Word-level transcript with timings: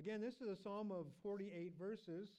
Again, 0.00 0.22
this 0.24 0.40
is 0.40 0.48
a 0.48 0.56
psalm 0.56 0.88
of 0.88 1.04
48 1.22 1.76
verses. 1.78 2.32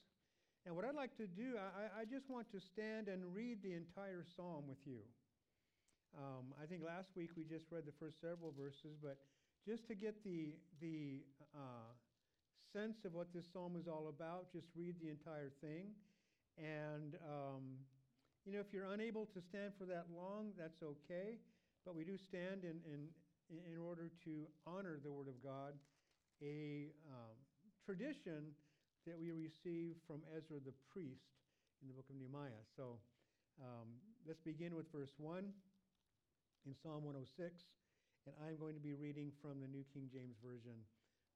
And 0.65 0.75
what 0.75 0.81
I'd 0.83 0.97
like 0.97 1.15
to 1.17 1.27
do, 1.29 1.61
I, 1.61 2.01
I 2.01 2.05
just 2.09 2.25
want 2.25 2.49
to 2.57 2.59
stand 2.59 3.05
and 3.05 3.21
read 3.37 3.61
the 3.61 3.77
entire 3.77 4.25
psalm 4.35 4.65
with 4.65 4.81
you. 4.83 5.05
Um, 6.17 6.57
I 6.57 6.65
think 6.65 6.81
last 6.81 7.13
week 7.15 7.29
we 7.37 7.45
just 7.45 7.69
read 7.69 7.85
the 7.85 7.93
first 8.01 8.17
several 8.19 8.49
verses, 8.57 8.97
but 8.97 9.21
just 9.61 9.87
to 9.89 9.93
get 9.93 10.23
the, 10.25 10.57
the 10.81 11.21
uh, 11.53 11.93
sense 12.73 13.05
of 13.05 13.13
what 13.13 13.29
this 13.29 13.45
psalm 13.53 13.77
is 13.77 13.85
all 13.87 14.09
about, 14.09 14.51
just 14.51 14.65
read 14.75 14.95
the 14.97 15.13
entire 15.13 15.53
thing. 15.61 15.93
And, 16.57 17.13
um, 17.29 17.77
you 18.43 18.53
know, 18.53 18.59
if 18.59 18.73
you're 18.73 18.89
unable 18.89 19.29
to 19.37 19.39
stand 19.39 19.77
for 19.77 19.85
that 19.85 20.09
long, 20.09 20.49
that's 20.57 20.81
okay. 20.81 21.37
But 21.85 21.93
we 21.93 22.05
do 22.05 22.17
stand 22.17 22.65
in, 22.65 22.81
in, 22.89 23.05
in 23.53 23.77
order 23.77 24.09
to 24.25 24.49
honor 24.65 24.97
the 24.97 25.11
Word 25.11 25.27
of 25.27 25.37
God, 25.45 25.77
a 26.41 26.89
um, 27.05 27.37
tradition 27.85 28.53
that 29.07 29.17
we 29.19 29.31
receive 29.31 29.97
from 30.05 30.21
Ezra 30.37 30.61
the 30.61 30.75
priest 30.93 31.33
in 31.81 31.87
the 31.87 31.93
book 31.93 32.05
of 32.09 32.15
Nehemiah. 32.15 32.61
So 32.77 33.01
um, 33.61 33.97
let's 34.27 34.41
begin 34.41 34.75
with 34.75 34.91
verse 34.91 35.11
1 35.17 35.45
in 36.65 36.73
Psalm 36.83 37.03
106, 37.03 37.25
and 38.27 38.35
I'm 38.45 38.57
going 38.57 38.75
to 38.75 38.81
be 38.81 38.93
reading 38.93 39.31
from 39.41 39.59
the 39.59 39.67
New 39.67 39.83
King 39.93 40.09
James 40.13 40.37
Version 40.45 40.77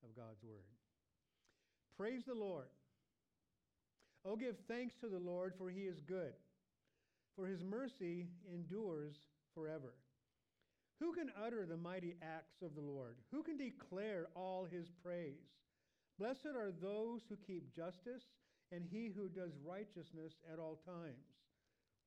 of 0.04 0.16
God's 0.16 0.44
Word. 0.44 0.70
Praise 1.98 2.24
the 2.28 2.36
Lord. 2.36 2.70
Oh, 4.26 4.36
give 4.36 4.56
thanks 4.68 4.94
to 5.02 5.08
the 5.08 5.20
Lord, 5.20 5.54
for 5.58 5.70
he 5.70 5.82
is 5.82 6.00
good, 6.02 6.34
for 7.36 7.48
his 7.48 7.64
mercy 7.64 8.28
endures 8.54 9.16
forever. 9.54 9.94
Who 11.00 11.14
can 11.14 11.32
utter 11.46 11.66
the 11.66 11.78
mighty 11.78 12.16
acts 12.22 12.62
of 12.62 12.76
the 12.76 12.82
Lord? 12.82 13.16
Who 13.32 13.44
can 13.44 13.58
declare 13.58 14.28
all 14.36 14.66
his 14.66 14.90
praise? 15.04 15.65
Blessed 16.20 16.56
are 16.56 16.72
those 16.82 17.22
who 17.28 17.36
keep 17.46 17.76
justice, 17.76 18.24
and 18.72 18.84
he 18.90 19.12
who 19.16 19.28
does 19.28 19.52
righteousness 19.66 20.34
at 20.52 20.60
all 20.60 20.80
times. 20.86 21.28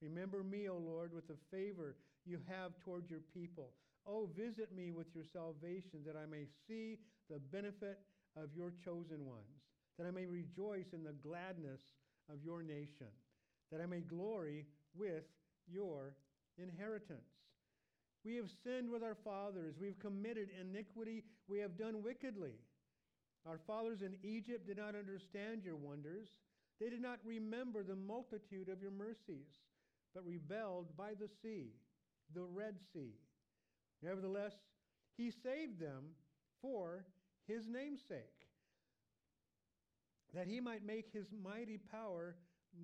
Remember 0.01 0.43
me, 0.43 0.69
O 0.69 0.77
Lord, 0.77 1.13
with 1.13 1.29
the 1.29 1.37
favor 1.51 1.97
you 2.25 2.39
have 2.49 2.73
toward 2.85 3.11
your 3.11 3.21
people. 3.35 3.71
Oh, 4.07 4.29
visit 4.37 4.75
me 4.75 4.91
with 4.91 5.09
your 5.15 5.25
salvation, 5.25 6.01
that 6.07 6.17
I 6.17 6.27
may 6.27 6.47
see 6.67 6.99
the 7.29 7.39
benefit 7.39 7.99
of 8.37 8.49
your 8.55 8.73
chosen 8.85 9.27
ones, 9.27 9.61
that 9.99 10.07
I 10.07 10.11
may 10.11 10.27
rejoice 10.27 10.93
in 10.93 11.05
the 11.05 11.13
gladness 11.13 11.81
of 12.31 12.43
your 12.43 12.63
nation, 12.63 13.09
that 13.71 13.81
I 13.81 13.87
may 13.87 14.01
glory 14.01 14.67
with 14.97 15.25
your 15.71 16.15
inheritance. 16.57 17.29
We 18.25 18.37
have 18.37 18.49
sinned 18.65 18.91
with 18.91 19.03
our 19.03 19.17
fathers. 19.25 19.75
We've 19.81 19.99
committed 19.99 20.49
iniquity. 20.61 21.25
We 21.49 21.59
have 21.59 21.79
done 21.79 22.03
wickedly. 22.03 22.53
Our 23.47 23.59
fathers 23.67 24.03
in 24.03 24.17
Egypt 24.23 24.67
did 24.67 24.79
not 24.79 24.95
understand 24.95 25.65
your 25.65 25.77
wonders. 25.77 26.29
They 26.81 26.91
did 26.91 27.03
not 27.03 27.19
remember 27.25 27.83
the 27.83 27.97
multitude 27.97 28.69
of 28.69 28.83
your 28.83 28.91
mercies, 28.91 29.49
but 30.15 30.25
rebelled 30.25 30.97
by 30.97 31.13
the 31.19 31.29
sea, 31.43 31.73
the 32.35 32.45
Red 32.45 32.77
Sea. 32.93 33.15
Nevertheless, 34.03 34.53
he 35.17 35.31
saved 35.31 35.81
them 35.81 36.15
for 36.63 37.05
his 37.47 37.69
namesake, 37.69 38.21
that 40.35 40.47
he 40.47 40.61
might 40.61 40.85
make 40.87 41.11
his 41.13 41.33
mighty 41.43 41.79
power 41.91 42.37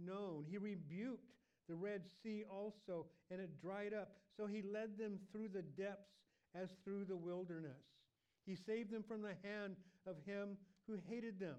known. 0.04 0.44
He 0.48 0.58
rebuked 0.58 1.34
the 1.68 1.74
Red 1.74 2.02
Sea 2.22 2.44
also, 2.50 3.06
and 3.30 3.40
it 3.40 3.60
dried 3.60 3.94
up. 3.94 4.12
So 4.36 4.46
he 4.46 4.62
led 4.62 4.98
them 4.98 5.18
through 5.30 5.48
the 5.48 5.62
depths 5.62 6.10
as 6.54 6.70
through 6.84 7.04
the 7.04 7.16
wilderness. 7.16 7.82
He 8.46 8.54
saved 8.54 8.90
them 8.90 9.02
from 9.02 9.22
the 9.22 9.36
hand 9.42 9.76
of 10.06 10.16
him 10.26 10.56
who 10.86 10.98
hated 11.08 11.38
them 11.40 11.56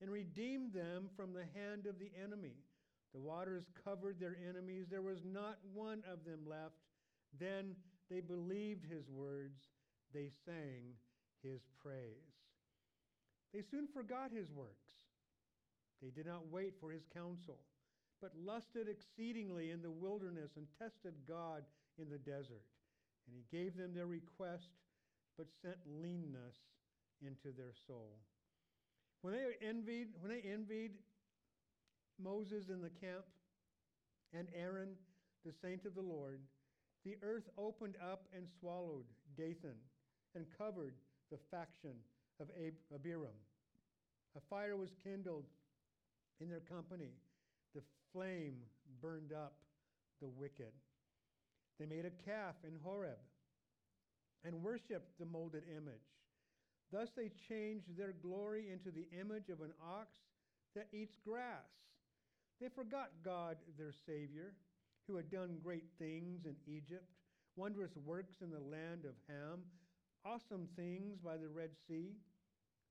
and 0.00 0.10
redeemed 0.10 0.72
them 0.72 1.08
from 1.16 1.32
the 1.32 1.46
hand 1.58 1.86
of 1.86 1.98
the 1.98 2.10
enemy. 2.22 2.54
The 3.12 3.20
waters 3.20 3.64
covered 3.84 4.18
their 4.18 4.36
enemies. 4.48 4.86
There 4.90 5.02
was 5.02 5.24
not 5.24 5.58
one 5.72 6.02
of 6.10 6.24
them 6.24 6.40
left. 6.46 6.74
Then 7.38 7.74
they 8.10 8.20
believed 8.20 8.84
his 8.84 9.08
words. 9.08 9.60
They 10.12 10.30
sang 10.44 10.94
his 11.42 11.62
praise. 11.82 12.34
They 13.52 13.62
soon 13.62 13.86
forgot 13.86 14.30
his 14.32 14.50
works. 14.50 14.90
They 16.02 16.10
did 16.10 16.26
not 16.26 16.50
wait 16.50 16.74
for 16.80 16.90
his 16.90 17.06
counsel, 17.14 17.58
but 18.20 18.32
lusted 18.36 18.88
exceedingly 18.88 19.70
in 19.70 19.80
the 19.80 19.90
wilderness 19.90 20.50
and 20.56 20.66
tested 20.78 21.14
God 21.26 21.62
in 21.98 22.10
the 22.10 22.18
desert. 22.18 22.64
And 23.26 23.34
he 23.34 23.56
gave 23.56 23.76
them 23.76 23.94
their 23.94 24.06
request 24.06 24.68
but 25.36 25.46
sent 25.62 25.76
leanness 25.86 26.56
into 27.22 27.56
their 27.56 27.72
soul. 27.86 28.18
When 29.22 29.34
they 29.34 29.66
envied, 29.66 30.08
when 30.20 30.30
they 30.30 30.48
envied 30.48 30.92
Moses 32.22 32.68
in 32.68 32.82
the 32.82 32.90
camp 32.90 33.24
and 34.32 34.48
Aaron, 34.54 34.90
the 35.44 35.52
saint 35.52 35.84
of 35.86 35.94
the 35.94 36.02
Lord, 36.02 36.40
the 37.04 37.16
earth 37.22 37.48
opened 37.58 37.96
up 38.02 38.26
and 38.34 38.46
swallowed 38.60 39.04
Dathan 39.36 39.76
and 40.34 40.46
covered 40.58 40.94
the 41.30 41.38
faction 41.50 41.94
of 42.40 42.48
Ab- 42.58 42.74
Abiram. 42.94 43.36
A 44.36 44.40
fire 44.50 44.76
was 44.76 44.90
kindled 45.04 45.44
in 46.40 46.48
their 46.48 46.60
company. 46.60 47.12
The 47.74 47.82
flame 48.12 48.56
burned 49.00 49.32
up 49.32 49.54
the 50.20 50.28
wicked. 50.28 50.72
They 51.78 51.86
made 51.86 52.04
a 52.04 52.30
calf 52.30 52.54
in 52.66 52.74
Horeb 52.82 53.18
and 54.44 54.62
worshiped 54.62 55.18
the 55.18 55.26
molded 55.26 55.64
image. 55.70 56.08
Thus 56.92 57.08
they 57.16 57.30
changed 57.48 57.96
their 57.96 58.14
glory 58.22 58.70
into 58.70 58.90
the 58.90 59.08
image 59.18 59.48
of 59.48 59.60
an 59.60 59.72
ox 59.82 60.10
that 60.74 60.88
eats 60.92 61.16
grass. 61.24 61.66
They 62.60 62.68
forgot 62.68 63.10
God, 63.24 63.56
their 63.78 63.92
Savior, 64.06 64.54
who 65.06 65.16
had 65.16 65.30
done 65.30 65.58
great 65.62 65.84
things 65.98 66.44
in 66.44 66.56
Egypt, 66.66 67.08
wondrous 67.56 67.96
works 68.04 68.36
in 68.42 68.50
the 68.50 68.60
land 68.60 69.04
of 69.04 69.14
Ham, 69.28 69.60
awesome 70.24 70.68
things 70.76 71.18
by 71.18 71.36
the 71.36 71.48
Red 71.48 71.70
Sea. 71.88 72.12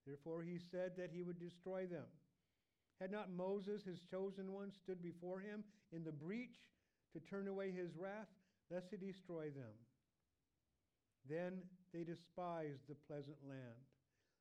Therefore 0.06 0.44
he 0.44 0.60
said 0.72 0.92
that 0.98 1.12
he 1.14 1.24
would 1.24 1.40
destroy 1.40 1.86
them. 1.86 2.06
Had 3.00 3.12
not 3.12 3.32
Moses, 3.32 3.84
his 3.84 4.00
chosen 4.12 4.52
one, 4.52 4.72
stood 4.72 5.02
before 5.02 5.40
him 5.40 5.64
in 5.92 6.04
the 6.04 6.12
breach 6.12 6.60
to 7.14 7.20
turn 7.20 7.48
away 7.48 7.72
his 7.72 7.96
wrath, 7.98 8.30
lest 8.70 8.88
he 8.92 8.98
destroy 8.98 9.46
them? 9.46 9.74
Then 11.30 11.60
they 11.94 12.04
despised 12.04 12.88
the 12.88 12.96
pleasant 13.08 13.38
land. 13.48 13.80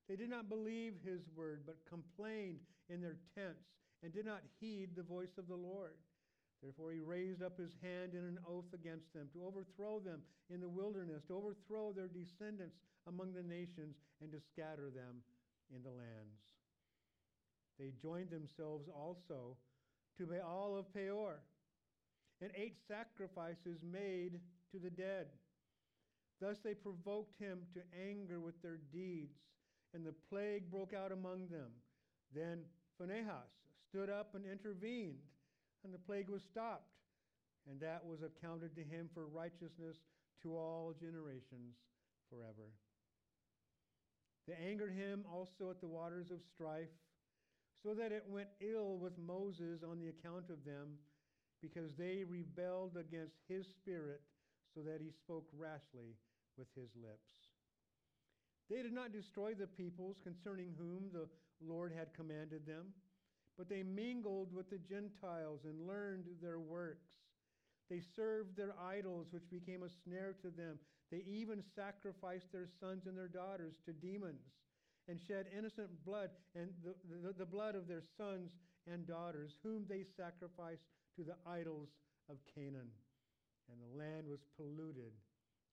They 0.08 0.16
did 0.16 0.30
not 0.30 0.48
believe 0.48 0.94
his 1.04 1.22
word, 1.36 1.62
but 1.64 1.76
complained 1.88 2.60
in 2.88 3.00
their 3.00 3.18
tents 3.34 3.68
and 4.02 4.12
did 4.12 4.26
not 4.26 4.42
heed 4.60 4.90
the 4.96 5.02
voice 5.02 5.38
of 5.38 5.48
the 5.48 5.56
Lord. 5.56 5.94
Therefore, 6.62 6.92
he 6.92 7.00
raised 7.00 7.42
up 7.42 7.58
his 7.58 7.74
hand 7.82 8.14
in 8.14 8.24
an 8.24 8.38
oath 8.48 8.72
against 8.72 9.12
them 9.12 9.28
to 9.32 9.44
overthrow 9.44 9.98
them 9.98 10.22
in 10.50 10.60
the 10.60 10.68
wilderness, 10.68 11.24
to 11.26 11.36
overthrow 11.36 11.92
their 11.92 12.08
descendants 12.08 12.76
among 13.08 13.32
the 13.32 13.42
nations, 13.42 13.96
and 14.20 14.30
to 14.30 14.38
scatter 14.40 14.90
them 14.90 15.22
in 15.74 15.82
the 15.82 15.90
lands. 15.90 16.38
They 17.78 17.90
joined 18.00 18.30
themselves 18.30 18.88
also 18.88 19.56
to 20.18 20.26
Baal 20.26 20.76
of 20.76 20.92
Peor 20.94 21.40
and 22.40 22.50
ate 22.54 22.76
sacrifices 22.86 23.78
made 23.82 24.40
to 24.70 24.78
the 24.78 24.90
dead. 24.90 25.26
Thus 26.42 26.58
they 26.58 26.74
provoked 26.74 27.38
him 27.38 27.60
to 27.72 27.80
anger 27.94 28.40
with 28.40 28.60
their 28.62 28.80
deeds, 28.92 29.38
and 29.94 30.04
the 30.04 30.14
plague 30.28 30.72
broke 30.72 30.92
out 30.92 31.12
among 31.12 31.46
them. 31.46 31.70
Then 32.34 32.64
Phinehas 32.98 33.54
stood 33.88 34.10
up 34.10 34.34
and 34.34 34.44
intervened, 34.44 35.22
and 35.84 35.94
the 35.94 36.02
plague 36.02 36.28
was 36.28 36.42
stopped, 36.42 36.90
and 37.70 37.78
that 37.78 38.04
was 38.04 38.22
accounted 38.22 38.74
to 38.74 38.82
him 38.82 39.08
for 39.14 39.26
righteousness 39.26 39.98
to 40.42 40.56
all 40.56 40.92
generations 40.98 41.76
forever. 42.28 42.74
They 44.48 44.54
angered 44.68 44.94
him 44.94 45.24
also 45.32 45.70
at 45.70 45.80
the 45.80 45.86
waters 45.86 46.32
of 46.32 46.40
strife, 46.52 46.90
so 47.84 47.94
that 47.94 48.10
it 48.10 48.24
went 48.28 48.48
ill 48.60 48.98
with 48.98 49.16
Moses 49.16 49.84
on 49.88 50.00
the 50.00 50.08
account 50.08 50.50
of 50.50 50.64
them, 50.64 50.98
because 51.62 51.92
they 51.96 52.24
rebelled 52.28 52.96
against 52.96 53.36
his 53.48 53.64
spirit, 53.68 54.22
so 54.74 54.80
that 54.80 55.00
he 55.00 55.12
spoke 55.12 55.46
rashly 55.56 56.16
with 56.56 56.68
his 56.74 56.90
lips. 56.96 57.52
They 58.70 58.82
did 58.82 58.92
not 58.92 59.12
destroy 59.12 59.54
the 59.54 59.66
peoples 59.66 60.16
concerning 60.22 60.74
whom 60.78 61.10
the 61.12 61.28
Lord 61.60 61.92
had 61.92 62.14
commanded 62.14 62.66
them, 62.66 62.86
but 63.58 63.68
they 63.68 63.82
mingled 63.82 64.54
with 64.54 64.70
the 64.70 64.78
Gentiles 64.78 65.60
and 65.64 65.86
learned 65.86 66.24
their 66.40 66.58
works. 66.58 67.10
They 67.90 68.00
served 68.16 68.56
their 68.56 68.74
idols, 68.80 69.26
which 69.30 69.50
became 69.50 69.82
a 69.82 69.90
snare 70.04 70.34
to 70.40 70.50
them. 70.50 70.78
They 71.10 71.22
even 71.28 71.62
sacrificed 71.74 72.50
their 72.50 72.68
sons 72.80 73.06
and 73.06 73.16
their 73.16 73.28
daughters 73.28 73.74
to 73.84 73.92
demons 73.92 74.40
and 75.08 75.20
shed 75.20 75.46
innocent 75.56 75.90
blood 76.04 76.30
and 76.54 76.70
the, 76.82 76.94
the, 77.10 77.34
the 77.34 77.46
blood 77.46 77.74
of 77.74 77.88
their 77.88 78.02
sons 78.16 78.52
and 78.90 79.06
daughters, 79.06 79.58
whom 79.62 79.84
they 79.88 80.04
sacrificed 80.16 80.86
to 81.16 81.24
the 81.24 81.36
idols 81.46 81.90
of 82.30 82.36
Canaan. 82.54 82.88
And 83.70 83.78
the 83.80 83.98
land 83.98 84.26
was 84.26 84.40
polluted 84.56 85.12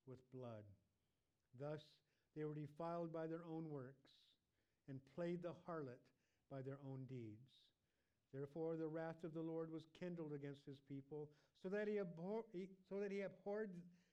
with 0.06 0.18
blood. 0.32 0.64
Thus 1.58 1.82
they 2.36 2.44
were 2.44 2.54
defiled 2.54 3.12
by 3.12 3.26
their 3.26 3.42
own 3.50 3.68
works, 3.68 4.06
and 4.88 5.00
played 5.14 5.42
the 5.42 5.54
harlot 5.66 6.00
by 6.50 6.62
their 6.62 6.78
own 6.86 7.04
deeds. 7.08 7.46
Therefore, 8.32 8.76
the 8.76 8.86
wrath 8.86 9.24
of 9.24 9.34
the 9.34 9.42
Lord 9.42 9.72
was 9.72 9.82
kindled 9.98 10.32
against 10.32 10.66
his 10.66 10.78
people, 10.88 11.30
so 11.62 11.68
that 11.68 11.88
he, 11.88 11.98
abhor- 11.98 12.46
so 12.88 13.00
that 13.00 13.10
he 13.10 13.22
abhorred 13.22 13.70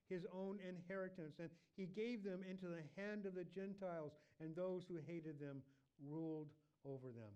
his 0.09 0.25
own 0.33 0.59
inheritance, 0.67 1.35
and 1.39 1.49
he 1.75 1.85
gave 1.85 2.23
them 2.23 2.41
into 2.49 2.67
the 2.67 2.83
hand 2.95 3.25
of 3.25 3.35
the 3.35 3.43
Gentiles, 3.43 4.13
and 4.39 4.55
those 4.55 4.83
who 4.87 4.97
hated 5.05 5.39
them 5.39 5.61
ruled 6.09 6.49
over 6.85 7.07
them. 7.07 7.33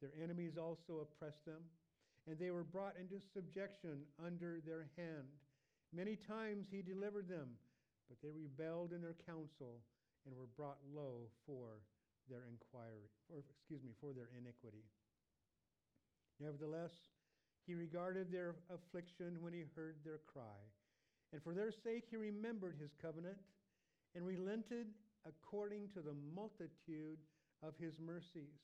Their 0.00 0.12
enemies 0.22 0.58
also 0.58 1.00
oppressed 1.00 1.44
them, 1.44 1.62
and 2.26 2.38
they 2.38 2.50
were 2.50 2.64
brought 2.64 2.94
into 2.98 3.20
subjection 3.32 4.02
under 4.24 4.60
their 4.64 4.90
hand. 4.96 5.26
Many 5.94 6.16
times 6.16 6.66
he 6.70 6.80
delivered 6.80 7.28
them, 7.28 7.48
but 8.08 8.16
they 8.22 8.32
rebelled 8.32 8.92
in 8.92 9.02
their 9.02 9.16
counsel 9.26 9.84
and 10.24 10.34
were 10.34 10.48
brought 10.56 10.78
low 10.94 11.28
for 11.46 11.84
their 12.30 12.44
inquiry, 12.48 13.10
or 13.28 13.38
excuse 13.38 13.82
me, 13.82 13.92
for 14.00 14.12
their 14.12 14.30
iniquity. 14.38 14.84
Nevertheless, 16.40 16.92
he 17.66 17.74
regarded 17.74 18.32
their 18.32 18.56
affliction 18.72 19.36
when 19.40 19.52
he 19.52 19.64
heard 19.76 19.96
their 20.04 20.20
cry. 20.26 20.64
And 21.32 21.42
for 21.42 21.54
their 21.54 21.72
sake 21.72 22.04
he 22.10 22.16
remembered 22.16 22.76
his 22.80 22.94
covenant 23.00 23.38
and 24.14 24.26
relented 24.26 24.88
according 25.26 25.88
to 25.94 26.00
the 26.00 26.16
multitude 26.34 27.18
of 27.62 27.74
his 27.78 28.00
mercies. 28.00 28.60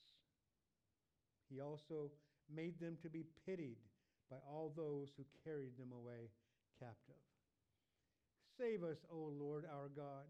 He 1.49 1.61
also 1.61 2.11
made 2.55 2.81
them 2.81 2.97
to 3.03 3.09
be 3.09 3.25
pitied 3.47 3.79
by 4.31 4.37
all 4.51 4.73
those 4.77 5.09
who 5.17 5.25
carried 5.45 5.79
them 5.79 5.93
away 5.93 6.29
captive. 6.79 7.21
Save 8.57 8.83
us, 8.83 8.99
O 9.11 9.31
Lord 9.39 9.65
our 9.71 9.89
God, 9.95 10.27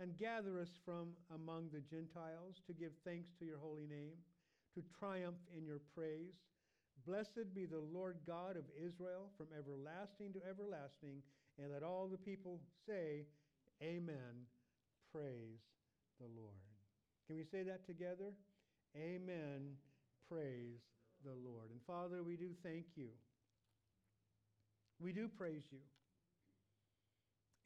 and 0.00 0.16
gather 0.18 0.60
us 0.60 0.70
from 0.84 1.10
among 1.34 1.70
the 1.72 1.80
Gentiles 1.80 2.62
to 2.66 2.72
give 2.72 2.92
thanks 3.04 3.30
to 3.38 3.44
your 3.44 3.58
holy 3.58 3.86
name, 3.86 4.18
to 4.74 4.82
triumph 4.98 5.42
in 5.56 5.64
your 5.64 5.80
praise. 5.94 6.38
Blessed 7.06 7.54
be 7.54 7.64
the 7.64 7.82
Lord 7.92 8.18
God 8.26 8.56
of 8.56 8.64
Israel 8.76 9.30
from 9.36 9.46
everlasting 9.56 10.32
to 10.34 10.40
everlasting. 10.48 11.22
And 11.58 11.72
let 11.72 11.82
all 11.82 12.06
the 12.06 12.18
people 12.18 12.60
say, 12.86 13.26
Amen. 13.82 14.46
Praise 15.12 15.62
the 16.20 16.26
Lord. 16.36 16.54
Can 17.26 17.36
we 17.36 17.44
say 17.44 17.62
that 17.62 17.86
together? 17.86 18.34
Amen. 18.96 19.74
Praise 20.28 20.82
the 21.24 21.34
Lord. 21.34 21.70
And 21.70 21.80
Father, 21.86 22.22
we 22.22 22.36
do 22.36 22.50
thank 22.62 22.86
you. 22.96 23.08
We 25.00 25.12
do 25.12 25.28
praise 25.28 25.62
you. 25.70 25.78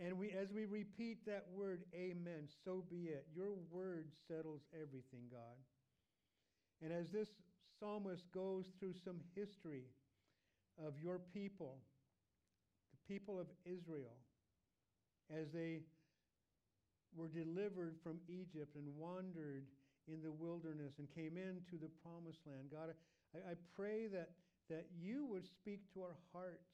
And 0.00 0.18
we, 0.18 0.30
as 0.30 0.52
we 0.52 0.64
repeat 0.64 1.24
that 1.26 1.46
word, 1.54 1.82
amen, 1.94 2.48
so 2.64 2.82
be 2.90 3.08
it. 3.08 3.26
Your 3.34 3.52
word 3.70 4.08
settles 4.26 4.62
everything, 4.74 5.30
God. 5.30 5.56
And 6.82 6.92
as 6.92 7.10
this 7.10 7.28
psalmist 7.78 8.24
goes 8.34 8.66
through 8.80 8.94
some 9.04 9.20
history 9.36 9.84
of 10.84 10.94
your 11.00 11.20
people, 11.32 11.78
the 12.90 13.14
people 13.14 13.38
of 13.38 13.46
Israel, 13.64 14.18
as 15.30 15.52
they 15.52 15.80
were 17.14 17.28
delivered 17.28 17.94
from 18.02 18.18
Egypt 18.28 18.74
and 18.74 18.88
wandered 18.96 19.64
in 20.08 20.20
the 20.22 20.32
wilderness 20.32 20.94
and 20.98 21.06
came 21.14 21.36
into 21.36 21.78
the 21.80 21.90
promised 22.02 22.40
land, 22.46 22.72
God, 22.72 22.90
I, 23.34 23.52
I 23.52 23.54
pray 23.76 24.08
that, 24.08 24.30
that 24.68 24.86
you 25.00 25.26
would 25.26 25.46
speak 25.46 25.92
to 25.94 26.02
our 26.02 26.16
hearts 26.32 26.71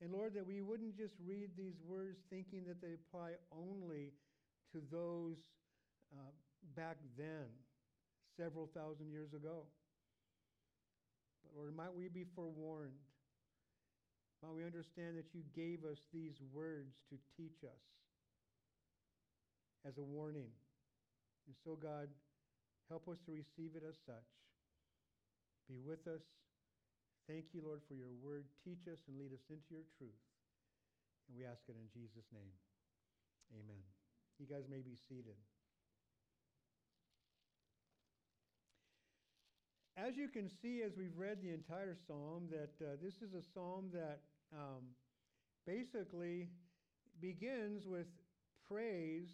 and 0.00 0.12
Lord, 0.12 0.34
that 0.34 0.46
we 0.46 0.62
wouldn't 0.62 0.96
just 0.96 1.14
read 1.26 1.50
these 1.56 1.74
words 1.86 2.18
thinking 2.30 2.62
that 2.66 2.80
they 2.80 2.94
apply 2.94 3.32
only 3.50 4.12
to 4.72 4.80
those 4.92 5.36
uh, 6.12 6.30
back 6.76 6.96
then, 7.16 7.50
several 8.36 8.68
thousand 8.74 9.10
years 9.10 9.32
ago. 9.34 9.66
But 11.42 11.58
Lord, 11.58 11.74
might 11.74 11.94
we 11.94 12.08
be 12.08 12.24
forewarned? 12.36 13.02
Might 14.42 14.54
we 14.54 14.64
understand 14.64 15.18
that 15.18 15.34
you 15.34 15.42
gave 15.56 15.82
us 15.84 15.98
these 16.14 16.38
words 16.52 16.94
to 17.10 17.18
teach 17.36 17.64
us 17.64 17.82
as 19.86 19.98
a 19.98 20.02
warning? 20.02 20.50
And 21.48 21.56
so, 21.64 21.74
God, 21.74 22.06
help 22.88 23.08
us 23.08 23.18
to 23.26 23.32
receive 23.32 23.74
it 23.74 23.82
as 23.82 23.96
such. 24.06 24.30
Be 25.68 25.80
with 25.84 26.06
us 26.06 26.22
Thank 27.28 27.52
you, 27.52 27.60
Lord, 27.60 27.82
for 27.86 27.92
your 27.92 28.16
word. 28.24 28.48
Teach 28.64 28.88
us 28.88 29.04
and 29.06 29.20
lead 29.20 29.36
us 29.36 29.44
into 29.52 29.68
your 29.68 29.84
truth. 30.00 30.16
And 31.28 31.36
we 31.36 31.44
ask 31.44 31.60
it 31.68 31.76
in 31.76 31.84
Jesus' 31.92 32.24
name. 32.32 32.56
Amen. 33.52 33.84
You 34.40 34.46
guys 34.48 34.64
may 34.70 34.80
be 34.80 34.96
seated. 34.96 35.36
As 39.94 40.16
you 40.16 40.28
can 40.28 40.48
see, 40.48 40.80
as 40.80 40.96
we've 40.96 41.16
read 41.18 41.42
the 41.42 41.52
entire 41.52 41.94
psalm, 42.06 42.48
that 42.50 42.72
uh, 42.80 42.96
this 43.02 43.20
is 43.20 43.34
a 43.34 43.42
psalm 43.52 43.90
that 43.92 44.20
um, 44.56 44.96
basically 45.66 46.48
begins 47.20 47.86
with 47.86 48.06
praise 48.66 49.28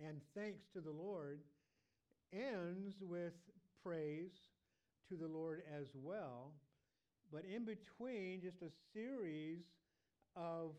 and 0.00 0.20
thanks 0.34 0.64
to 0.72 0.80
the 0.80 0.90
Lord, 0.90 1.40
ends 2.32 2.96
with 3.02 3.34
praise 3.82 4.32
to 5.08 5.16
the 5.16 5.28
Lord 5.28 5.62
as 5.78 5.86
well. 5.94 6.52
But 7.32 7.44
in 7.44 7.64
between, 7.64 8.40
just 8.42 8.62
a 8.62 8.70
series 8.92 9.62
of 10.36 10.72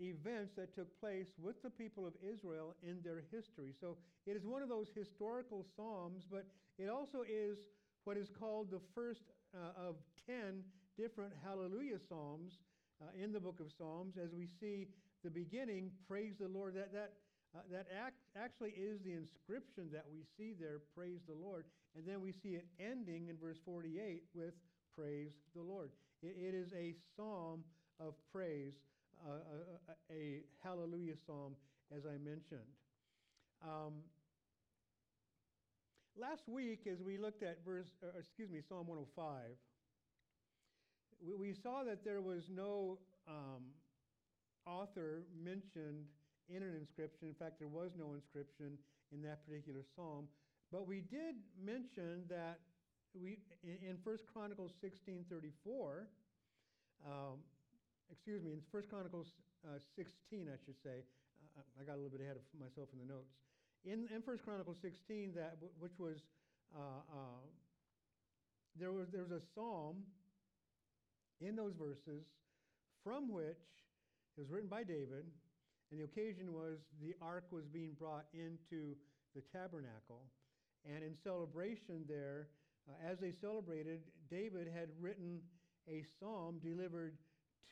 events 0.00 0.52
that 0.56 0.74
took 0.74 0.88
place 0.98 1.28
with 1.40 1.62
the 1.62 1.70
people 1.70 2.06
of 2.06 2.14
Israel 2.22 2.74
in 2.82 2.98
their 3.04 3.22
history. 3.30 3.72
So 3.80 3.96
it 4.26 4.36
is 4.36 4.44
one 4.44 4.62
of 4.62 4.68
those 4.68 4.88
historical 4.94 5.64
psalms, 5.76 6.24
but 6.30 6.46
it 6.78 6.88
also 6.88 7.22
is 7.28 7.58
what 8.04 8.16
is 8.16 8.28
called 8.28 8.70
the 8.70 8.80
first 8.94 9.22
uh, 9.54 9.88
of 9.88 9.96
10 10.26 10.62
different 10.98 11.32
hallelujah 11.44 11.98
psalms 12.08 12.58
uh, 13.00 13.06
in 13.22 13.32
the 13.32 13.40
book 13.40 13.60
of 13.60 13.70
Psalms. 13.76 14.14
As 14.22 14.34
we 14.34 14.46
see 14.46 14.88
the 15.22 15.30
beginning, 15.30 15.90
praise 16.08 16.34
the 16.40 16.48
Lord, 16.48 16.74
that, 16.74 16.92
that 16.92 17.12
uh, 17.54 17.60
that 17.70 17.86
act 17.92 18.16
actually 18.34 18.72
is 18.72 19.00
the 19.04 19.12
inscription 19.12 19.92
that 19.92 20.06
we 20.10 20.24
see 20.38 20.54
there, 20.58 20.80
praise 20.96 21.20
the 21.28 21.36
Lord. 21.36 21.64
And 21.96 22.06
then 22.06 22.20
we 22.22 22.32
see 22.32 22.50
it 22.50 22.66
ending 22.80 23.28
in 23.28 23.36
verse 23.36 23.58
48 23.64 24.22
with 24.34 24.54
praise 24.96 25.32
the 25.54 25.62
Lord. 25.62 25.90
it, 26.22 26.36
it 26.38 26.54
is 26.54 26.72
a 26.72 26.94
psalm 27.16 27.64
of 28.00 28.14
praise, 28.32 28.74
uh, 29.26 29.30
a, 29.30 30.12
a, 30.12 30.16
a, 30.16 30.40
hallelujah 30.62 31.14
psalm, 31.26 31.54
as 31.94 32.04
I 32.06 32.18
mentioned. 32.18 32.72
Um, 33.62 34.02
last 36.18 36.48
week, 36.48 36.86
as 36.90 37.00
we 37.02 37.18
looked 37.18 37.42
at 37.42 37.64
verse, 37.64 37.88
uh, 38.02 38.18
excuse 38.18 38.50
me, 38.50 38.60
Psalm 38.66 38.86
105, 38.86 39.56
we, 41.24 41.34
we 41.34 41.54
saw 41.54 41.84
that 41.84 42.04
there 42.04 42.20
was 42.20 42.44
no 42.52 42.98
um, 43.28 43.62
author 44.66 45.22
mentioned 45.42 46.06
in 46.48 46.62
an 46.62 46.74
inscription. 46.78 47.28
In 47.28 47.34
fact, 47.34 47.58
there 47.58 47.68
was 47.68 47.92
no 47.98 48.14
inscription 48.14 48.78
in 49.12 49.22
that 49.22 49.46
particular 49.46 49.80
psalm. 49.94 50.26
But 50.72 50.88
we 50.88 51.04
did 51.04 51.36
mention 51.60 52.24
that 52.32 52.58
we 53.12 53.36
in, 53.62 54.00
1 54.02 54.18
Chronicles 54.32 54.72
16:34, 54.80 56.08
um, 57.04 57.44
excuse 58.10 58.42
me, 58.42 58.52
in 58.52 58.62
1 58.72 58.82
Chronicles 58.88 59.36
uh, 59.68 59.78
16, 59.94 60.48
I 60.48 60.56
should 60.64 60.80
say, 60.82 61.04
uh, 61.58 61.60
I 61.78 61.84
got 61.84 61.94
a 61.94 62.00
little 62.00 62.10
bit 62.10 62.24
ahead 62.24 62.36
of 62.40 62.44
myself 62.58 62.88
in 62.96 62.98
the 63.04 63.12
notes. 63.12 63.36
In, 63.84 64.08
in 64.08 64.22
1 64.24 64.38
Chronicles 64.38 64.78
16, 64.80 65.34
that 65.36 65.58
which 65.78 65.98
was 65.98 66.24
uh, 66.74 67.04
uh, 67.12 67.44
there 68.80 68.92
was 68.92 69.08
there 69.12 69.22
was 69.22 69.32
a 69.32 69.44
psalm 69.54 70.00
in 71.40 71.54
those 71.54 71.74
verses 71.76 72.24
from 73.04 73.28
which 73.28 73.60
it 74.36 74.40
was 74.40 74.48
written 74.48 74.70
by 74.70 74.82
David 74.82 75.28
and 75.92 76.00
the 76.00 76.04
occasion 76.04 76.54
was 76.54 76.78
the 77.02 77.12
ark 77.20 77.44
was 77.52 77.66
being 77.66 77.92
brought 77.98 78.24
into 78.32 78.96
the 79.36 79.42
tabernacle. 79.52 80.24
And 80.84 81.02
in 81.04 81.14
celebration 81.22 82.04
there, 82.08 82.48
uh, 82.88 83.10
as 83.10 83.18
they 83.18 83.32
celebrated, 83.32 84.00
David 84.30 84.68
had 84.72 84.88
written 85.00 85.40
a 85.88 86.04
psalm 86.18 86.58
delivered 86.62 87.16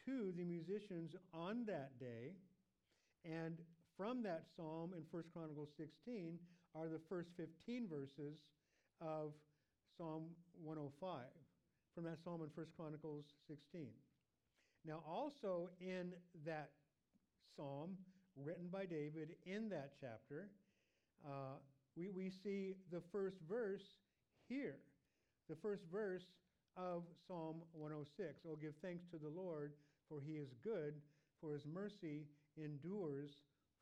to 0.06 0.32
the 0.36 0.44
musicians 0.44 1.14
on 1.34 1.64
that 1.66 1.98
day. 1.98 2.32
And 3.24 3.58
from 3.96 4.22
that 4.22 4.44
psalm 4.56 4.92
in 4.96 5.02
1 5.10 5.22
Chronicles 5.32 5.68
16 5.76 6.38
are 6.74 6.88
the 6.88 7.00
first 7.08 7.30
15 7.36 7.88
verses 7.88 8.38
of 9.00 9.32
Psalm 9.96 10.24
105. 10.62 11.24
From 11.94 12.04
that 12.04 12.18
psalm 12.22 12.40
in 12.42 12.48
1 12.54 12.66
Chronicles 12.76 13.24
16. 13.48 13.88
Now, 14.86 15.02
also 15.06 15.68
in 15.80 16.12
that 16.46 16.70
psalm 17.56 17.96
written 18.36 18.68
by 18.72 18.86
David 18.86 19.36
in 19.44 19.68
that 19.68 19.92
chapter, 20.00 20.48
uh, 21.26 21.58
we, 22.00 22.08
we 22.08 22.30
see 22.30 22.76
the 22.90 23.02
first 23.12 23.36
verse 23.48 23.84
here, 24.48 24.76
the 25.48 25.56
first 25.56 25.82
verse 25.92 26.24
of 26.76 27.02
Psalm 27.26 27.56
106. 27.72 28.40
Oh, 28.48 28.56
give 28.56 28.72
thanks 28.80 29.04
to 29.10 29.18
the 29.18 29.28
Lord, 29.28 29.72
for 30.08 30.20
he 30.20 30.32
is 30.32 30.48
good, 30.64 30.94
for 31.40 31.52
his 31.52 31.66
mercy 31.66 32.24
endures 32.56 33.30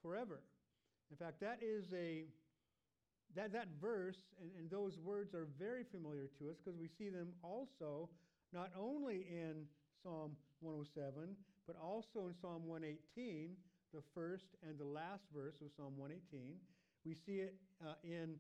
forever. 0.03 0.41
In 1.11 1.17
fact, 1.17 1.41
that 1.41 1.59
is 1.63 1.85
a 1.95 2.25
that, 3.37 3.53
that 3.53 3.69
verse 3.81 4.17
and, 4.41 4.51
and 4.59 4.71
those 4.71 4.99
words 4.99 5.35
are 5.35 5.47
very 5.59 5.85
familiar 5.85 6.29
to 6.39 6.49
us 6.51 6.57
because 6.65 6.79
we 6.79 6.89
see 6.89 7.11
them 7.11 7.29
also 7.43 8.09
not 8.55 8.73
only 8.77 9.27
in 9.31 9.65
Psalm 10.03 10.33
107, 10.61 11.37
but 11.67 11.77
also 11.77 12.27
in 12.27 12.35
Psalm 12.41 12.67
118, 12.67 13.51
the 13.93 14.01
first 14.15 14.57
and 14.67 14.79
the 14.79 14.85
last 14.85 15.25
verse 15.35 15.61
of 15.61 15.69
Psalm 15.77 15.93
118. 15.97 16.57
We 17.05 17.15
see 17.15 17.41
it 17.41 17.55
uh, 17.85 17.95
in 18.03 18.35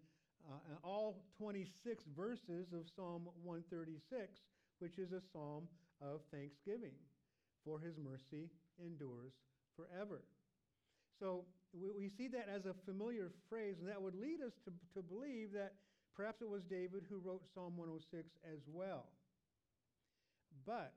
uh, 0.49 0.77
all 0.83 1.23
26 1.39 2.05
verses 2.17 2.73
of 2.73 2.89
Psalm 2.95 3.29
136, 3.43 4.41
which 4.79 4.99
is 4.99 5.13
a 5.13 5.21
psalm 5.33 5.65
of 6.01 6.21
thanksgiving, 6.33 6.95
for 7.65 7.79
his 7.79 7.95
mercy 7.99 8.51
endures 8.85 9.33
forever. 9.77 10.23
So 11.19 11.45
we, 11.73 11.91
we 11.91 12.09
see 12.09 12.29
that 12.29 12.49
as 12.49 12.67
a 12.67 12.75
familiar 12.85 13.31
phrase, 13.49 13.77
and 13.81 13.89
that 13.89 14.01
would 14.01 14.15
lead 14.15 14.41
us 14.41 14.53
to, 14.65 14.73
to 14.95 15.03
believe 15.03 15.53
that 15.53 15.75
perhaps 16.15 16.41
it 16.43 16.49
was 16.49 16.63
David 16.63 17.05
who 17.09 17.19
wrote 17.19 17.43
Psalm 17.55 17.77
106 17.77 18.29
as 18.45 18.61
well. 18.67 19.07
But 20.67 20.95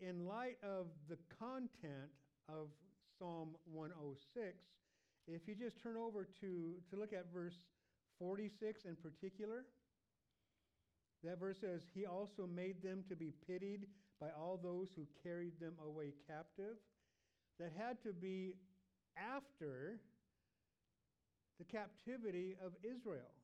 in 0.00 0.26
light 0.26 0.58
of 0.62 0.86
the 1.08 1.18
content 1.38 2.10
of 2.48 2.68
Psalm 3.18 3.56
106, 3.72 4.56
if 5.34 5.46
you 5.46 5.54
just 5.54 5.80
turn 5.82 5.96
over 5.96 6.26
to, 6.40 6.74
to 6.90 6.96
look 6.96 7.12
at 7.12 7.32
verse 7.32 7.56
46 8.18 8.84
in 8.84 8.96
particular, 8.96 9.64
that 11.24 11.38
verse 11.38 11.58
says, 11.60 11.82
He 11.94 12.06
also 12.06 12.46
made 12.46 12.82
them 12.82 13.04
to 13.08 13.16
be 13.16 13.32
pitied 13.46 13.86
by 14.20 14.28
all 14.38 14.58
those 14.62 14.88
who 14.96 15.02
carried 15.22 15.60
them 15.60 15.74
away 15.84 16.12
captive. 16.26 16.76
That 17.58 17.72
had 17.76 18.00
to 18.04 18.12
be 18.12 18.54
after 19.16 19.98
the 21.58 21.64
captivity 21.64 22.56
of 22.64 22.72
Israel. 22.84 23.34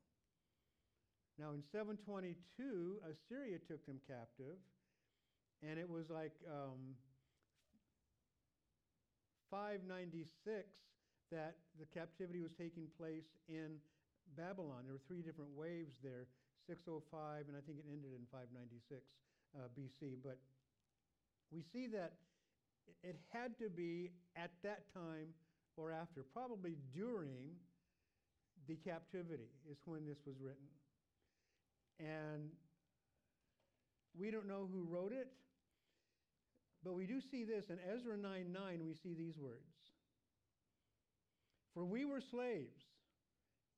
Now, 1.37 1.51
in 1.51 1.61
722, 1.69 2.95
Assyria 3.03 3.57
took 3.67 3.85
them 3.85 3.99
captive, 4.07 4.55
and 5.61 5.77
it 5.77 5.89
was 5.89 6.09
like 6.09 6.31
um, 6.47 6.95
596 9.51 10.63
that 11.31 11.55
the 11.79 11.85
captivity 11.85 12.41
was 12.41 12.51
taking 12.53 12.87
place 12.97 13.25
in 13.47 13.77
Babylon. 14.37 14.83
There 14.85 14.93
were 14.93 15.07
three 15.07 15.21
different 15.21 15.51
waves 15.55 15.97
there 16.03 16.27
605, 16.67 17.45
and 17.47 17.55
I 17.55 17.61
think 17.61 17.77
it 17.77 17.85
ended 17.85 18.11
in 18.17 18.25
596 18.31 19.05
uh, 19.53 19.69
BC. 19.77 20.17
But 20.23 20.39
we 21.51 21.61
see 21.61 21.87
that 21.93 22.13
it 23.03 23.17
had 23.29 23.57
to 23.59 23.69
be 23.69 24.11
at 24.35 24.51
that 24.63 24.91
time 24.93 25.29
or 25.77 25.91
after, 25.91 26.23
probably 26.23 26.75
during 26.93 27.53
the 28.67 28.75
captivity, 28.75 29.51
is 29.69 29.77
when 29.85 30.05
this 30.05 30.17
was 30.25 30.35
written. 30.41 30.65
And 31.99 32.49
we 34.17 34.31
don't 34.31 34.47
know 34.47 34.67
who 34.71 34.87
wrote 34.89 35.11
it, 35.11 35.27
but 36.83 36.93
we 36.93 37.05
do 37.05 37.19
see 37.21 37.43
this 37.43 37.69
in 37.69 37.77
Ezra 37.93 38.17
9 38.17 38.51
9, 38.51 38.85
we 38.85 38.95
see 38.95 39.13
these 39.13 39.37
words 39.37 39.74
For 41.75 41.83
we 41.83 42.05
were 42.05 42.21
slaves, 42.21 42.87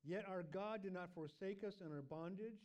yet 0.04 0.24
our 0.28 0.44
God 0.44 0.84
did 0.84 0.94
not 0.94 1.10
forsake 1.14 1.64
us 1.64 1.74
in 1.84 1.92
our 1.92 2.02
bondage, 2.02 2.62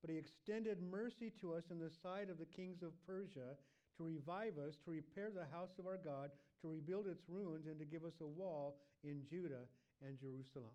but 0.00 0.10
he 0.10 0.16
extended 0.16 0.78
mercy 0.80 1.30
to 1.42 1.52
us 1.52 1.64
in 1.70 1.78
the 1.78 1.90
sight 2.02 2.30
of 2.30 2.38
the 2.38 2.46
kings 2.46 2.82
of 2.82 2.92
Persia 3.06 3.56
to 3.98 4.02
revive 4.02 4.56
us, 4.56 4.76
to 4.84 4.90
repair 4.90 5.28
the 5.30 5.54
house 5.54 5.78
of 5.78 5.86
our 5.86 5.98
God, 6.02 6.30
to 6.62 6.68
rebuild 6.68 7.06
its 7.06 7.20
ruins, 7.28 7.66
and 7.66 7.78
to 7.78 7.84
give 7.84 8.04
us 8.04 8.14
a 8.22 8.26
wall 8.26 8.78
in 9.04 9.20
Judah 9.28 9.68
and 10.04 10.18
Jerusalem. 10.18 10.72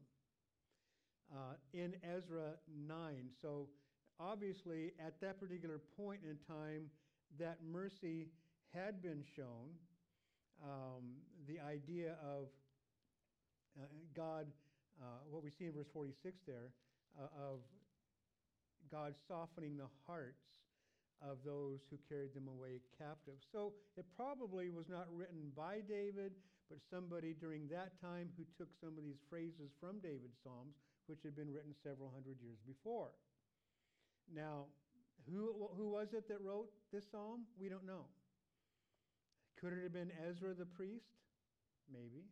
Uh, 1.33 1.55
in 1.73 1.95
Ezra 2.03 2.53
9. 2.87 3.29
So, 3.41 3.67
obviously, 4.19 4.93
at 5.03 5.19
that 5.21 5.39
particular 5.39 5.81
point 5.97 6.19
in 6.23 6.37
time, 6.47 6.91
that 7.39 7.57
mercy 7.67 8.27
had 8.71 9.01
been 9.01 9.23
shown. 9.35 9.73
Um, 10.63 11.15
the 11.47 11.59
idea 11.59 12.15
of 12.23 12.49
God, 14.15 14.47
uh, 15.01 15.23
what 15.29 15.43
we 15.43 15.51
see 15.51 15.65
in 15.65 15.73
verse 15.73 15.89
46 15.91 16.39
there, 16.47 16.71
uh, 17.19 17.27
of 17.35 17.59
God 18.91 19.15
softening 19.27 19.77
the 19.77 19.89
hearts 20.07 20.63
of 21.23 21.37
those 21.45 21.79
who 21.89 21.97
carried 22.07 22.35
them 22.35 22.47
away 22.47 22.79
captive. 22.99 23.39
So 23.51 23.73
it 23.97 24.05
probably 24.15 24.69
was 24.69 24.89
not 24.89 25.07
written 25.11 25.51
by 25.55 25.79
David, 25.87 26.33
but 26.69 26.79
somebody 26.89 27.33
during 27.33 27.67
that 27.69 27.99
time 28.01 28.29
who 28.37 28.43
took 28.57 28.69
some 28.79 28.97
of 28.97 29.03
these 29.03 29.21
phrases 29.29 29.71
from 29.79 29.99
David's 29.99 30.37
Psalms, 30.43 30.75
which 31.07 31.23
had 31.23 31.35
been 31.35 31.51
written 31.51 31.73
several 31.83 32.11
hundred 32.11 32.37
years 32.41 32.59
before. 32.67 33.11
Now, 34.33 34.65
who, 35.29 35.69
who 35.77 35.89
was 35.89 36.13
it 36.13 36.27
that 36.27 36.41
wrote 36.41 36.69
this 36.91 37.05
psalm? 37.09 37.45
We 37.59 37.69
don't 37.69 37.85
know. 37.85 38.05
Could 39.59 39.73
it 39.73 39.83
have 39.83 39.93
been 39.93 40.11
Ezra 40.27 40.53
the 40.53 40.65
priest? 40.65 41.05
Maybe. 41.91 42.25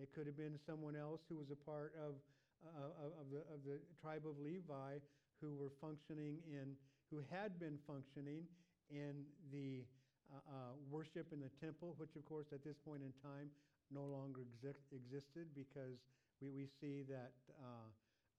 It 0.00 0.12
could 0.14 0.26
have 0.26 0.36
been 0.36 0.58
someone 0.66 0.96
else 0.96 1.20
who 1.28 1.36
was 1.36 1.50
a 1.50 1.56
part 1.56 1.92
of, 1.96 2.20
uh, 2.64 3.20
of, 3.20 3.26
the, 3.32 3.40
of 3.48 3.64
the 3.64 3.80
tribe 4.00 4.28
of 4.28 4.36
Levi 4.38 5.00
who 5.40 5.54
were 5.56 5.72
functioning 5.80 6.38
in 6.48 6.76
who 7.10 7.22
had 7.30 7.54
been 7.62 7.78
functioning 7.86 8.42
in 8.90 9.22
the 9.52 9.86
uh, 10.26 10.42
uh, 10.50 10.72
worship 10.90 11.30
in 11.30 11.38
the 11.38 11.52
temple, 11.62 11.94
which, 11.98 12.18
of 12.18 12.24
course, 12.26 12.50
at 12.52 12.64
this 12.66 12.74
point 12.82 13.02
in 13.02 13.14
time 13.22 13.46
no 13.94 14.02
longer 14.02 14.42
exi- 14.42 14.82
existed 14.90 15.46
because 15.54 16.02
we, 16.42 16.50
we 16.50 16.66
see 16.82 17.06
that 17.06 17.30
uh, 17.62 17.86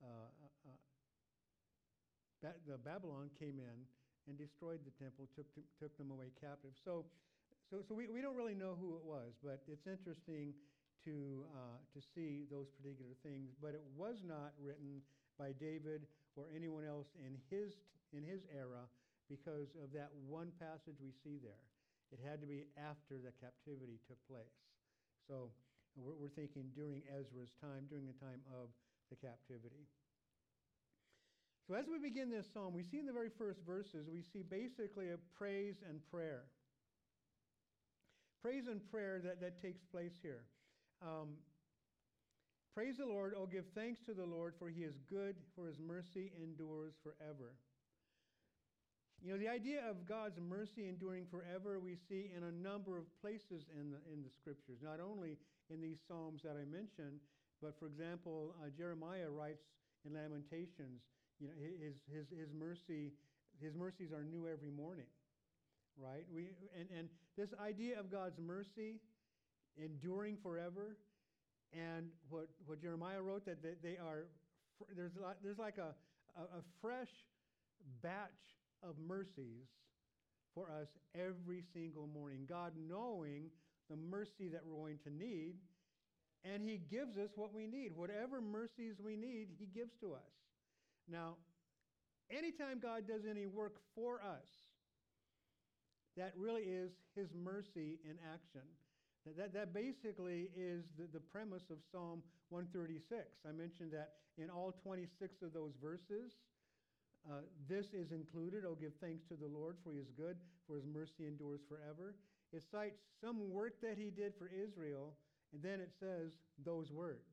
uh, 0.03 0.27
uh, 0.67 0.75
ba- 2.43 2.59
the 2.67 2.77
Babylon 2.77 3.31
came 3.39 3.55
in 3.55 3.87
and 4.27 4.35
destroyed 4.35 4.83
the 4.83 4.91
temple, 4.99 5.31
took, 5.31 5.47
to, 5.55 5.63
took 5.79 5.95
them 5.97 6.11
away 6.11 6.27
captive. 6.43 6.75
So, 6.83 7.07
so, 7.71 7.79
so 7.87 7.95
we, 7.95 8.11
we 8.11 8.19
don't 8.19 8.35
really 8.35 8.55
know 8.55 8.75
who 8.75 8.99
it 8.99 9.05
was, 9.07 9.31
but 9.39 9.63
it's 9.71 9.87
interesting 9.87 10.51
to, 11.07 11.47
uh, 11.55 11.79
to 11.95 11.99
see 12.03 12.43
those 12.51 12.67
particular 12.75 13.15
things. 13.23 13.55
But 13.63 13.71
it 13.71 13.83
was 13.95 14.19
not 14.27 14.51
written 14.59 14.99
by 15.39 15.55
David 15.55 16.03
or 16.35 16.51
anyone 16.51 16.83
else 16.83 17.07
in 17.15 17.39
his 17.47 17.79
in 18.15 18.23
his 18.23 18.47
era 18.55 18.87
because 19.27 19.75
of 19.83 19.91
that 19.91 20.11
one 20.27 20.51
passage 20.59 20.95
we 21.03 21.11
see 21.11 21.39
there. 21.43 21.63
It 22.11 22.23
had 22.23 22.39
to 22.39 22.47
be 22.47 22.71
after 22.79 23.19
the 23.19 23.35
captivity 23.43 23.99
took 24.07 24.19
place. 24.31 24.55
So 25.27 25.51
we're, 25.99 26.15
we're 26.15 26.31
thinking 26.31 26.71
during 26.71 27.03
Ezra's 27.11 27.51
time, 27.59 27.91
during 27.91 28.07
the 28.07 28.15
time 28.23 28.39
of 28.47 28.71
the 29.11 29.19
captivity. 29.19 29.91
So 31.67 31.75
as 31.75 31.83
we 31.91 31.99
begin 31.99 32.31
this 32.31 32.47
psalm, 32.47 32.71
we 32.71 32.83
see 32.83 32.99
in 32.99 33.05
the 33.05 33.11
very 33.11 33.31
first 33.35 33.59
verses, 33.67 34.07
we 34.07 34.23
see 34.23 34.39
basically 34.39 35.11
a 35.11 35.19
praise 35.35 35.83
and 35.83 35.99
prayer. 36.07 36.47
Praise 38.41 38.67
and 38.71 38.79
prayer 38.89 39.19
that, 39.19 39.41
that 39.41 39.61
takes 39.61 39.83
place 39.83 40.15
here. 40.21 40.47
Um, 41.01 41.37
praise 42.73 42.97
the 42.97 43.05
Lord, 43.05 43.33
oh, 43.37 43.45
give 43.45 43.65
thanks 43.75 43.99
to 44.05 44.13
the 44.13 44.25
Lord, 44.25 44.53
for 44.57 44.69
he 44.69 44.81
is 44.81 44.95
good, 45.09 45.35
for 45.55 45.67
his 45.67 45.77
mercy 45.79 46.31
endures 46.41 46.93
forever. 47.03 47.53
You 49.21 49.33
know, 49.33 49.39
the 49.39 49.49
idea 49.49 49.81
of 49.89 50.05
God's 50.07 50.39
mercy 50.39 50.87
enduring 50.87 51.25
forever 51.25 51.79
we 51.79 51.97
see 52.07 52.29
in 52.35 52.43
a 52.43 52.51
number 52.51 52.97
of 52.97 53.05
places 53.19 53.65
in 53.73 53.89
the, 53.89 53.97
in 54.13 54.21
the 54.21 54.29
scriptures, 54.29 54.77
not 54.81 54.99
only 54.99 55.37
in 55.69 55.81
these 55.81 55.97
Psalms 56.07 56.41
that 56.43 56.53
I 56.53 56.65
mentioned, 56.69 57.19
but 57.61 57.73
for 57.79 57.87
example, 57.87 58.53
uh, 58.61 58.69
Jeremiah 58.69 59.29
writes 59.29 59.65
in 60.05 60.13
Lamentations, 60.13 61.01
you 61.39 61.47
know, 61.47 61.53
his, 61.57 61.97
his, 62.05 62.29
his 62.29 62.53
mercy, 62.53 63.13
his 63.59 63.73
mercies 63.73 64.11
are 64.13 64.23
new 64.23 64.47
every 64.47 64.69
morning, 64.69 65.09
right? 65.97 66.25
We, 66.31 66.49
and, 66.77 66.87
and 66.95 67.09
this 67.35 67.49
idea 67.57 67.99
of 67.99 68.11
God's 68.11 68.37
mercy 68.37 69.01
enduring 69.83 70.37
forever, 70.41 70.97
and 71.73 72.07
what, 72.29 72.47
what 72.65 72.81
Jeremiah 72.81 73.21
wrote, 73.21 73.45
that 73.45 73.61
they, 73.61 73.73
they 73.83 73.97
are, 73.97 74.27
there's, 74.95 75.11
there's 75.43 75.59
like 75.59 75.77
a, 75.77 75.93
a, 76.39 76.43
a 76.43 76.61
fresh 76.81 77.11
batch 78.01 78.29
of 78.83 78.95
mercies 78.99 79.67
for 80.53 80.69
us 80.71 80.87
every 81.15 81.63
single 81.73 82.07
morning. 82.07 82.45
God 82.47 82.73
knowing 82.89 83.49
the 83.89 83.95
mercy 83.95 84.49
that 84.51 84.61
we're 84.65 84.77
going 84.77 84.99
to 85.03 85.09
need, 85.09 85.55
and 86.43 86.63
He 86.63 86.77
gives 86.77 87.17
us 87.17 87.29
what 87.35 87.53
we 87.53 87.67
need. 87.67 87.91
Whatever 87.95 88.41
mercies 88.41 88.95
we 89.03 89.15
need, 89.15 89.49
He 89.57 89.65
gives 89.65 89.93
to 90.01 90.13
us. 90.13 90.33
Now, 91.09 91.35
anytime 92.29 92.79
God 92.81 93.07
does 93.07 93.21
any 93.29 93.45
work 93.45 93.75
for 93.95 94.21
us, 94.21 94.47
that 96.15 96.33
really 96.35 96.63
is 96.63 96.91
His 97.15 97.27
mercy 97.33 97.99
in 98.03 98.17
action. 98.33 98.67
That, 99.35 99.53
that 99.53 99.73
basically 99.73 100.49
is 100.55 100.85
the, 100.97 101.07
the 101.11 101.19
premise 101.19 101.69
of 101.69 101.77
Psalm 101.91 102.21
136. 102.49 103.43
I 103.47 103.51
mentioned 103.51 103.91
that 103.91 104.13
in 104.37 104.49
all 104.49 104.73
26 104.83 105.41
of 105.41 105.53
those 105.53 105.73
verses, 105.81 106.37
uh, 107.27 107.43
this 107.67 107.93
is 107.93 108.11
included. 108.11 108.63
Oh, 108.65 108.75
give 108.79 108.93
thanks 109.01 109.23
to 109.27 109.35
the 109.35 109.47
Lord, 109.47 109.75
for 109.83 109.93
he 109.93 109.99
is 109.99 110.11
good, 110.15 110.37
for 110.65 110.75
his 110.75 110.85
mercy 110.85 111.27
endures 111.27 111.61
forever. 111.67 112.15
It 112.53 112.63
cites 112.71 113.01
some 113.19 113.51
work 113.51 113.81
that 113.81 113.97
he 113.97 114.09
did 114.09 114.33
for 114.37 114.47
Israel, 114.47 115.15
and 115.51 115.61
then 115.61 115.81
it 115.81 115.91
says 115.99 116.31
those 116.63 116.91
words 116.91 117.27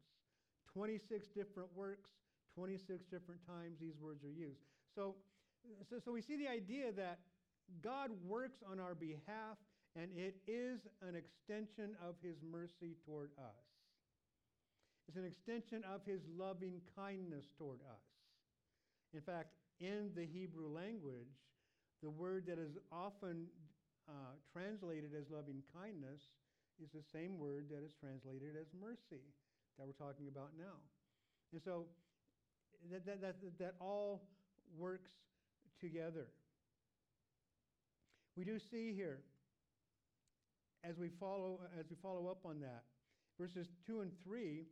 26 0.73 1.29
different 1.29 1.69
works, 1.75 2.11
26 2.55 3.05
different 3.07 3.41
times 3.47 3.79
these 3.81 3.99
words 4.01 4.25
are 4.25 4.33
used. 4.33 4.59
So, 4.95 5.15
so, 5.89 5.97
so 6.05 6.13
we 6.13 6.21
see 6.21 6.37
the 6.37 6.49
idea 6.49 6.93
that 6.93 7.19
God 7.83 8.11
works 8.27 8.59
on 8.71 8.81
our 8.81 8.95
behalf, 8.95 9.57
and 9.97 10.11
it 10.17 10.37
is 10.47 10.81
an 11.07 11.15
extension 11.15 11.97
of 12.03 12.15
his 12.23 12.37
mercy 12.43 12.97
toward 13.07 13.31
us. 13.39 13.65
It's 15.07 15.17
an 15.17 15.25
extension 15.25 15.85
of 15.85 16.01
his 16.07 16.21
loving 16.37 16.81
kindness 16.97 17.47
toward 17.59 17.81
us. 17.83 18.03
In 19.13 19.21
fact, 19.21 19.55
in 19.81 20.11
the 20.17 20.25
Hebrew 20.25 20.69
language, 20.69 21.39
the 22.03 22.11
word 22.11 22.45
that 22.49 22.59
is 22.59 22.77
often 22.91 23.47
uh, 24.09 24.37
translated 24.53 25.11
as 25.19 25.31
loving 25.31 25.63
kindness 25.73 26.21
is 26.83 26.91
the 26.91 27.05
same 27.13 27.39
word 27.39 27.67
that 27.71 27.85
is 27.85 27.93
translated 28.01 28.57
as 28.61 28.67
mercy 28.81 29.23
that 29.79 29.87
we're 29.87 29.93
talking 29.93 30.29
about 30.29 30.51
now. 30.59 30.83
And 31.53 31.63
so 31.63 31.87
that, 32.91 33.07
that, 33.07 33.21
that, 33.21 33.37
that 33.59 33.75
all 33.81 34.23
works 34.77 35.13
together. 35.81 36.27
We 38.37 38.45
do 38.45 38.59
see 38.59 38.93
here, 38.95 39.21
as 40.89 40.99
we 40.99 41.09
follow, 41.21 41.61
as 41.79 41.87
we 41.91 41.97
follow 42.03 42.29
up 42.29 42.39
on 42.45 42.61
that, 42.61 42.85
verses 43.39 43.69
2 43.87 44.01
and 44.01 44.11
3, 44.23 44.65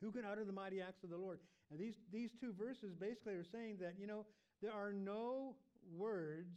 who 0.00 0.12
can 0.12 0.22
utter 0.24 0.44
the 0.44 0.52
mighty 0.52 0.80
acts 0.80 1.02
of 1.02 1.10
the 1.10 1.16
Lord? 1.16 1.38
And 1.70 1.80
these, 1.80 1.94
these 2.12 2.30
two 2.40 2.52
verses 2.52 2.94
basically 2.98 3.34
are 3.34 3.44
saying 3.44 3.78
that, 3.80 3.94
you 3.98 4.06
know, 4.06 4.26
there 4.62 4.72
are 4.72 4.92
no 4.92 5.56
words 5.96 6.54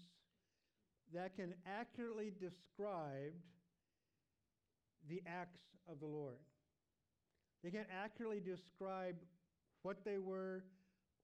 that 1.13 1.35
can 1.35 1.53
accurately 1.65 2.31
describe 2.39 3.33
the 5.09 5.21
acts 5.25 5.59
of 5.89 5.99
the 5.99 6.05
Lord. 6.05 6.35
They 7.63 7.71
can't 7.71 7.87
accurately 7.91 8.41
describe 8.41 9.15
what 9.83 10.03
they 10.05 10.17
were, 10.17 10.63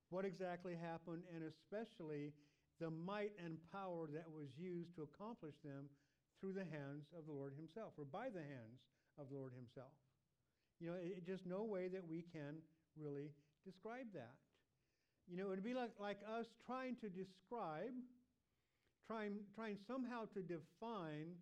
what 0.10 0.26
exactly 0.26 0.74
happened, 0.82 1.24
and 1.36 1.44
especially 1.44 2.32
the 2.80 2.90
might 2.90 3.32
and 3.44 3.58
power 3.72 4.08
that 4.14 4.26
was 4.34 4.48
used 4.58 4.96
to 4.96 5.04
accomplish 5.04 5.56
them 5.64 5.86
through 6.44 6.52
the 6.52 6.68
hands 6.76 7.08
of 7.18 7.24
the 7.26 7.32
Lord 7.32 7.54
Himself, 7.56 7.94
or 7.98 8.04
by 8.04 8.28
the 8.28 8.44
hands 8.44 8.84
of 9.16 9.32
the 9.32 9.40
Lord 9.40 9.54
Himself. 9.56 9.96
You 10.84 10.92
know, 10.92 11.00
it, 11.00 11.24
just 11.26 11.48
no 11.48 11.64
way 11.64 11.88
that 11.88 12.04
we 12.04 12.26
can 12.36 12.60
really 13.00 13.32
describe 13.64 14.12
that. 14.14 14.36
You 15.32 15.38
know, 15.38 15.48
it 15.48 15.64
would 15.64 15.64
be 15.64 15.74
like, 15.74 15.96
like 16.04 16.20
us 16.28 16.48
trying 16.68 16.98
to 17.00 17.08
describe, 17.08 17.96
trying, 19.08 19.40
trying 19.56 19.78
somehow 19.88 20.28
to 20.36 20.44
define 20.44 21.40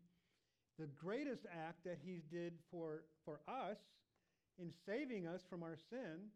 the 0.78 0.86
greatest 1.02 1.50
act 1.50 1.84
that 1.84 1.98
he 2.06 2.22
did 2.30 2.54
for, 2.70 3.02
for 3.26 3.42
us 3.50 3.82
in 4.62 4.70
saving 4.86 5.26
us 5.26 5.42
from 5.50 5.64
our 5.64 5.78
sin. 5.90 6.30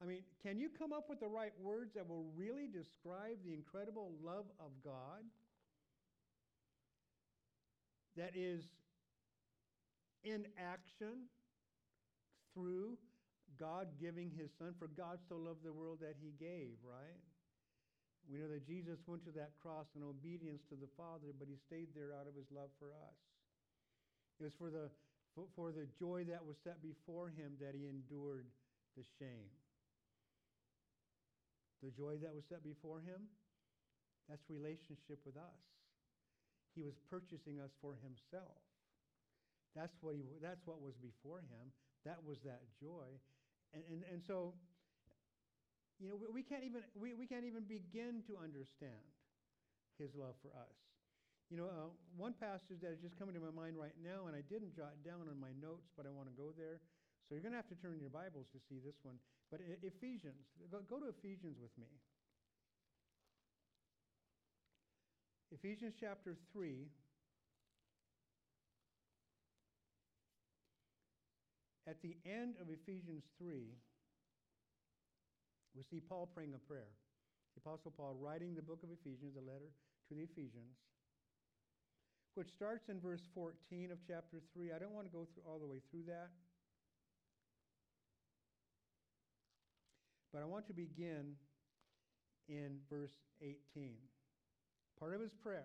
I 0.00 0.06
mean, 0.06 0.22
can 0.46 0.60
you 0.60 0.70
come 0.70 0.92
up 0.92 1.10
with 1.10 1.18
the 1.18 1.26
right 1.26 1.52
words 1.60 1.94
that 1.94 2.08
will 2.08 2.30
really 2.36 2.68
describe 2.70 3.42
the 3.44 3.52
incredible 3.52 4.12
love 4.22 4.46
of 4.60 4.70
God 4.84 5.26
that 8.16 8.32
is 8.34 8.64
in 10.24 10.46
action 10.58 11.30
through 12.54 12.98
God 13.58 13.88
giving 14.00 14.30
his 14.30 14.50
son, 14.58 14.74
for 14.78 14.88
God 14.88 15.18
so 15.28 15.36
loved 15.36 15.64
the 15.64 15.72
world 15.72 15.98
that 16.00 16.16
he 16.20 16.32
gave, 16.38 16.76
right? 16.84 17.20
We 18.30 18.38
know 18.38 18.48
that 18.48 18.66
Jesus 18.66 19.00
went 19.06 19.24
to 19.26 19.34
that 19.34 19.58
cross 19.58 19.86
in 19.96 20.02
obedience 20.06 20.62
to 20.70 20.76
the 20.76 20.90
Father, 20.96 21.34
but 21.34 21.48
he 21.48 21.56
stayed 21.56 21.90
there 21.96 22.14
out 22.14 22.28
of 22.28 22.36
his 22.36 22.46
love 22.52 22.70
for 22.78 22.94
us. 22.94 23.18
It 24.38 24.44
was 24.44 24.56
for 24.56 24.70
the, 24.70 24.88
for, 25.34 25.44
for 25.56 25.72
the 25.72 25.88
joy 25.98 26.24
that 26.30 26.44
was 26.44 26.56
set 26.62 26.78
before 26.80 27.28
him 27.28 27.58
that 27.60 27.74
he 27.74 27.88
endured 27.90 28.46
the 28.96 29.04
shame. 29.18 29.50
The 31.82 31.90
joy 31.90 32.20
that 32.20 32.34
was 32.34 32.44
set 32.48 32.62
before 32.62 33.00
him, 33.00 33.24
that's 34.28 34.44
relationship 34.48 35.18
with 35.24 35.36
us. 35.36 35.60
He 36.74 36.82
was 36.82 36.94
purchasing 37.10 37.58
us 37.58 37.70
for 37.82 37.98
himself. 38.00 38.62
That's 39.74 39.94
what, 40.02 40.14
he, 40.14 40.26
that's 40.42 40.62
what 40.66 40.82
was 40.82 40.94
before 40.98 41.42
him. 41.42 41.70
That 42.06 42.18
was 42.26 42.38
that 42.42 42.62
joy. 42.80 43.06
And, 43.74 43.82
and, 43.86 44.00
and 44.10 44.20
so, 44.26 44.54
you 46.02 46.10
know, 46.10 46.18
we, 46.18 46.40
we, 46.40 46.42
can't 46.42 46.64
even, 46.64 46.82
we, 46.96 47.14
we 47.14 47.26
can't 47.26 47.44
even 47.46 47.68
begin 47.68 48.24
to 48.26 48.40
understand 48.40 49.04
his 50.00 50.10
love 50.16 50.34
for 50.42 50.50
us. 50.56 50.74
You 51.50 51.58
know, 51.58 51.66
uh, 51.66 51.90
one 52.14 52.34
passage 52.38 52.78
that 52.82 52.94
is 52.94 53.02
just 53.02 53.18
coming 53.18 53.34
to 53.34 53.42
my 53.42 53.50
mind 53.50 53.74
right 53.74 53.94
now, 53.98 54.30
and 54.30 54.34
I 54.38 54.42
didn't 54.46 54.74
jot 54.74 54.94
down 55.02 55.26
on 55.26 55.38
my 55.38 55.50
notes, 55.58 55.90
but 55.98 56.06
I 56.06 56.14
want 56.14 56.30
to 56.30 56.36
go 56.38 56.54
there. 56.54 56.78
So 57.26 57.34
you're 57.34 57.42
going 57.42 57.54
to 57.54 57.60
have 57.62 57.70
to 57.74 57.78
turn 57.78 57.98
your 57.98 58.10
Bibles 58.10 58.46
to 58.54 58.58
see 58.70 58.78
this 58.82 58.98
one. 59.02 59.18
But 59.50 59.62
Ephesians, 59.82 60.46
go, 60.70 60.82
go 60.86 61.02
to 61.02 61.10
Ephesians 61.10 61.58
with 61.58 61.74
me. 61.74 61.90
Ephesians 65.52 65.94
chapter 65.98 66.36
3. 66.52 66.86
At 71.88 72.00
the 72.02 72.16
end 72.24 72.54
of 72.60 72.68
Ephesians 72.70 73.24
3, 73.38 73.66
we 75.74 75.82
see 75.82 75.98
Paul 75.98 76.30
praying 76.32 76.54
a 76.54 76.58
prayer. 76.58 76.94
The 77.56 77.62
Apostle 77.66 77.92
Paul 77.96 78.16
writing 78.20 78.54
the 78.54 78.62
book 78.62 78.84
of 78.84 78.90
Ephesians, 78.90 79.34
a 79.34 79.40
letter 79.40 79.74
to 80.08 80.14
the 80.14 80.22
Ephesians, 80.22 80.78
which 82.34 82.48
starts 82.48 82.88
in 82.88 83.00
verse 83.00 83.22
14 83.34 83.90
of 83.90 83.98
chapter 84.06 84.38
3. 84.54 84.70
I 84.70 84.78
don't 84.78 84.94
want 84.94 85.06
to 85.06 85.12
go 85.12 85.26
through 85.34 85.42
all 85.50 85.58
the 85.58 85.66
way 85.66 85.82
through 85.90 86.04
that. 86.06 86.30
But 90.32 90.42
I 90.42 90.44
want 90.44 90.68
to 90.68 90.72
begin 90.72 91.34
in 92.48 92.78
verse 92.88 93.18
18. 93.42 93.56
Part 95.00 95.14
of 95.14 95.20
his 95.22 95.32
prayer. 95.42 95.64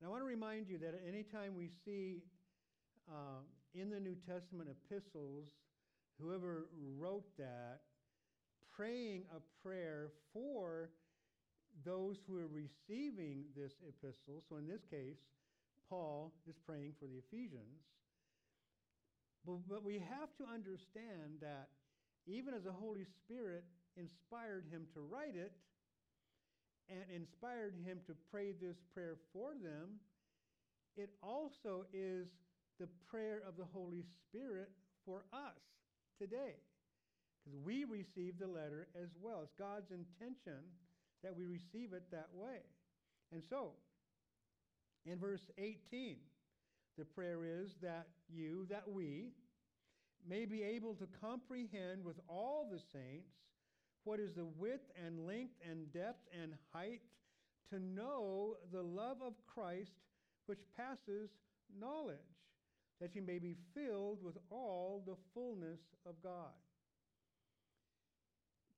And 0.00 0.08
I 0.08 0.10
want 0.10 0.22
to 0.22 0.26
remind 0.26 0.68
you 0.68 0.78
that 0.78 0.98
anytime 1.06 1.54
we 1.54 1.68
see 1.84 2.22
uh, 3.06 3.44
in 3.74 3.90
the 3.90 4.00
New 4.00 4.16
Testament 4.26 4.70
epistles, 4.70 5.44
whoever 6.18 6.68
wrote 6.96 7.26
that, 7.36 7.80
praying 8.74 9.24
a 9.36 9.40
prayer 9.62 10.12
for 10.32 10.88
those 11.84 12.16
who 12.26 12.38
are 12.38 12.48
receiving 12.48 13.44
this 13.54 13.72
epistle. 13.86 14.42
So 14.48 14.56
in 14.56 14.66
this 14.66 14.82
case, 14.90 15.18
Paul 15.90 16.32
is 16.48 16.56
praying 16.66 16.94
for 16.98 17.06
the 17.06 17.20
Ephesians. 17.28 17.84
But, 19.44 19.68
but 19.68 19.84
we 19.84 19.94
have 19.94 20.32
to 20.38 20.44
understand 20.44 21.40
that 21.42 21.68
even 22.26 22.54
as 22.54 22.64
the 22.64 22.72
Holy 22.72 23.04
Spirit 23.04 23.64
inspired 23.96 24.64
him 24.70 24.86
to 24.94 25.00
write 25.00 25.36
it 25.36 25.52
and 26.88 27.00
inspired 27.14 27.74
him 27.84 27.98
to 28.06 28.14
pray 28.30 28.52
this 28.52 28.76
prayer 28.94 29.16
for 29.32 29.52
them, 29.52 30.00
it 30.96 31.10
also 31.22 31.84
is 31.92 32.28
the 32.80 32.88
prayer 33.10 33.42
of 33.46 33.56
the 33.56 33.64
Holy 33.72 34.04
Spirit 34.22 34.70
for 35.04 35.24
us 35.32 35.60
today. 36.18 36.54
Because 37.44 37.58
we 37.64 37.84
receive 37.84 38.38
the 38.38 38.46
letter 38.46 38.88
as 39.00 39.08
well. 39.20 39.40
It's 39.42 39.52
God's 39.58 39.90
intention 39.90 40.60
that 41.22 41.36
we 41.36 41.44
receive 41.44 41.92
it 41.92 42.04
that 42.10 42.28
way. 42.32 42.60
And 43.32 43.42
so, 43.48 43.72
in 45.06 45.18
verse 45.18 45.50
18, 45.58 46.16
the 46.96 47.04
prayer 47.04 47.44
is 47.44 47.70
that 47.82 48.06
you, 48.28 48.66
that 48.70 48.84
we, 48.88 49.30
may 50.26 50.44
be 50.44 50.62
able 50.62 50.94
to 50.94 51.06
comprehend 51.20 52.04
with 52.04 52.16
all 52.28 52.68
the 52.70 52.78
saints 52.92 53.32
what 54.08 54.20
is 54.20 54.32
the 54.32 54.46
width 54.56 54.90
and 55.04 55.26
length 55.26 55.52
and 55.70 55.92
depth 55.92 56.26
and 56.42 56.54
height, 56.72 57.02
to 57.68 57.78
know 57.78 58.56
the 58.72 58.80
love 58.80 59.18
of 59.20 59.34
Christ 59.46 59.92
which 60.46 60.60
passes 60.78 61.28
knowledge, 61.78 62.16
that 63.02 63.14
you 63.14 63.20
may 63.20 63.38
be 63.38 63.54
filled 63.74 64.24
with 64.24 64.38
all 64.48 65.02
the 65.06 65.16
fullness 65.34 65.80
of 66.06 66.14
God. 66.22 66.56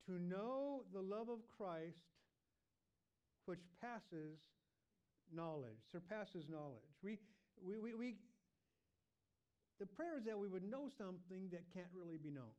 To 0.07 0.19
know 0.21 0.83
the 0.93 1.01
love 1.01 1.29
of 1.29 1.39
Christ 1.57 2.03
which 3.47 3.61
passes 3.81 4.41
knowledge, 5.33 5.79
surpasses 5.93 6.47
knowledge. 6.51 6.91
We, 7.05 7.19
we, 7.65 7.79
we, 7.79 7.95
we, 7.95 8.15
the 9.79 9.87
prayer 9.87 10.19
is 10.19 10.25
that 10.25 10.37
we 10.37 10.49
would 10.49 10.69
know 10.69 10.89
something 10.99 11.51
that 11.53 11.63
can't 11.73 11.87
really 11.95 12.19
be 12.19 12.31
known. 12.31 12.51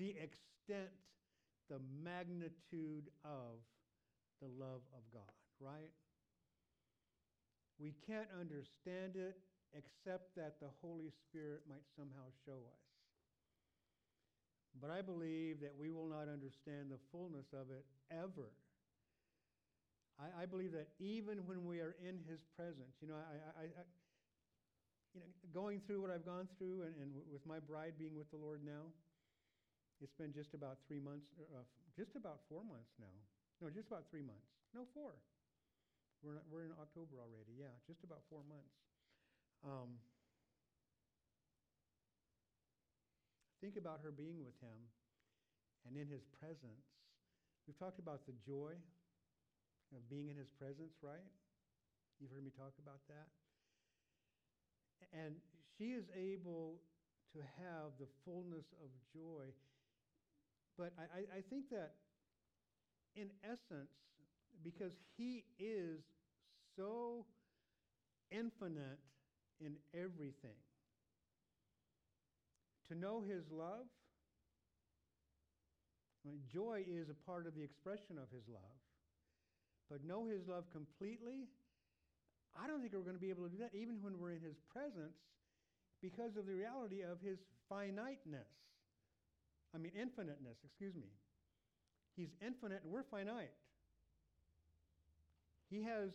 The 0.00 0.16
extent, 0.16 0.88
the 1.68 1.76
magnitude 2.00 3.12
of 3.20 3.60
the 4.40 4.48
love 4.48 4.80
of 4.96 5.04
God, 5.12 5.36
right? 5.60 5.92
We 7.76 7.92
can't 8.08 8.32
understand 8.32 9.20
it 9.20 9.36
except 9.76 10.32
that 10.40 10.56
the 10.56 10.72
Holy 10.80 11.12
Spirit 11.28 11.68
might 11.68 11.84
somehow 11.92 12.32
show 12.48 12.64
us. 12.64 12.84
But 14.80 14.88
I 14.88 15.02
believe 15.02 15.60
that 15.60 15.76
we 15.76 15.90
will 15.90 16.08
not 16.08 16.32
understand 16.32 16.88
the 16.88 17.00
fullness 17.12 17.52
of 17.52 17.68
it 17.68 17.84
ever. 18.08 18.56
I, 20.16 20.42
I 20.42 20.46
believe 20.46 20.72
that 20.72 20.88
even 20.98 21.44
when 21.44 21.66
we 21.68 21.80
are 21.80 21.94
in 22.00 22.24
His 22.24 22.40
presence, 22.56 22.96
you 23.02 23.08
know, 23.08 23.20
I, 23.20 23.36
I, 23.60 23.64
I, 23.68 23.84
you 25.12 25.20
know, 25.20 25.28
going 25.52 25.80
through 25.84 26.00
what 26.00 26.10
I've 26.10 26.24
gone 26.24 26.48
through 26.56 26.88
and, 26.88 26.96
and 26.96 27.12
with 27.30 27.44
my 27.44 27.58
bride 27.58 27.94
being 27.98 28.16
with 28.16 28.30
the 28.30 28.38
Lord 28.38 28.64
now, 28.64 28.88
it's 30.00 30.16
been 30.16 30.32
just 30.32 30.56
about 30.56 30.80
three 30.88 31.00
months, 31.00 31.28
uh, 31.38 31.64
just 31.96 32.16
about 32.16 32.40
four 32.48 32.64
months 32.64 32.92
now. 32.96 33.12
No, 33.60 33.68
just 33.68 33.92
about 33.92 34.08
three 34.08 34.24
months. 34.24 34.48
No, 34.72 34.88
four. 34.96 35.12
We're, 36.24 36.40
not, 36.40 36.44
we're 36.48 36.64
in 36.64 36.72
October 36.80 37.20
already. 37.20 37.56
Yeah, 37.56 37.72
just 37.84 38.04
about 38.04 38.24
four 38.28 38.40
months. 38.48 38.72
Um, 39.60 40.00
think 43.60 43.76
about 43.76 44.00
her 44.00 44.12
being 44.12 44.40
with 44.40 44.56
him 44.64 44.88
and 45.84 45.96
in 45.96 46.08
his 46.08 46.24
presence. 46.40 46.88
We've 47.68 47.76
talked 47.76 48.00
about 48.00 48.24
the 48.24 48.32
joy 48.44 48.72
of 49.92 50.00
being 50.08 50.28
in 50.32 50.36
his 50.36 50.48
presence, 50.48 50.96
right? 51.04 51.28
You've 52.20 52.32
heard 52.32 52.44
me 52.44 52.52
talk 52.56 52.72
about 52.80 53.00
that. 53.08 53.28
And 55.12 55.36
she 55.76 55.92
is 55.96 56.04
able 56.12 56.80
to 57.32 57.40
have 57.60 57.96
the 57.98 58.08
fullness 58.24 58.68
of 58.80 58.88
joy. 59.12 59.52
But 60.80 60.94
I, 60.96 61.36
I, 61.36 61.40
think 61.50 61.68
that 61.68 61.92
in 63.14 63.28
essence, 63.44 63.92
because 64.64 64.92
he 65.18 65.44
is 65.58 66.00
so 66.74 67.26
infinite 68.30 68.98
in 69.60 69.76
everything, 69.92 70.56
to 72.88 72.94
know 72.94 73.20
his 73.20 73.44
love, 73.52 73.84
joy 76.50 76.82
is 76.88 77.10
a 77.10 77.14
part 77.28 77.46
of 77.46 77.54
the 77.54 77.62
expression 77.62 78.16
of 78.16 78.32
his 78.32 78.48
love. 78.48 78.80
But 79.90 80.02
know 80.02 80.24
his 80.24 80.48
love 80.48 80.64
completely, 80.72 81.44
I 82.56 82.66
don't 82.66 82.80
think 82.80 82.94
we're 82.94 83.00
going 83.04 83.20
to 83.20 83.20
be 83.20 83.28
able 83.28 83.44
to 83.44 83.50
do 83.50 83.58
that 83.58 83.76
even 83.76 84.00
when 84.00 84.18
we're 84.18 84.32
in 84.32 84.40
his 84.40 84.56
presence 84.72 85.20
because 86.00 86.38
of 86.38 86.46
the 86.46 86.54
reality 86.54 87.02
of 87.02 87.20
his 87.20 87.36
finiteness. 87.68 88.48
I 89.74 89.78
mean, 89.78 89.92
infiniteness, 89.94 90.58
excuse 90.64 90.94
me. 90.94 91.08
He's 92.16 92.30
infinite 92.44 92.82
and 92.82 92.92
we're 92.92 93.04
finite. 93.04 93.52
He 95.70 95.82
has 95.84 96.10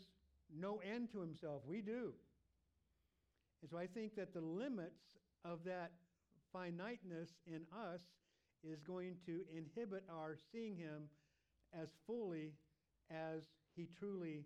no 0.53 0.81
end 0.83 1.11
to 1.13 1.19
himself. 1.21 1.61
We 1.65 1.81
do. 1.81 2.11
And 3.61 3.71
so 3.71 3.77
I 3.77 3.87
think 3.87 4.15
that 4.15 4.33
the 4.33 4.41
limits 4.41 5.01
of 5.43 5.63
that 5.65 5.91
finiteness 6.51 7.29
in 7.47 7.61
us 7.73 8.01
is 8.63 8.81
going 8.81 9.15
to 9.25 9.41
inhibit 9.55 10.03
our 10.11 10.37
seeing 10.51 10.75
him 10.75 11.09
as 11.73 11.89
fully 12.05 12.51
as 13.11 13.43
he 13.75 13.87
truly 13.99 14.45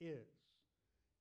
is, 0.00 0.26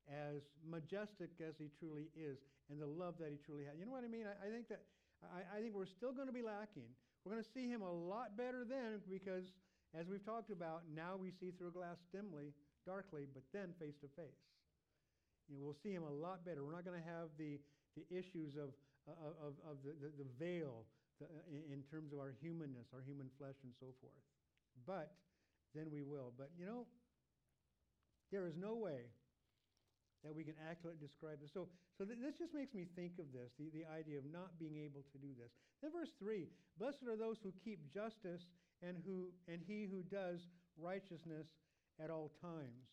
as 0.10 0.42
majestic 0.70 1.30
as 1.39 1.56
he 1.58 1.70
truly 1.80 2.08
is, 2.15 2.38
and 2.70 2.82
the 2.82 2.88
love 2.88 3.15
that 3.20 3.30
he 3.30 3.38
truly 3.46 3.65
has. 3.65 3.74
You 3.80 3.86
know 3.86 3.92
what 3.92 4.04
I 4.04 4.08
mean? 4.08 4.26
I, 4.26 4.48
I 4.48 4.52
think 4.52 4.70
that 4.70 4.82
I, 5.24 5.58
I 5.58 5.62
think 5.62 5.76
we're 5.76 5.86
still 5.89 6.13
going 6.13 6.28
to 6.28 6.34
be 6.34 6.44
lacking. 6.44 6.88
We're 7.24 7.34
going 7.34 7.44
to 7.44 7.52
see 7.52 7.68
him 7.68 7.82
a 7.82 7.92
lot 7.92 8.38
better 8.38 8.66
then 8.68 9.04
because, 9.10 9.52
as 9.98 10.08
we've 10.08 10.24
talked 10.24 10.52
about, 10.52 10.84
now 10.94 11.16
we 11.20 11.32
see 11.32 11.52
through 11.52 11.70
a 11.70 11.76
glass 11.76 11.98
dimly, 12.12 12.56
darkly, 12.86 13.28
but 13.34 13.44
then 13.54 13.76
face 13.80 13.98
to 14.02 14.08
face. 14.16 14.44
You 15.50 15.58
know, 15.58 15.64
we'll 15.66 15.82
see 15.82 15.92
him 15.92 16.04
a 16.04 16.14
lot 16.14 16.46
better. 16.46 16.64
We're 16.64 16.78
not 16.78 16.86
going 16.86 17.00
to 17.00 17.10
have 17.10 17.34
the, 17.38 17.60
the 17.98 18.06
issues 18.14 18.56
of, 18.56 18.72
of, 19.10 19.58
of, 19.66 19.82
the, 19.84 19.98
the, 19.98 20.10
the 20.24 20.30
veil 20.38 20.86
the, 21.20 21.26
in 21.74 21.82
terms 21.90 22.14
of 22.14 22.20
our 22.20 22.34
humanness, 22.40 22.88
our 22.94 23.02
human 23.02 23.28
flesh, 23.38 23.58
and 23.64 23.74
so 23.80 23.88
forth. 24.00 24.24
But 24.86 25.12
then 25.76 25.92
we 25.92 26.04
will. 26.04 26.32
But 26.38 26.52
you 26.58 26.66
know, 26.66 26.86
there 28.32 28.48
is 28.48 28.56
no 28.56 28.76
way 28.76 29.10
that 30.24 30.36
we 30.36 30.44
can 30.44 30.56
accurately 30.68 31.00
describe 31.00 31.40
this. 31.40 31.52
So, 31.54 31.72
so 31.98 32.04
th- 32.04 32.20
this 32.20 32.36
just 32.36 32.52
makes 32.52 32.76
me 32.76 32.88
think 32.96 33.20
of 33.20 33.32
this, 33.32 33.56
the, 33.56 33.72
the 33.72 33.88
idea 33.88 34.20
of 34.20 34.28
not 34.28 34.60
being 34.60 34.76
able 34.76 35.08
to 35.16 35.18
do 35.18 35.32
this. 35.40 35.52
Then 35.80 35.96
verse 35.96 36.12
3, 36.20 36.48
blessed 36.76 37.08
are 37.08 37.16
those 37.16 37.40
who 37.40 37.56
keep 37.64 37.88
justice 37.88 38.44
and, 38.84 39.00
who, 39.08 39.32
and 39.48 39.64
he 39.64 39.88
who 39.88 40.04
does 40.04 40.44
righteousness 40.76 41.48
at 42.04 42.12
all 42.12 42.32
times. 42.44 42.92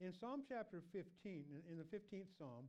In 0.00 0.12
Psalm 0.12 0.42
chapter 0.42 0.82
15, 0.92 1.06
in, 1.70 1.78
the 1.78 1.86
15th 1.86 2.30
Psalm, 2.38 2.66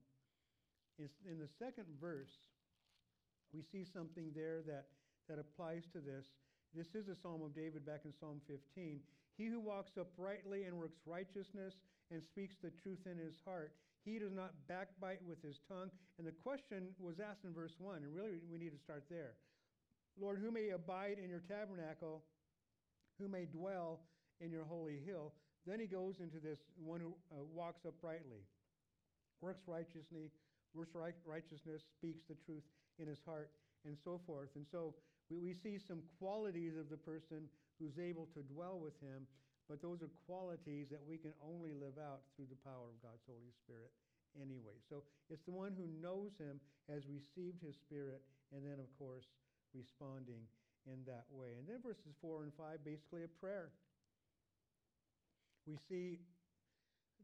in, 0.99 1.09
in 1.25 1.39
the 1.39 1.49
second 1.57 1.85
verse, 1.99 2.45
we 3.53 3.61
see 3.61 3.85
something 3.85 4.29
there 4.35 4.61
that, 4.67 4.85
that 5.29 5.39
applies 5.39 5.83
to 5.93 5.99
this. 5.99 6.27
This 6.73 6.93
is 6.93 7.07
a 7.07 7.15
psalm 7.15 7.41
of 7.41 7.55
David 7.55 7.85
back 7.85 8.01
in 8.05 8.13
Psalm 8.13 8.41
15. 8.47 8.99
He 9.37 9.47
who 9.47 9.59
walks 9.59 9.97
uprightly 9.97 10.63
and 10.63 10.77
works 10.77 10.99
righteousness 11.05 11.75
and 12.11 12.21
speaks 12.21 12.55
the 12.61 12.71
truth 12.71 13.07
in 13.09 13.17
his 13.17 13.35
heart, 13.45 13.73
he 14.05 14.19
does 14.19 14.31
not 14.31 14.53
backbite 14.69 15.19
with 15.27 15.41
his 15.41 15.59
tongue. 15.67 15.89
And 16.17 16.27
the 16.27 16.31
question 16.31 16.93
was 16.99 17.19
asked 17.19 17.43
in 17.43 17.53
verse 17.53 17.73
1, 17.79 18.03
and 18.03 18.15
really 18.15 18.37
we 18.49 18.57
need 18.57 18.71
to 18.71 18.79
start 18.79 19.03
there. 19.09 19.33
Lord, 20.21 20.39
who 20.39 20.51
may 20.51 20.69
abide 20.69 21.17
in 21.21 21.29
your 21.29 21.41
tabernacle, 21.41 22.23
who 23.19 23.27
may 23.27 23.45
dwell 23.45 23.99
in 24.39 24.51
your 24.51 24.63
holy 24.63 24.99
hill? 25.05 25.33
Then 25.65 25.79
he 25.79 25.87
goes 25.87 26.21
into 26.21 26.39
this 26.39 26.59
one 26.77 27.01
who 27.01 27.15
uh, 27.33 27.43
walks 27.53 27.85
uprightly, 27.85 28.45
works 29.41 29.63
righteously, 29.67 30.29
works 30.75 30.93
right, 30.93 31.15
righteousness, 31.25 31.81
speaks 31.97 32.21
the 32.29 32.35
truth 32.45 32.63
in 32.99 33.07
his 33.07 33.19
heart, 33.25 33.49
and 33.85 33.97
so 34.03 34.21
forth. 34.25 34.49
And 34.55 34.65
so 34.71 34.93
we, 35.29 35.39
we 35.39 35.53
see 35.53 35.79
some 35.79 36.03
qualities 36.19 36.77
of 36.77 36.89
the 36.89 36.97
person 36.97 37.49
who's 37.79 37.97
able 37.99 38.27
to 38.35 38.41
dwell 38.43 38.79
with 38.79 38.93
him, 39.01 39.25
but 39.69 39.81
those 39.81 40.01
are 40.05 40.11
qualities 40.29 40.87
that 40.93 41.01
we 41.01 41.17
can 41.17 41.33
only 41.41 41.73
live 41.73 41.97
out 41.97 42.21
through 42.35 42.49
the 42.49 42.61
power 42.61 42.85
of 42.85 43.01
God's 43.01 43.25
Holy 43.25 43.53
Spirit 43.65 43.89
anyway. 44.37 44.77
So 44.89 45.01
it's 45.29 45.43
the 45.45 45.55
one 45.55 45.73
who 45.73 45.89
knows 46.01 46.37
him, 46.37 46.61
has 46.91 47.07
received 47.09 47.63
his 47.65 47.75
Spirit, 47.75 48.21
and 48.53 48.61
then, 48.61 48.77
of 48.77 48.89
course, 49.01 49.25
responding 49.73 50.45
in 50.85 51.01
that 51.09 51.25
way. 51.33 51.57
And 51.57 51.65
then 51.65 51.81
verses 51.81 52.13
4 52.21 52.45
and 52.45 52.53
5, 52.53 52.85
basically 52.85 53.25
a 53.25 53.31
prayer. 53.41 53.73
We 55.65 55.81
see 55.89 56.21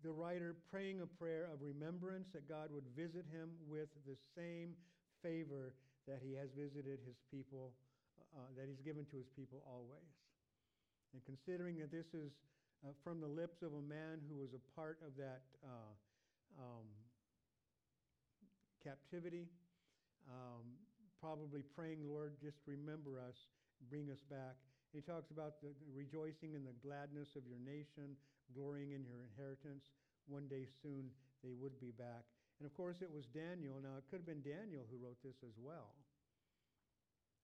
the 0.01 0.09
writer 0.09 0.57
praying 0.73 1.01
a 1.01 1.09
prayer 1.21 1.45
of 1.53 1.61
remembrance 1.61 2.33
that 2.33 2.49
God 2.49 2.73
would 2.73 2.89
visit 2.97 3.29
him 3.29 3.53
with 3.69 3.93
the 4.09 4.17
same 4.33 4.73
favor 5.21 5.77
that 6.09 6.25
he 6.25 6.33
has 6.33 6.49
visited 6.57 6.97
his 7.05 7.21
people, 7.29 7.77
uh, 8.33 8.49
that 8.57 8.65
he's 8.65 8.81
given 8.81 9.05
to 9.13 9.17
his 9.17 9.29
people 9.37 9.61
always. 9.69 10.20
And 11.13 11.21
considering 11.25 11.77
that 11.79 11.91
this 11.91 12.13
is 12.13 12.31
uh, 12.81 12.95
from 13.03 13.19
the 13.21 13.27
lips 13.27 13.61
of 13.61 13.73
a 13.73 13.83
man 13.83 14.23
who 14.29 14.39
was 14.39 14.55
a 14.55 14.63
part 14.73 14.97
of 15.05 15.13
that 15.17 15.43
uh, 15.61 15.93
um, 16.57 16.87
captivity, 18.83 19.45
um, 20.25 20.65
probably 21.21 21.61
praying, 21.61 22.01
Lord, 22.07 22.33
just 22.41 22.57
remember 22.65 23.21
us, 23.21 23.37
bring 23.89 24.09
us 24.09 24.23
back. 24.25 24.57
He 24.91 24.99
talks 24.99 25.31
about 25.31 25.61
the, 25.61 25.71
rejoicing 25.93 26.57
in 26.57 26.65
the 26.65 26.75
gladness 26.83 27.37
of 27.37 27.45
your 27.47 27.61
nation, 27.61 28.17
glorying 28.51 28.91
in 28.91 29.05
your 29.05 29.23
inheritance. 29.23 29.93
One 30.27 30.49
day 30.49 30.67
soon 30.81 31.13
they 31.45 31.53
would 31.53 31.79
be 31.79 31.93
back. 31.95 32.25
And 32.59 32.69
of 32.69 32.73
course, 32.77 33.01
it 33.01 33.09
was 33.09 33.25
Daniel. 33.31 33.81
Now, 33.81 33.97
it 33.97 34.05
could 34.09 34.21
have 34.21 34.29
been 34.29 34.45
Daniel 34.45 34.85
who 34.89 35.01
wrote 35.01 35.17
this 35.25 35.41
as 35.41 35.57
well. 35.57 35.97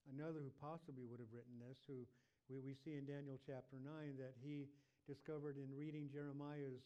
Another 0.06 0.45
who 0.45 0.53
possibly 0.62 1.10
would 1.10 1.19
have 1.19 1.34
written 1.34 1.58
this, 1.58 1.82
who 1.89 2.06
we, 2.47 2.63
we 2.63 2.73
see 2.88 2.95
in 2.95 3.03
Daniel 3.03 3.36
chapter 3.43 3.75
9 3.75 4.15
that 4.23 4.36
he 4.39 4.71
discovered 5.03 5.60
in 5.60 5.67
reading 5.75 6.07
Jeremiah's 6.07 6.79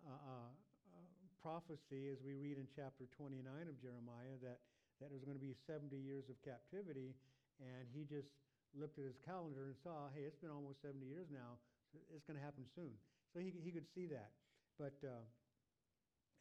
uh, 0.00 0.16
uh, 0.16 0.48
uh, 0.48 1.08
prophecy, 1.44 2.08
as 2.08 2.20
we 2.24 2.36
read 2.36 2.56
in 2.56 2.64
chapter 2.72 3.04
29 3.16 3.44
of 3.44 3.76
Jeremiah, 3.80 4.36
that, 4.40 4.64
that 5.00 5.12
there 5.12 5.16
was 5.16 5.24
going 5.28 5.36
to 5.36 5.44
be 5.44 5.52
70 5.68 5.92
years 5.92 6.32
of 6.32 6.40
captivity. 6.40 7.12
And 7.60 7.84
he 7.92 8.08
just 8.08 8.32
looked 8.72 8.96
at 8.96 9.04
his 9.04 9.20
calendar 9.20 9.68
and 9.68 9.76
saw, 9.84 10.08
hey, 10.16 10.24
it's 10.24 10.40
been 10.40 10.52
almost 10.52 10.80
70 10.80 11.04
years 11.04 11.28
now. 11.28 11.60
So 11.92 12.00
it's 12.16 12.24
going 12.24 12.40
to 12.40 12.44
happen 12.44 12.64
soon. 12.72 12.92
So 13.32 13.44
he, 13.44 13.52
he 13.60 13.70
could 13.70 13.86
see 13.92 14.08
that. 14.08 14.32
But 14.80 14.96
uh, 15.04 15.24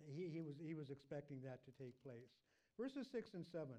he, 0.07 0.31
he, 0.31 0.39
was, 0.39 0.55
he 0.57 0.73
was 0.73 0.87
expecting 0.87 1.43
that 1.43 1.67
to 1.67 1.71
take 1.75 1.93
place. 1.99 2.31
Verses 2.79 3.11
6 3.11 3.35
and 3.35 3.43
7. 3.43 3.69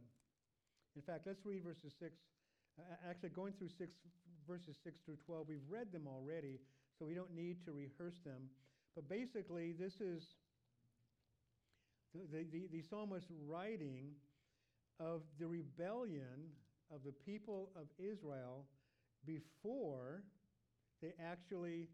In 0.95 1.03
fact, 1.03 1.27
let's 1.27 1.43
read 1.43 1.65
verses 1.65 1.97
6. 1.99 2.13
Uh, 2.75 3.11
actually, 3.11 3.31
going 3.31 3.55
through 3.55 3.71
six, 3.79 3.95
verses 4.47 4.77
6 4.83 5.01
through 5.05 5.19
12, 5.27 5.49
we've 5.49 5.69
read 5.69 5.93
them 5.93 6.07
already, 6.07 6.61
so 6.99 7.05
we 7.05 7.15
don't 7.15 7.35
need 7.35 7.65
to 7.65 7.73
rehearse 7.73 8.21
them. 8.25 8.49
But 8.95 9.09
basically, 9.09 9.73
this 9.73 10.01
is 10.01 10.23
the, 12.15 12.45
the, 12.53 12.69
the 12.73 12.83
psalmist 12.83 13.27
writing 13.47 14.13
of 15.01 15.23
the 15.41 15.47
rebellion 15.47 16.53
of 16.95 17.01
the 17.05 17.13
people 17.13 17.71
of 17.75 17.87
Israel 17.99 18.67
before 19.27 20.23
they 21.03 21.13
actually 21.23 21.89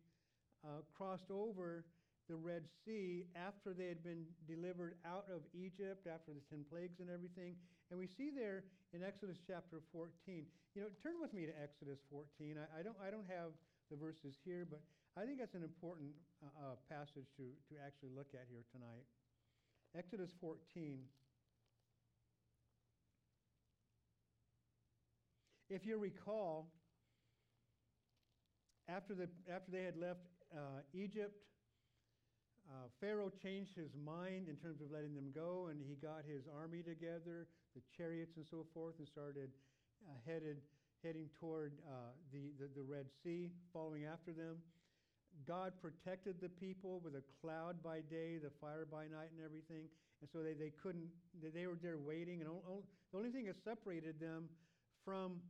uh, 0.64 0.82
crossed 0.96 1.30
over 1.30 1.84
the 2.28 2.36
Red 2.36 2.62
Sea 2.84 3.24
after 3.34 3.72
they 3.72 3.88
had 3.88 4.04
been 4.04 4.24
delivered 4.46 4.94
out 5.04 5.24
of 5.34 5.42
Egypt, 5.54 6.06
after 6.06 6.32
the 6.32 6.42
10 6.48 6.64
plagues 6.70 7.00
and 7.00 7.10
everything. 7.10 7.56
And 7.90 7.98
we 7.98 8.06
see 8.06 8.30
there 8.30 8.64
in 8.92 9.02
Exodus 9.02 9.38
chapter 9.46 9.80
14. 9.92 10.46
You 10.74 10.83
know, 10.83 10.88
turn 11.02 11.18
with 11.20 11.35
me 11.35 11.46
to 11.46 11.54
Exodus 11.59 11.98
14. 12.14 12.54
I, 12.54 12.78
I 12.78 12.83
don't, 12.83 12.94
I 13.02 13.11
don't 13.11 13.26
have 13.26 13.50
the 13.90 13.96
verses 13.98 14.38
here, 14.46 14.62
but 14.62 14.78
I 15.18 15.26
think 15.26 15.42
that's 15.42 15.59
an 15.59 15.66
important 15.66 16.14
uh, 16.38 16.46
uh, 16.46 16.74
passage 16.87 17.26
to, 17.42 17.42
to 17.42 17.74
actually 17.83 18.14
look 18.14 18.30
at 18.35 18.46
here 18.46 18.62
tonight. 18.70 19.02
Exodus 19.98 20.30
14. 20.40 21.02
If 25.68 25.87
you 25.87 25.98
recall, 25.98 26.70
after, 28.88 29.14
the, 29.14 29.26
after 29.50 29.72
they 29.72 29.83
had 29.83 29.96
left 29.98 30.22
uh, 30.54 30.87
Egypt, 30.94 31.35
uh, 32.70 32.87
Pharaoh 33.00 33.30
changed 33.42 33.74
his 33.74 33.90
mind 33.98 34.46
in 34.46 34.54
terms 34.54 34.80
of 34.80 34.92
letting 34.94 35.16
them 35.16 35.35
go, 35.35 35.66
and 35.70 35.83
he 35.83 35.96
got 35.98 36.22
his 36.22 36.46
army 36.46 36.83
together, 36.83 37.50
the 37.74 37.83
chariots 37.96 38.37
and 38.37 38.46
so 38.46 38.66
forth, 38.72 38.94
and 38.98 39.09
started 39.09 39.50
uh, 40.08 40.16
headed 40.26 40.58
heading 41.04 41.28
toward 41.38 41.72
uh, 41.88 42.12
the, 42.32 42.52
the, 42.60 42.68
the 42.76 42.82
Red 42.82 43.06
Sea, 43.24 43.50
following 43.72 44.04
after 44.04 44.32
them. 44.32 44.56
God 45.46 45.72
protected 45.80 46.36
the 46.40 46.48
people 46.48 47.00
with 47.02 47.14
a 47.14 47.22
cloud 47.40 47.82
by 47.82 48.00
day, 48.10 48.36
the 48.36 48.50
fire 48.60 48.86
by 48.90 49.04
night, 49.04 49.32
and 49.32 49.40
everything. 49.44 49.88
And 50.20 50.28
so 50.30 50.42
they, 50.42 50.52
they 50.52 50.72
couldn't, 50.82 51.08
they, 51.40 51.66
were 51.66 51.78
there 51.80 51.96
waiting. 51.96 52.42
And 52.42 52.50
the 52.50 53.16
only 53.16 53.30
thing 53.30 53.46
that 53.46 53.56
separated 53.64 54.20
them 54.20 54.48
from 55.04 55.40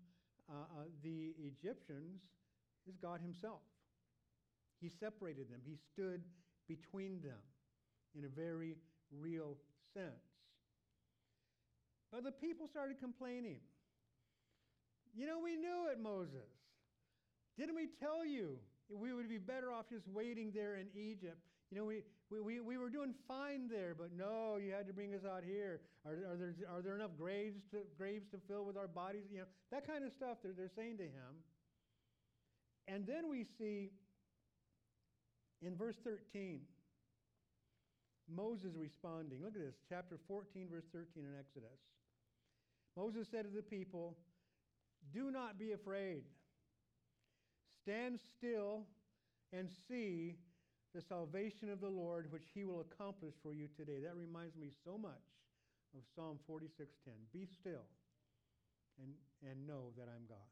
uh, 0.49 0.55
uh, 0.55 0.85
the 1.03 1.35
Egyptians 1.43 2.23
is 2.87 2.95
God 3.03 3.21
Himself. 3.21 3.61
He 4.81 4.89
separated 4.89 5.51
them, 5.51 5.61
He 5.67 5.77
stood 5.93 6.23
between 6.69 7.21
them 7.21 7.43
in 8.17 8.25
a 8.25 8.29
very 8.29 8.75
real 9.11 9.57
sense. 9.93 10.31
But 12.13 12.25
the 12.25 12.33
people 12.33 12.69
started 12.69 13.01
complaining. 13.01 13.59
You 15.15 15.27
know, 15.27 15.39
we 15.43 15.57
knew 15.57 15.89
it, 15.91 16.01
Moses. 16.01 16.49
Didn't 17.59 17.75
we 17.75 17.89
tell 17.99 18.25
you 18.25 18.59
we 18.89 19.13
would 19.13 19.29
be 19.29 19.39
better 19.39 19.73
off 19.73 19.87
just 19.91 20.07
waiting 20.09 20.53
there 20.55 20.77
in 20.77 20.87
Egypt? 20.95 21.39
You 21.71 21.79
know, 21.79 21.85
we, 21.85 22.03
we, 22.31 22.41
we, 22.41 22.61
we 22.61 22.79
were 22.79 22.91
doing 22.91 23.15
fine 23.29 23.69
there, 23.69 23.95
but 23.97 24.11
no, 24.17 24.57
you 24.57 24.73
had 24.73 24.87
to 24.89 24.93
bring 24.93 25.15
us 25.15 25.23
out 25.25 25.45
here. 25.45 25.81
Are, 26.05 26.13
are, 26.13 26.37
there, 26.37 26.55
are 26.69 26.83
there 26.83 26.97
enough 26.97 27.13
graves 27.19 27.61
to, 27.71 27.79
graves 27.97 28.27
to 28.33 28.39
fill 28.49 28.65
with 28.65 28.77
our 28.77 28.89
bodies? 28.89 29.25
You 29.31 29.41
know, 29.41 29.45
that 29.71 29.87
kind 29.87 30.05
of 30.05 30.13
stuff 30.13 30.39
they're, 30.43 30.53
they're 30.57 30.71
saying 30.75 30.97
to 30.99 31.05
him. 31.05 31.45
And 32.89 33.07
then 33.07 33.29
we 33.29 33.45
see 33.59 33.91
in 35.63 35.77
verse 35.77 35.97
13, 36.03 36.61
Moses 38.35 38.75
responding. 38.77 39.39
Look 39.43 39.55
at 39.55 39.61
this, 39.61 39.75
chapter 39.89 40.19
14, 40.27 40.69
verse 40.71 40.87
13 40.93 41.25
in 41.25 41.39
Exodus. 41.39 41.79
Moses 42.97 43.29
said 43.31 43.45
to 43.45 43.51
the 43.51 43.63
people, 43.63 44.17
Do 45.13 45.31
not 45.31 45.59
be 45.59 45.73
afraid. 45.73 46.23
Stand 47.83 48.21
still 48.37 48.85
and 49.53 49.69
see 49.89 50.37
the 50.95 51.01
salvation 51.01 51.71
of 51.71 51.81
the 51.81 51.89
Lord, 51.89 52.31
which 52.31 52.49
he 52.55 52.65
will 52.65 52.81
accomplish 52.81 53.35
for 53.43 53.53
you 53.53 53.69
today. 53.77 54.01
That 54.03 54.17
reminds 54.17 54.57
me 54.57 54.71
so 54.85 54.99
much 54.99 55.25
of 55.97 56.03
Psalm 56.15 56.39
46:10. 56.49 56.87
Be 57.33 57.47
still 57.47 57.87
and, 59.03 59.13
and 59.49 59.67
know 59.67 59.93
that 59.97 60.09
I'm 60.09 60.27
God. 60.29 60.49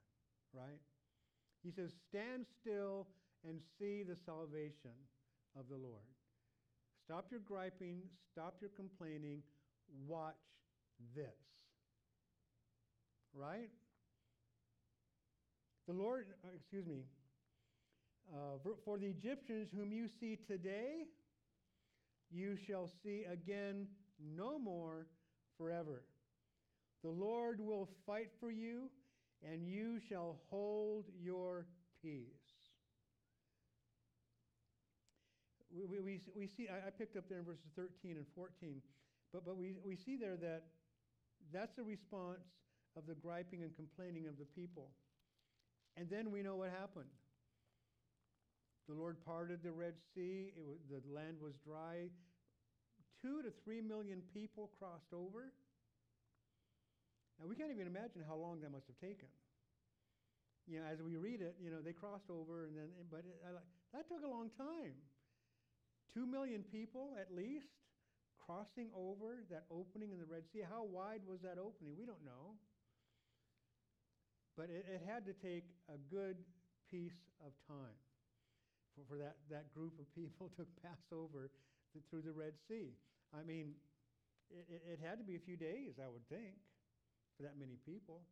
Right? 0.53 0.81
He 1.63 1.71
says, 1.71 1.93
Stand 2.09 2.47
still 2.61 3.07
and 3.47 3.61
see 3.79 4.03
the 4.03 4.17
salvation 4.17 4.97
of 5.59 5.69
the 5.69 5.77
Lord. 5.77 6.07
Stop 7.05 7.27
your 7.31 7.41
griping, 7.41 8.03
stop 8.33 8.57
your 8.61 8.71
complaining, 8.71 9.43
watch 10.07 10.35
this. 11.15 11.25
Right? 13.35 13.71
The 15.89 15.95
Lord, 15.95 16.27
uh, 16.45 16.49
excuse 16.55 16.87
me, 16.87 17.01
uh, 18.31 18.59
for, 18.85 18.99
the 18.99 19.07
Egyptians 19.07 19.71
whom 19.75 19.91
you 19.91 20.07
see 20.21 20.39
today, 20.47 21.07
you 22.31 22.59
shall 22.67 22.91
see 23.03 23.25
again 23.25 23.87
no 24.37 24.59
more 24.59 25.07
forever. 25.57 26.03
The 27.03 27.09
Lord 27.09 27.59
will 27.59 27.89
fight 28.05 28.29
for 28.39 28.51
you, 28.51 28.91
and 29.43 29.67
you 29.67 29.99
shall 30.11 30.37
hold 30.51 31.07
your 31.19 31.65
peace. 32.03 32.27
We, 35.75 35.87
we, 35.87 36.01
we, 36.01 36.21
we 36.37 36.47
see, 36.47 36.69
I, 36.69 36.89
I 36.89 36.91
picked 36.91 37.17
up 37.17 37.25
there 37.31 37.39
in 37.39 37.47
verses 37.47 37.71
13 37.77 38.19
and 38.19 38.27
14, 38.35 38.83
but, 39.33 39.47
but 39.47 39.57
we, 39.57 39.77
we 39.83 39.97
see 39.97 40.17
there 40.17 40.37
that 40.37 40.65
that's 41.51 41.75
the 41.77 41.83
response 41.83 42.45
of 42.95 43.07
the 43.07 43.15
griping 43.15 43.63
and 43.63 43.75
complaining 43.75 44.27
of 44.27 44.37
the 44.39 44.45
people. 44.45 44.91
And 45.99 46.07
then 46.09 46.31
we 46.31 46.47
know 46.47 46.55
what 46.55 46.71
happened. 46.71 47.11
The 48.87 48.95
Lord 48.95 49.19
parted 49.27 49.67
the 49.67 49.73
Red 49.73 49.95
Sea, 50.15 50.55
was, 50.55 51.03
the 51.03 51.03
land 51.13 51.43
was 51.43 51.59
dry. 51.67 52.07
Two 53.21 53.43
to 53.43 53.51
three 53.65 53.83
million 53.83 54.23
people 54.33 54.71
crossed 54.79 55.11
over. 55.13 55.51
Now, 57.41 57.51
we 57.51 57.59
can't 57.59 57.75
even 57.75 57.91
imagine 57.91 58.23
how 58.23 58.39
long 58.39 58.63
that 58.63 58.71
must 58.71 58.87
have 58.87 58.97
taken. 59.03 59.27
You 60.71 60.79
know, 60.79 60.87
as 60.87 61.03
we 61.03 61.17
read 61.17 61.43
it, 61.43 61.57
you 61.59 61.71
know, 61.71 61.83
they 61.83 61.93
crossed 61.93 62.31
over, 62.31 62.65
and 62.65 62.77
then, 62.79 62.95
but 63.11 63.27
it, 63.27 63.43
I, 63.43 63.59
that 63.93 64.07
took 64.07 64.23
a 64.23 64.31
long 64.31 64.51
time. 64.55 64.95
Two 66.15 66.27
million 66.27 66.63
people, 66.63 67.19
at 67.19 67.35
least, 67.35 67.75
crossing 68.39 68.89
over 68.95 69.43
that 69.51 69.67
opening 69.71 70.13
in 70.13 70.19
the 70.19 70.29
Red 70.31 70.47
Sea. 70.53 70.63
How 70.63 70.85
wide 70.85 71.27
was 71.27 71.41
that 71.43 71.59
opening? 71.59 71.99
We 71.99 72.07
don't 72.07 72.23
know. 72.25 72.55
But 74.59 74.75
it, 74.75 74.83
it 74.91 75.07
had 75.07 75.23
to 75.31 75.35
take 75.39 75.71
a 75.87 75.95
good 76.11 76.43
piece 76.91 77.31
of 77.47 77.55
time 77.71 77.95
for, 78.99 79.07
for 79.07 79.17
that, 79.23 79.39
that 79.55 79.71
group 79.71 79.95
of 80.03 80.11
people 80.19 80.51
to 80.59 80.67
pass 80.83 80.99
over 81.15 81.55
th- 81.95 82.03
through 82.11 82.27
the 82.27 82.35
Red 82.35 82.59
Sea. 82.67 82.99
I 83.31 83.47
mean, 83.47 83.79
it, 84.51 84.67
it, 84.67 84.83
it 84.83 84.99
had 84.99 85.23
to 85.23 85.25
be 85.25 85.39
a 85.39 85.45
few 85.47 85.55
days, 85.55 86.03
I 86.03 86.11
would 86.11 86.27
think, 86.27 86.59
for 87.39 87.47
that 87.47 87.55
many 87.55 87.79
people. 87.87 88.27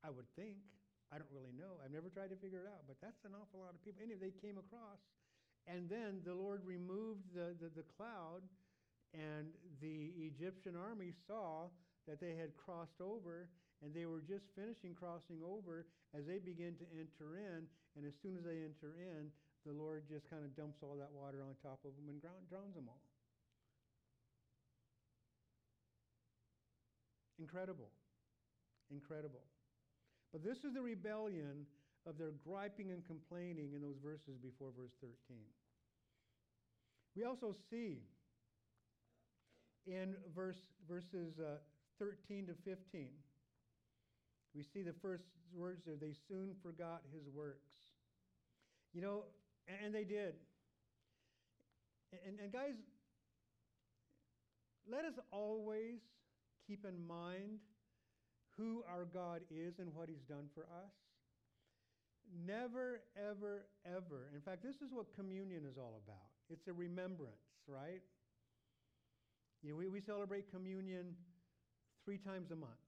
I 0.00 0.08
would 0.08 0.32
think. 0.32 0.64
I 1.12 1.20
don't 1.20 1.28
really 1.32 1.52
know. 1.52 1.76
I've 1.84 1.92
never 1.92 2.08
tried 2.08 2.32
to 2.32 2.38
figure 2.40 2.64
it 2.64 2.68
out, 2.68 2.88
but 2.88 2.96
that's 3.04 3.20
an 3.28 3.36
awful 3.36 3.60
lot 3.60 3.76
of 3.76 3.80
people. 3.84 4.00
Anyway, 4.00 4.32
they 4.32 4.36
came 4.40 4.56
across. 4.56 5.00
And 5.68 5.88
then 5.88 6.24
the 6.24 6.32
Lord 6.32 6.64
removed 6.64 7.28
the, 7.36 7.52
the, 7.60 7.68
the 7.68 7.84
cloud, 7.96 8.40
and 9.12 9.52
the 9.80 10.12
Egyptian 10.16 10.76
army 10.76 11.12
saw 11.28 11.68
that 12.08 12.20
they 12.20 12.36
had 12.36 12.56
crossed 12.56 13.00
over, 13.00 13.48
and 13.82 13.94
they 13.94 14.06
were 14.06 14.22
just 14.22 14.44
finishing 14.58 14.94
crossing 14.94 15.38
over 15.44 15.86
as 16.16 16.26
they 16.26 16.38
begin 16.38 16.74
to 16.82 16.86
enter 16.94 17.38
in. 17.38 17.66
And 17.96 18.06
as 18.06 18.14
soon 18.22 18.34
as 18.34 18.44
they 18.44 18.66
enter 18.66 18.98
in, 18.98 19.30
the 19.66 19.72
Lord 19.72 20.06
just 20.08 20.28
kind 20.30 20.42
of 20.42 20.54
dumps 20.56 20.82
all 20.82 20.96
that 20.98 21.12
water 21.12 21.42
on 21.42 21.54
top 21.62 21.78
of 21.84 21.94
them 21.94 22.08
and 22.08 22.20
drown, 22.20 22.42
drowns 22.50 22.74
them 22.74 22.86
all. 22.88 23.02
Incredible. 27.38 27.90
Incredible. 28.90 29.46
But 30.32 30.42
this 30.42 30.64
is 30.64 30.74
the 30.74 30.82
rebellion 30.82 31.66
of 32.06 32.18
their 32.18 32.32
griping 32.44 32.90
and 32.90 33.04
complaining 33.06 33.72
in 33.74 33.80
those 33.80 33.98
verses 34.02 34.38
before 34.42 34.70
verse 34.76 34.92
13. 35.00 35.14
We 37.16 37.24
also 37.24 37.54
see 37.70 38.02
in 39.86 40.14
verse, 40.34 40.60
verses 40.88 41.38
uh, 41.38 41.58
13 41.98 42.46
to 42.46 42.54
15, 42.64 43.08
we 44.54 44.62
see 44.62 44.82
the 44.82 44.94
first 45.02 45.24
words 45.54 45.82
there, 45.86 45.96
they 46.00 46.14
soon 46.28 46.54
forgot 46.62 47.02
his 47.12 47.28
works. 47.28 47.70
You 48.92 49.02
know, 49.02 49.24
and, 49.84 49.94
they 49.94 50.04
did. 50.04 50.34
And, 52.26 52.40
and 52.42 52.52
guys, 52.52 52.74
let 54.90 55.04
us 55.04 55.14
always 55.30 56.00
keep 56.66 56.84
in 56.84 57.06
mind 57.06 57.60
who 58.56 58.82
our 58.90 59.04
God 59.04 59.42
is 59.50 59.78
and 59.78 59.94
what 59.94 60.08
he's 60.08 60.24
done 60.28 60.48
for 60.54 60.62
us. 60.62 60.92
Never, 62.46 63.00
ever, 63.16 63.66
ever. 63.86 64.30
In 64.34 64.40
fact, 64.40 64.62
this 64.62 64.76
is 64.76 64.92
what 64.92 65.14
communion 65.14 65.62
is 65.64 65.78
all 65.78 66.00
about. 66.04 66.28
It's 66.50 66.66
a 66.66 66.72
remembrance, 66.72 67.36
right? 67.66 68.02
You 69.62 69.70
know, 69.70 69.76
we, 69.76 69.88
we 69.88 70.00
celebrate 70.00 70.50
communion 70.50 71.14
three 72.04 72.18
times 72.18 72.50
a 72.50 72.56
month. 72.56 72.87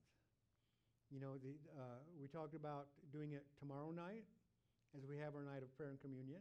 You 1.11 1.18
know, 1.18 1.35
the, 1.42 1.59
uh, 1.75 1.99
we 2.23 2.31
talked 2.31 2.55
about 2.55 2.87
doing 3.11 3.35
it 3.35 3.42
tomorrow 3.59 3.90
night 3.90 4.23
as 4.94 5.03
we 5.03 5.18
have 5.18 5.35
our 5.35 5.42
night 5.42 5.66
of 5.66 5.75
prayer 5.75 5.90
and 5.90 5.99
communion. 5.99 6.38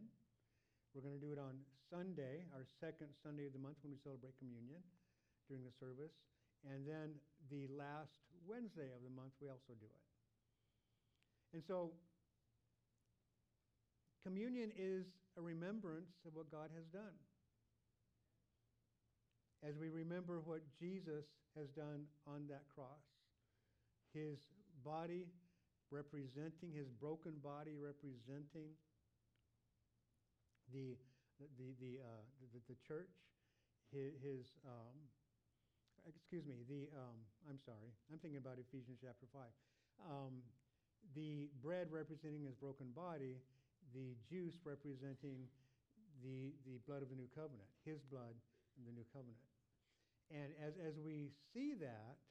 We're 0.94 1.02
going 1.02 1.18
to 1.18 1.22
do 1.22 1.34
it 1.34 1.42
on 1.42 1.58
Sunday, 1.90 2.46
our 2.54 2.62
second 2.78 3.10
Sunday 3.18 3.50
of 3.50 3.52
the 3.52 3.58
month 3.58 3.82
when 3.82 3.90
we 3.90 3.98
celebrate 3.98 4.38
communion 4.38 4.78
during 5.50 5.66
the 5.66 5.74
service. 5.74 6.14
And 6.62 6.86
then 6.86 7.18
the 7.50 7.66
last 7.74 8.14
Wednesday 8.46 8.94
of 8.94 9.02
the 9.02 9.10
month, 9.10 9.34
we 9.42 9.50
also 9.50 9.74
do 9.74 9.90
it. 9.90 10.02
And 11.50 11.62
so, 11.66 11.90
communion 14.22 14.70
is 14.78 15.02
a 15.34 15.42
remembrance 15.42 16.14
of 16.22 16.38
what 16.38 16.46
God 16.46 16.70
has 16.78 16.86
done. 16.94 17.18
As 19.66 19.74
we 19.74 19.90
remember 19.90 20.38
what 20.46 20.62
Jesus 20.78 21.26
has 21.58 21.66
done 21.74 22.06
on 22.22 22.46
that 22.46 22.70
cross, 22.70 23.02
his 24.14 24.38
body 24.84 25.26
representing, 25.90 26.70
his 26.72 26.88
broken 26.88 27.34
body 27.42 27.74
representing 27.74 28.70
the, 30.72 30.94
the, 31.58 31.74
the, 31.82 31.92
uh, 31.98 32.22
the, 32.54 32.60
the, 32.70 32.78
church, 32.86 33.10
his, 33.90 34.54
um, 34.62 34.94
excuse 36.06 36.46
me, 36.46 36.62
the, 36.70 36.86
um, 36.94 37.18
I'm 37.50 37.58
sorry, 37.58 37.90
I'm 38.10 38.18
thinking 38.22 38.38
about 38.38 38.62
Ephesians 38.62 39.02
chapter 39.02 39.26
5. 39.34 39.42
Um, 40.06 40.46
the 41.14 41.50
bread 41.58 41.90
representing 41.90 42.46
his 42.46 42.54
broken 42.54 42.94
body, 42.94 43.42
the 43.90 44.14
juice 44.30 44.62
representing 44.62 45.50
the, 46.22 46.54
the 46.62 46.78
blood 46.86 47.02
of 47.02 47.10
the 47.10 47.18
new 47.18 47.28
covenant, 47.34 47.66
his 47.82 47.98
blood 48.06 48.38
in 48.78 48.86
the 48.86 48.94
new 48.94 49.06
covenant. 49.10 49.42
And 50.30 50.54
as, 50.62 50.78
as 50.78 50.94
we 51.02 51.34
see 51.52 51.74
that, 51.82 52.22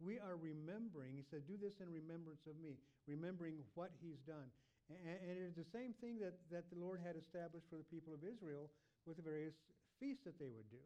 we 0.00 0.18
are 0.18 0.36
remembering, 0.36 1.14
he 1.14 1.22
said, 1.22 1.46
do 1.46 1.54
this 1.54 1.78
in 1.78 1.88
remembrance 1.90 2.46
of 2.50 2.58
me, 2.58 2.78
remembering 3.06 3.62
what 3.74 3.90
he's 4.02 4.18
done. 4.26 4.50
And, 4.90 4.98
and 5.00 5.34
it 5.38 5.42
is 5.42 5.54
the 5.54 5.68
same 5.70 5.94
thing 6.00 6.18
that, 6.20 6.34
that 6.50 6.68
the 6.68 6.78
Lord 6.78 7.00
had 7.00 7.16
established 7.16 7.66
for 7.70 7.78
the 7.78 7.88
people 7.88 8.12
of 8.12 8.20
Israel 8.26 8.68
with 9.06 9.16
the 9.16 9.24
various 9.24 9.54
feasts 10.00 10.24
that 10.24 10.38
they 10.38 10.50
would 10.50 10.68
do. 10.70 10.82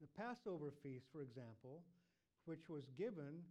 The 0.00 0.08
Passover 0.16 0.72
feast, 0.82 1.06
for 1.12 1.20
example, 1.20 1.84
which 2.46 2.70
was 2.70 2.88
given 2.96 3.44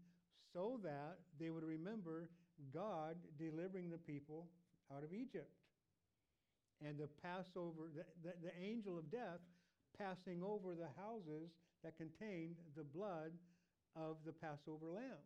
so 0.53 0.79
that 0.81 1.21
they 1.37 1.49
would 1.49 1.63
remember 1.63 2.29
God 2.73 3.15
delivering 3.37 3.89
the 3.89 4.01
people 4.01 4.47
out 4.89 5.03
of 5.03 5.13
Egypt. 5.13 5.53
And 6.81 6.97
the 6.97 7.09
Passover, 7.21 7.91
the, 7.93 8.07
the, 8.23 8.33
the 8.49 8.55
angel 8.57 8.97
of 8.97 9.11
death 9.11 9.43
passing 9.97 10.41
over 10.41 10.73
the 10.73 10.89
houses 10.97 11.51
that 11.83 11.97
contained 11.97 12.55
the 12.75 12.83
blood 12.83 13.31
of 13.95 14.17
the 14.25 14.33
Passover 14.33 14.89
lamb. 14.91 15.23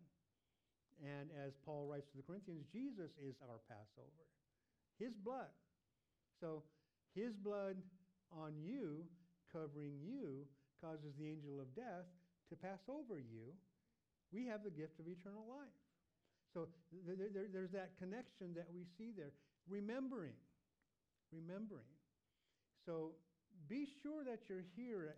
And 1.01 1.33
as 1.35 1.53
Paul 1.65 1.89
writes 1.89 2.07
to 2.11 2.17
the 2.17 2.23
Corinthians, 2.23 2.63
Jesus 2.71 3.11
is 3.19 3.35
our 3.43 3.59
Passover. 3.67 4.27
His 4.99 5.13
blood. 5.17 5.51
So 6.39 6.63
his 7.15 7.33
blood 7.35 7.77
on 8.31 8.53
you, 8.61 9.03
covering 9.51 9.99
you, 10.01 10.45
causes 10.81 11.13
the 11.17 11.27
angel 11.27 11.59
of 11.59 11.73
death 11.75 12.07
to 12.49 12.55
pass 12.55 12.79
over 12.87 13.17
you. 13.17 13.53
We 14.31 14.45
have 14.47 14.63
the 14.63 14.73
gift 14.73 14.99
of 14.99 15.07
eternal 15.07 15.45
life. 15.47 15.77
So 16.53 16.69
th- 16.91 17.17
th- 17.17 17.33
there, 17.33 17.49
there's 17.49 17.73
that 17.73 17.97
connection 17.97 18.53
that 18.53 18.69
we 18.73 18.85
see 18.97 19.13
there. 19.15 19.33
Remembering. 19.69 20.37
Remembering. 21.31 21.89
So 22.85 23.17
be 23.69 23.87
sure 24.01 24.23
that 24.25 24.49
you're 24.49 24.65
here 24.75 25.15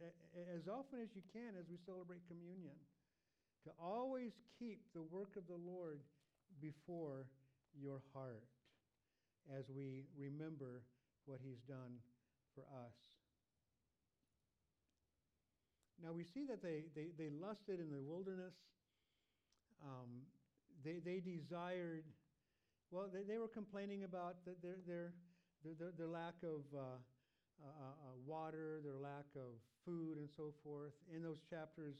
as 0.53 0.67
often 0.67 1.01
as 1.01 1.09
you 1.15 1.23
can 1.33 1.57
as 1.59 1.65
we 1.67 1.77
celebrate 1.85 2.21
communion 2.29 2.75
to 3.65 3.71
always 3.81 4.31
keep 4.59 4.79
the 4.93 5.01
work 5.01 5.35
of 5.35 5.47
the 5.47 5.57
Lord 5.57 5.99
before 6.61 7.25
your 7.81 8.01
heart 8.13 8.45
as 9.57 9.65
we 9.75 10.05
remember 10.17 10.81
what 11.25 11.39
he's 11.43 11.59
done 11.67 11.97
for 12.53 12.61
us. 12.85 12.95
Now 16.01 16.13
we 16.13 16.23
see 16.23 16.45
that 16.45 16.61
they, 16.61 16.85
they, 16.95 17.09
they 17.17 17.29
lusted 17.29 17.79
in 17.79 17.89
the 17.89 18.01
wilderness. 18.01 18.53
Um, 19.83 20.25
they, 20.83 20.99
they 21.03 21.19
desired, 21.19 22.03
well, 22.91 23.09
they, 23.11 23.23
they 23.23 23.37
were 23.37 23.47
complaining 23.47 24.03
about 24.03 24.35
the, 24.45 24.53
their, 24.61 24.77
their, 24.85 25.13
their, 25.63 25.91
their, 25.97 26.07
lack 26.07 26.35
of 26.43 26.61
uh, 26.75 26.99
uh, 27.63 27.65
uh, 27.65 28.15
water, 28.25 28.81
their 28.83 28.97
lack 28.97 29.25
of 29.35 29.57
food, 29.85 30.17
and 30.17 30.29
so 30.35 30.53
forth. 30.63 30.93
In 31.13 31.23
those 31.23 31.39
chapters, 31.49 31.95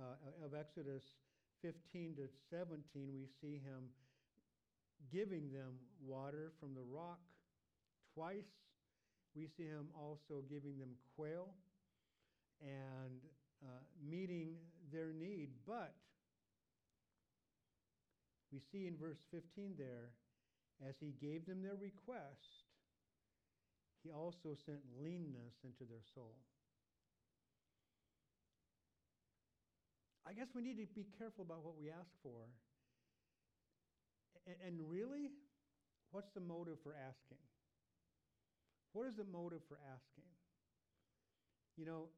uh, 0.00 0.44
of 0.44 0.54
Exodus 0.54 1.02
15 1.62 2.16
to 2.16 2.28
17, 2.50 3.08
we 3.12 3.26
see 3.40 3.56
him 3.56 3.88
giving 5.12 5.50
them 5.52 5.74
water 6.04 6.52
from 6.60 6.74
the 6.74 6.82
rock 6.82 7.20
twice. 8.14 8.50
We 9.34 9.48
see 9.56 9.64
him 9.64 9.88
also 9.94 10.42
giving 10.48 10.78
them 10.78 10.90
quail 11.16 11.48
and 12.60 13.20
uh, 13.62 13.82
meeting 14.08 14.54
their 14.92 15.12
need. 15.12 15.50
But 15.66 15.94
we 18.52 18.60
see 18.72 18.86
in 18.86 18.96
verse 18.96 19.18
15 19.30 19.74
there, 19.76 20.10
as 20.86 20.94
he 21.00 21.14
gave 21.20 21.46
them 21.46 21.62
their 21.62 21.76
request, 21.76 22.64
he 24.02 24.10
also 24.12 24.56
sent 24.64 24.80
leanness 25.02 25.54
into 25.64 25.84
their 25.88 26.04
soul. 26.14 26.36
I 30.26 30.32
guess 30.32 30.48
we 30.54 30.62
need 30.62 30.76
to 30.82 30.86
be 30.94 31.06
careful 31.18 31.44
about 31.44 31.62
what 31.62 31.78
we 31.78 31.88
ask 31.88 32.10
for. 32.22 32.50
And, 34.46 34.56
and 34.66 34.90
really, 34.90 35.30
what's 36.10 36.30
the 36.34 36.40
motive 36.40 36.78
for 36.82 36.92
asking? 36.92 37.38
What 38.92 39.06
is 39.06 39.14
the 39.14 39.24
motive 39.24 39.60
for 39.68 39.78
asking? 39.92 40.26
You 41.76 41.86
know, 41.86 42.08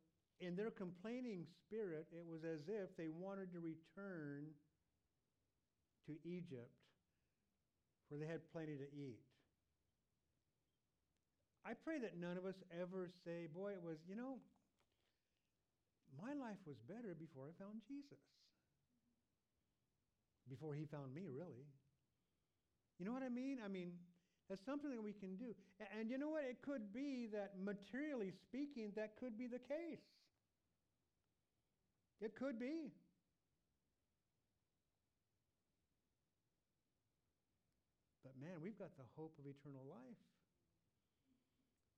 in 0.41 0.57
their 0.57 0.71
complaining 0.71 1.45
spirit, 1.67 2.07
it 2.13 2.25
was 2.25 2.45
as 2.45 2.69
if 2.69 2.97
they 2.97 3.09
wanted 3.09 3.53
to 3.53 3.59
return 3.61 4.47
to 6.07 6.15
Egypt 6.25 6.73
where 8.09 8.21
they 8.21 8.27
had 8.27 8.41
plenty 8.53 8.77
to 8.77 8.89
eat. 8.97 9.21
I 11.67 11.73
pray 11.75 11.99
that 12.01 12.17
none 12.17 12.39
of 12.39 12.47
us 12.47 12.57
ever 12.73 13.11
say, 13.25 13.49
boy, 13.53 13.73
it 13.73 13.83
was, 13.85 13.99
you 14.09 14.17
know, 14.17 14.39
my 16.17 16.33
life 16.33 16.61
was 16.65 16.79
better 16.89 17.13
before 17.13 17.51
I 17.51 17.53
found 17.61 17.83
Jesus. 17.85 18.23
Before 20.49 20.73
he 20.73 20.87
found 20.87 21.13
me, 21.13 21.29
really. 21.29 21.69
You 22.99 23.05
know 23.05 23.13
what 23.13 23.23
I 23.23 23.29
mean? 23.29 23.59
I 23.65 23.69
mean, 23.69 23.93
that's 24.49 24.65
something 24.65 24.91
that 24.91 25.03
we 25.03 25.13
can 25.13 25.37
do. 25.37 25.53
And 25.93 26.09
you 26.11 26.17
know 26.17 26.33
what? 26.33 26.45
It 26.49 26.65
could 26.65 26.93
be 26.93 27.29
that, 27.37 27.61
materially 27.61 28.33
speaking, 28.49 28.93
that 28.97 29.21
could 29.21 29.37
be 29.37 29.47
the 29.47 29.61
case. 29.61 30.03
It 32.21 32.35
could 32.35 32.59
be. 32.59 32.91
But 38.25 38.35
man, 38.41 38.59
we've 38.65 38.79
got 38.79 38.97
the 38.97 39.07
hope 39.15 39.37
of 39.39 39.47
eternal 39.47 39.85
life. 39.87 40.23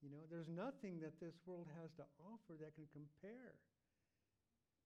You 0.02 0.10
know, 0.10 0.24
there's 0.28 0.48
nothing 0.48 1.00
that 1.00 1.20
this 1.20 1.36
world 1.46 1.68
has 1.80 1.92
to 1.96 2.04
offer 2.18 2.56
that 2.60 2.74
can 2.74 2.88
compare 2.92 3.56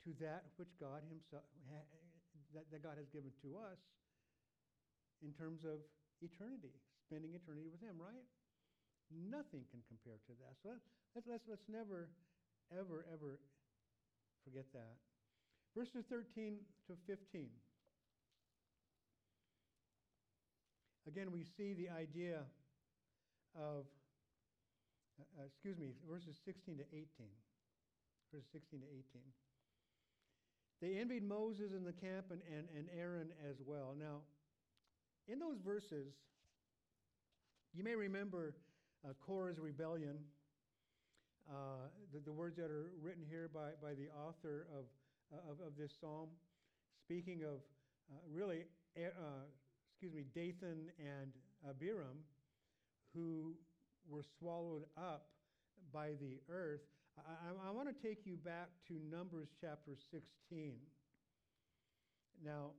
to 0.05 0.12
that 0.21 0.45
which 0.61 0.71
God 0.77 1.01
Himself, 1.09 1.49
that, 2.53 2.69
that 2.71 2.81
God 2.85 3.01
has 3.01 3.09
given 3.09 3.33
to 3.40 3.57
us 3.57 3.81
in 5.25 5.33
terms 5.33 5.64
of 5.64 5.81
eternity, 6.21 6.77
spending 7.09 7.33
eternity 7.33 7.73
with 7.73 7.81
Him, 7.81 7.97
right? 7.97 8.25
Nothing 9.09 9.64
can 9.73 9.81
compare 9.88 10.21
to 10.29 10.33
that. 10.45 10.61
So 10.61 10.77
let's, 11.17 11.27
let's, 11.29 11.45
let's 11.49 11.69
never, 11.69 12.12
ever, 12.73 13.09
ever 13.09 13.40
forget 14.45 14.69
that. 14.77 15.01
Verses 15.73 16.05
13 16.09 16.61
to 16.87 16.95
15. 17.09 17.49
Again, 21.09 21.33
we 21.33 21.45
see 21.45 21.75
the 21.75 21.93
idea 21.93 22.40
of, 23.57 23.85
uh, 25.21 25.45
excuse 25.45 25.77
me, 25.77 25.93
verses 26.09 26.37
16 26.45 26.79
to 26.79 26.87
18. 26.93 27.29
Verses 28.33 28.49
16 28.53 28.81
to 28.81 28.88
18. 28.88 29.21
They 30.85 31.01
envied 31.01 31.27
Moses 31.27 31.73
in 31.73 31.83
the 31.83 31.94
camp 31.94 32.27
and, 32.31 32.42
and, 32.55 32.68
and 32.77 32.88
Aaron 32.94 33.29
as 33.49 33.57
well. 33.64 33.94
Now, 33.99 34.20
in 35.27 35.38
those 35.38 35.57
verses, 35.64 36.12
you 37.75 37.83
may 37.83 37.94
remember 37.94 38.55
uh, 39.03 39.14
Korah's 39.27 39.59
rebellion, 39.59 40.18
uh, 41.49 41.88
the, 42.12 42.20
the, 42.20 42.33
words 42.33 42.59
that 42.59 42.70
are 42.70 42.90
written 43.01 43.23
here 43.27 43.49
by, 43.53 43.70
by 43.81 43.94
the 43.94 44.09
author 44.29 44.66
of, 44.77 44.85
uh, 45.33 45.53
of, 45.53 45.66
of, 45.66 45.73
this 45.79 45.90
psalm, 45.99 46.29
speaking 47.01 47.44
of 47.44 47.61
uh, 48.12 48.20
really, 48.31 48.64
uh, 48.99 49.40
excuse 49.90 50.12
me, 50.12 50.25
Dathan 50.35 50.90
and 50.99 51.33
Abiram, 51.66 52.18
who 53.14 53.55
were 54.07 54.25
swallowed 54.38 54.85
up 54.99 55.29
by 55.94 56.09
the 56.20 56.40
earth. 56.51 56.83
I, 57.18 57.68
I, 57.68 57.70
want 57.70 57.88
to 57.88 57.94
take 58.07 58.27
you 58.27 58.37
back 58.37 58.68
to 58.88 58.94
Numbers 59.11 59.49
chapter 59.61 59.93
16. 60.11 60.74
Now, 62.45 62.70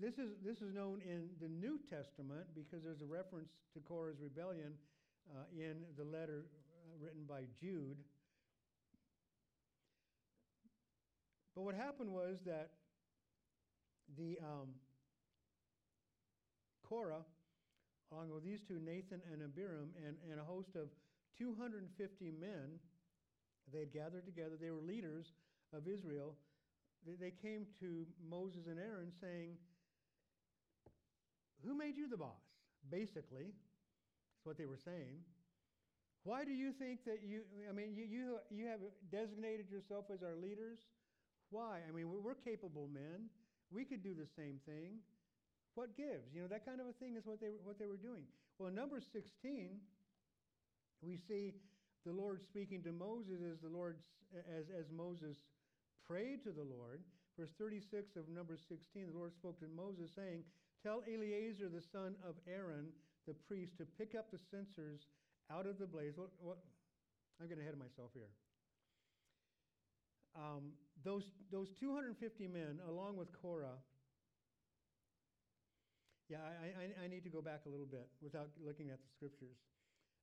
this 0.00 0.14
is, 0.18 0.30
this 0.44 0.62
is 0.62 0.72
known 0.72 1.00
in 1.04 1.28
the 1.40 1.48
New 1.48 1.78
Testament 1.90 2.46
because 2.54 2.84
there's 2.84 3.00
a 3.00 3.06
reference 3.06 3.50
to 3.74 3.80
Korah's 3.80 4.20
rebellion 4.20 4.74
uh, 5.30 5.44
in 5.52 5.82
the 5.96 6.04
letter 6.04 6.46
uh, 6.46 7.04
written 7.04 7.24
by 7.28 7.42
Jude. 7.60 7.98
But 11.56 11.62
what 11.62 11.74
happened 11.74 12.10
was 12.10 12.38
that 12.46 12.70
the 14.16 14.38
um, 14.42 14.68
Korah, 16.88 17.24
along 18.12 18.30
with 18.30 18.44
these 18.44 18.60
two, 18.66 18.78
Dathan 18.78 19.22
and 19.32 19.42
Abiram, 19.42 19.90
and, 20.06 20.16
and 20.30 20.40
a 20.40 20.44
host 20.44 20.76
of 20.76 20.88
250 21.38 22.32
men, 22.40 22.78
they 23.72 23.80
had 23.80 23.92
gathered 23.92 24.26
together. 24.26 24.56
They 24.60 24.70
were 24.70 24.82
leaders 24.82 25.26
of 25.72 25.88
Israel. 25.88 26.34
They, 27.20 27.32
came 27.32 27.66
to 27.80 28.06
Moses 28.30 28.66
and 28.66 28.78
Aaron 28.78 29.12
saying, 29.20 29.56
Who 31.64 31.76
made 31.76 31.96
you 31.96 32.08
the 32.08 32.16
boss? 32.16 32.40
Basically, 32.90 33.52
that's 33.52 34.44
what 34.44 34.56
they 34.56 34.66
were 34.66 34.80
saying. 34.82 35.20
Why 36.24 36.44
do 36.44 36.52
you 36.52 36.72
think 36.72 37.04
that 37.04 37.20
you, 37.22 37.42
I 37.68 37.72
mean, 37.72 37.92
you, 37.94 38.04
you, 38.04 38.38
you 38.50 38.66
have 38.66 38.80
designated 39.12 39.70
yourself 39.70 40.06
as 40.12 40.22
our 40.22 40.34
leaders? 40.36 40.78
Why? 41.50 41.80
I 41.86 41.92
mean, 41.92 42.08
we're, 42.10 42.20
we're 42.20 42.34
capable 42.40 42.88
men. 42.88 43.28
We 43.70 43.84
could 43.84 44.02
do 44.02 44.14
the 44.14 44.26
same 44.36 44.60
thing. 44.64 45.04
What 45.74 45.96
gives? 45.96 46.32
You 46.32 46.40
know, 46.42 46.48
that 46.48 46.64
kind 46.64 46.80
of 46.80 46.86
a 46.86 46.92
thing 46.92 47.16
is 47.16 47.26
what 47.26 47.40
they, 47.40 47.48
were- 47.50 47.60
what 47.64 47.78
they 47.78 47.86
were 47.86 48.00
doing. 48.00 48.24
Well, 48.58 48.68
in 48.68 48.74
number 48.74 49.00
16, 49.00 49.80
we 51.02 51.18
see 51.28 51.52
the 52.04 52.12
Lord 52.12 52.42
speaking 52.42 52.82
to 52.84 52.92
Moses 52.92 53.40
as 53.40 53.60
the 53.60 53.68
Lord, 53.68 53.96
as, 54.34 54.66
as 54.70 54.86
Moses 54.92 55.36
prayed 56.06 56.44
to 56.44 56.52
the 56.52 56.64
Lord. 56.64 57.00
Verse 57.38 57.50
36 57.58 58.14
of 58.16 58.28
number 58.28 58.56
16, 58.56 59.10
the 59.10 59.18
Lord 59.18 59.34
spoke 59.34 59.58
to 59.60 59.66
Moses, 59.74 60.12
saying, 60.14 60.44
Tell 60.82 61.02
Eleazar 61.08 61.68
the 61.68 61.82
son 61.82 62.14
of 62.22 62.36
Aaron, 62.46 62.92
the 63.26 63.34
priest, 63.34 63.78
to 63.78 63.84
pick 63.98 64.14
up 64.14 64.30
the 64.30 64.38
censers 64.38 65.08
out 65.50 65.66
of 65.66 65.78
the 65.78 65.86
blaze. 65.86 66.12
What, 66.14 66.30
what, 66.38 66.58
I'm 67.40 67.48
getting 67.48 67.62
ahead 67.62 67.74
of 67.74 67.80
myself 67.80 68.10
here. 68.14 68.30
Um, 70.36 70.76
those, 71.04 71.24
those 71.50 71.70
250 71.80 72.46
men, 72.48 72.78
along 72.86 73.16
with 73.16 73.28
Korah, 73.40 73.80
yeah, 76.28 76.38
I, 76.40 77.02
I, 77.02 77.04
I 77.04 77.08
need 77.08 77.24
to 77.24 77.30
go 77.30 77.42
back 77.42 77.62
a 77.66 77.68
little 77.68 77.86
bit 77.86 78.08
without 78.22 78.48
looking 78.64 78.90
at 78.90 78.98
the 78.98 79.10
scriptures. 79.12 79.60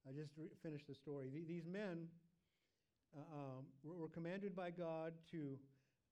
I 0.08 0.12
just 0.12 0.32
re- 0.38 0.50
finished 0.64 0.88
the 0.88 0.96
story. 0.96 1.30
The- 1.34 1.46
these 1.48 1.66
men 1.66 2.08
uh, 3.16 3.22
um, 3.34 3.66
were, 3.84 3.96
were 3.96 4.10
commanded 4.10 4.56
by 4.56 4.72
God 4.72 5.14
to 5.32 5.58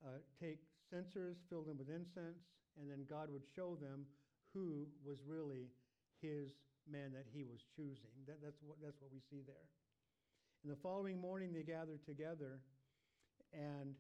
uh, 0.06 0.20
take 0.40 0.60
censers, 0.90 1.38
fill 1.50 1.64
them 1.64 1.78
with 1.78 1.90
incense, 1.90 2.44
and 2.80 2.90
then 2.90 3.06
God 3.10 3.30
would 3.32 3.44
show 3.56 3.76
them 3.76 4.06
who 4.54 4.88
was 5.06 5.18
really 5.28 5.68
his 6.22 6.52
man 6.90 7.12
that 7.14 7.26
he 7.32 7.44
was 7.44 7.60
choosing. 7.76 8.14
That, 8.28 8.38
that's, 8.44 8.58
what, 8.66 8.78
that's 8.82 9.00
what 9.02 9.12
we 9.12 9.20
see 9.30 9.44
there. 9.46 9.68
And 10.64 10.72
the 10.72 10.78
following 10.82 11.20
morning, 11.20 11.54
they 11.54 11.64
gathered 11.64 12.04
together, 12.06 12.60
and 13.54 13.96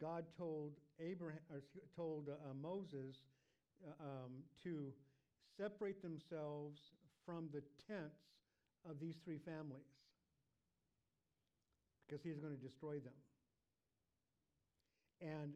God 0.00 0.24
told 0.36 0.72
Abraham, 1.00 1.40
or 1.50 1.62
told 1.96 2.28
uh, 2.28 2.32
uh, 2.32 2.54
Moses 2.60 3.16
uh, 3.86 4.02
um, 4.02 4.32
to 4.64 4.92
separate 5.56 6.02
themselves 6.02 6.80
from 7.24 7.48
the 7.52 7.62
tents 7.86 8.31
of 8.88 9.00
these 9.00 9.16
three 9.24 9.38
families 9.38 9.86
because 12.06 12.22
he's 12.22 12.38
going 12.38 12.54
to 12.54 12.62
destroy 12.62 12.98
them. 12.98 13.16
And 15.20 15.52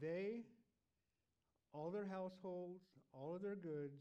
they, 0.00 0.42
all 1.72 1.90
their 1.90 2.06
households, 2.06 2.80
all 3.12 3.34
of 3.34 3.42
their 3.42 3.56
goods 3.56 4.00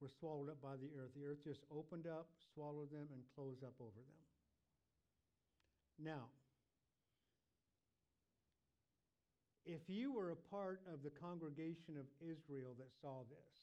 were 0.00 0.10
swallowed 0.18 0.48
up 0.48 0.60
by 0.62 0.74
the 0.80 0.90
earth. 0.98 1.10
The 1.14 1.26
earth 1.26 1.44
just 1.44 1.60
opened 1.70 2.06
up, 2.06 2.28
swallowed 2.54 2.90
them, 2.90 3.06
and 3.12 3.22
closed 3.36 3.62
up 3.62 3.74
over 3.80 4.00
them. 4.00 4.20
Now, 6.02 6.24
if 9.66 9.82
you 9.86 10.12
were 10.12 10.30
a 10.30 10.36
part 10.50 10.80
of 10.92 11.02
the 11.02 11.10
congregation 11.10 11.94
of 11.98 12.06
Israel 12.20 12.74
that 12.78 12.88
saw 13.00 13.22
this, 13.28 13.54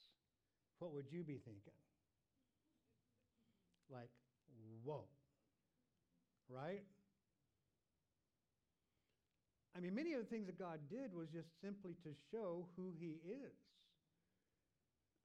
what 0.80 0.94
would 0.94 1.12
you 1.12 1.24
be 1.24 1.42
thinking? 1.44 1.74
Like, 3.90 4.10
whoa. 4.84 5.04
Right? 6.50 6.84
I 9.76 9.80
mean, 9.80 9.94
many 9.94 10.14
of 10.14 10.20
the 10.20 10.26
things 10.26 10.48
that 10.48 10.58
God 10.58 10.80
did 10.90 11.14
was 11.14 11.28
just 11.30 11.50
simply 11.62 11.94
to 12.04 12.10
show 12.32 12.66
who 12.76 12.94
He 13.00 13.20
is. 13.26 13.54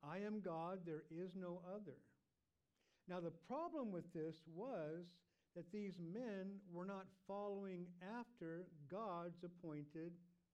I 0.02 0.18
am 0.18 0.40
God, 0.40 0.80
there 0.84 1.04
is 1.10 1.30
no 1.36 1.60
other. 1.66 1.96
Now, 3.08 3.20
the 3.20 3.32
problem 3.48 3.92
with 3.92 4.12
this 4.12 4.36
was 4.54 5.06
that 5.56 5.70
these 5.72 5.94
men 5.98 6.58
were 6.72 6.84
not 6.84 7.06
following 7.26 7.86
after 8.18 8.66
God's 8.90 9.42
appointed 9.44 10.12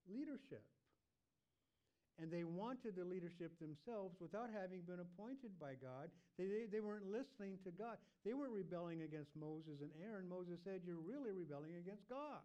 leadership. 0.09 0.65
And 2.19 2.27
they 2.35 2.43
wanted 2.43 2.99
the 2.99 3.07
leadership 3.07 3.55
themselves 3.63 4.19
without 4.19 4.51
having 4.51 4.83
been 4.83 4.99
appointed 4.99 5.55
by 5.63 5.79
God. 5.79 6.11
They, 6.35 6.51
they, 6.51 6.67
they 6.67 6.83
weren't 6.83 7.07
listening 7.07 7.63
to 7.63 7.71
God. 7.71 7.95
They 8.27 8.35
weren't 8.35 8.53
rebelling 8.53 9.07
against 9.07 9.31
Moses 9.39 9.79
and 9.79 9.95
Aaron. 10.03 10.27
Moses 10.27 10.59
said, 10.67 10.83
You're 10.83 10.99
really 10.99 11.31
rebelling 11.31 11.79
against 11.79 12.11
God. 12.11 12.43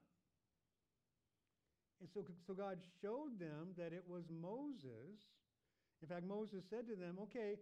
And 2.01 2.09
so, 2.13 2.21
so 2.45 2.53
God 2.53 2.77
showed 3.01 3.39
them 3.41 3.73
that 3.77 3.97
it 3.97 4.05
was 4.05 4.29
Moses. 4.29 5.17
In 6.03 6.07
fact, 6.07 6.27
Moses 6.27 6.61
said 6.69 6.85
to 6.85 6.93
them, 6.93 7.17
Okay, 7.31 7.57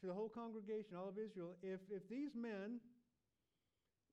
to 0.00 0.06
the 0.06 0.14
whole 0.14 0.30
congregation, 0.30 0.94
all 0.94 1.08
of 1.10 1.18
Israel, 1.18 1.58
if, 1.62 1.80
if 1.90 2.06
these 2.06 2.38
men 2.38 2.78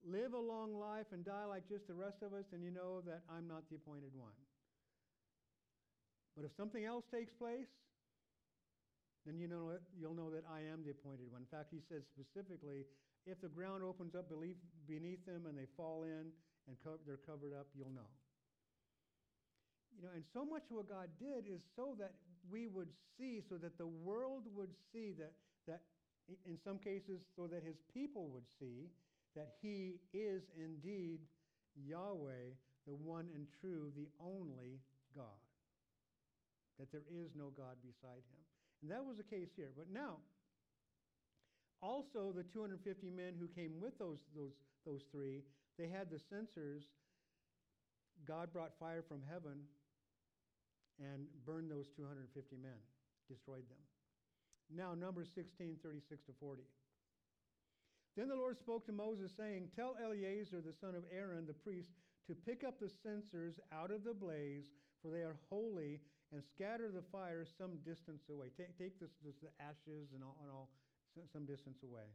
live 0.02 0.34
a 0.34 0.40
long 0.40 0.74
life 0.78 1.06
and 1.12 1.26
die 1.26 1.46
like 1.46 1.68
just 1.70 1.86
the 1.88 1.94
rest 1.94 2.22
of 2.22 2.34
us, 2.34 2.46
then 2.52 2.62
you 2.62 2.72
know 2.72 3.02
that 3.06 3.22
I'm 3.30 3.48
not 3.48 3.70
the 3.70 3.76
appointed 3.76 4.14
one. 4.14 4.34
But 6.36 6.44
if 6.44 6.52
something 6.56 6.84
else 6.84 7.06
takes 7.10 7.32
place, 7.32 7.72
then 9.26 9.40
you 9.40 9.48
know 9.48 9.70
it- 9.70 9.84
you'll 9.96 10.14
know 10.14 10.30
that 10.30 10.46
I 10.46 10.62
am 10.62 10.84
the 10.84 10.92
appointed 10.92 11.32
one. 11.32 11.42
In 11.42 11.48
fact, 11.48 11.72
he 11.72 11.80
says 11.80 12.06
specifically, 12.06 12.86
if 13.26 13.40
the 13.42 13.50
ground 13.50 13.84
opens 13.84 14.14
up 14.16 14.30
beneath, 14.30 15.26
them 15.26 15.46
and 15.48 15.58
they 15.58 15.66
fall 15.66 16.04
in 16.04 16.32
and 16.68 16.80
co- 16.84 16.98
they're 17.06 17.18
covered 17.18 17.54
up, 17.54 17.68
you'll 17.74 17.90
know. 17.90 18.10
You 19.96 20.04
know, 20.04 20.12
and 20.12 20.26
so 20.34 20.46
much 20.46 20.70
of 20.70 20.76
what 20.76 20.90
God 20.90 21.10
did 21.18 21.48
is 21.48 21.64
so 21.76 21.96
that 21.96 22.14
we 22.50 22.68
would 22.68 22.94
see, 23.18 23.42
so 23.42 23.58
that 23.58 23.78
the 23.78 23.88
world 23.88 24.46
would 24.54 24.76
see 24.92 25.14
that 25.14 25.34
that 25.66 25.82
in 26.46 26.58
some 26.58 26.78
cases, 26.80 27.26
so 27.36 27.48
that 27.48 27.64
His 27.64 27.80
people 27.94 28.30
would 28.30 28.48
see 28.60 28.92
that 29.36 29.58
He 29.62 30.02
is 30.14 30.44
indeed 30.56 31.28
Yahweh, 31.76 32.54
the 32.86 32.94
one 32.94 33.30
and 33.34 33.48
true, 33.62 33.92
the 33.96 34.10
only 34.20 34.82
God 35.16 35.45
that 36.80 36.92
there 36.92 37.08
is 37.10 37.32
no 37.36 37.52
God 37.56 37.80
beside 37.84 38.24
him. 38.28 38.42
And 38.82 38.92
that 38.92 39.06
was 39.06 39.18
the 39.18 39.28
case 39.28 39.50
here. 39.56 39.72
But 39.76 39.88
now, 39.92 40.20
also 41.82 42.34
the 42.36 42.44
250 42.44 42.82
men 43.10 43.34
who 43.40 43.48
came 43.48 43.80
with 43.80 43.98
those, 43.98 44.20
those, 44.36 44.54
those 44.86 45.04
three, 45.12 45.44
they 45.78 45.88
had 45.88 46.10
the 46.10 46.20
censers. 46.20 46.84
God 48.28 48.52
brought 48.52 48.78
fire 48.80 49.04
from 49.08 49.22
heaven 49.30 49.64
and 51.00 51.28
burned 51.46 51.70
those 51.70 51.88
250 51.96 52.32
men, 52.58 52.80
destroyed 53.28 53.68
them. 53.68 53.84
Now, 54.74 54.94
Numbers 54.94 55.30
16, 55.36 55.78
36 55.84 56.24
to 56.26 56.32
40. 56.40 56.64
Then 58.18 58.30
the 58.30 58.36
Lord 58.36 58.58
spoke 58.58 58.86
to 58.86 58.94
Moses, 58.94 59.32
saying, 59.36 59.68
Tell 59.76 59.96
Eleazar, 60.02 60.62
the 60.62 60.74
son 60.74 60.96
of 60.96 61.04
Aaron, 61.12 61.46
the 61.46 61.54
priest, 61.54 61.90
to 62.28 62.34
pick 62.34 62.64
up 62.64 62.80
the 62.80 62.90
censers 63.04 63.60
out 63.74 63.92
of 63.92 64.04
the 64.04 64.14
blaze, 64.14 64.72
for 65.02 65.12
they 65.12 65.20
are 65.20 65.36
holy, 65.50 66.00
and 66.34 66.44
scatter 66.44 66.92
the 66.92 67.04
fire 67.12 67.46
some 67.58 67.78
distance 67.86 68.24
away. 68.30 68.48
Take, 68.58 68.78
take 68.78 69.00
this, 69.00 69.12
this, 69.24 69.36
the 69.42 69.54
ashes 69.62 70.14
and 70.14 70.24
all, 70.24 70.38
and 70.42 70.50
all 70.52 70.70
so- 71.14 71.28
some 71.32 71.46
distance 71.46 71.84
away. 71.84 72.10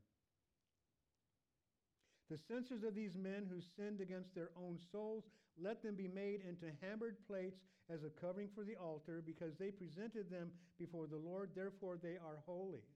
The 2.30 2.38
censers 2.38 2.84
of 2.84 2.94
these 2.94 3.16
men 3.16 3.46
who 3.50 3.60
sinned 3.60 4.00
against 4.00 4.34
their 4.34 4.50
own 4.56 4.78
souls, 4.92 5.24
let 5.58 5.82
them 5.82 5.96
be 5.96 6.06
made 6.06 6.42
into 6.46 6.70
hammered 6.80 7.16
plates 7.26 7.58
as 7.90 8.04
a 8.04 8.10
covering 8.10 8.48
for 8.54 8.62
the 8.62 8.76
altar, 8.76 9.20
because 9.24 9.58
they 9.58 9.72
presented 9.72 10.30
them 10.30 10.52
before 10.78 11.08
the 11.08 11.18
Lord, 11.18 11.50
therefore 11.56 11.98
they 12.00 12.14
are 12.14 12.38
holy. 12.46 12.86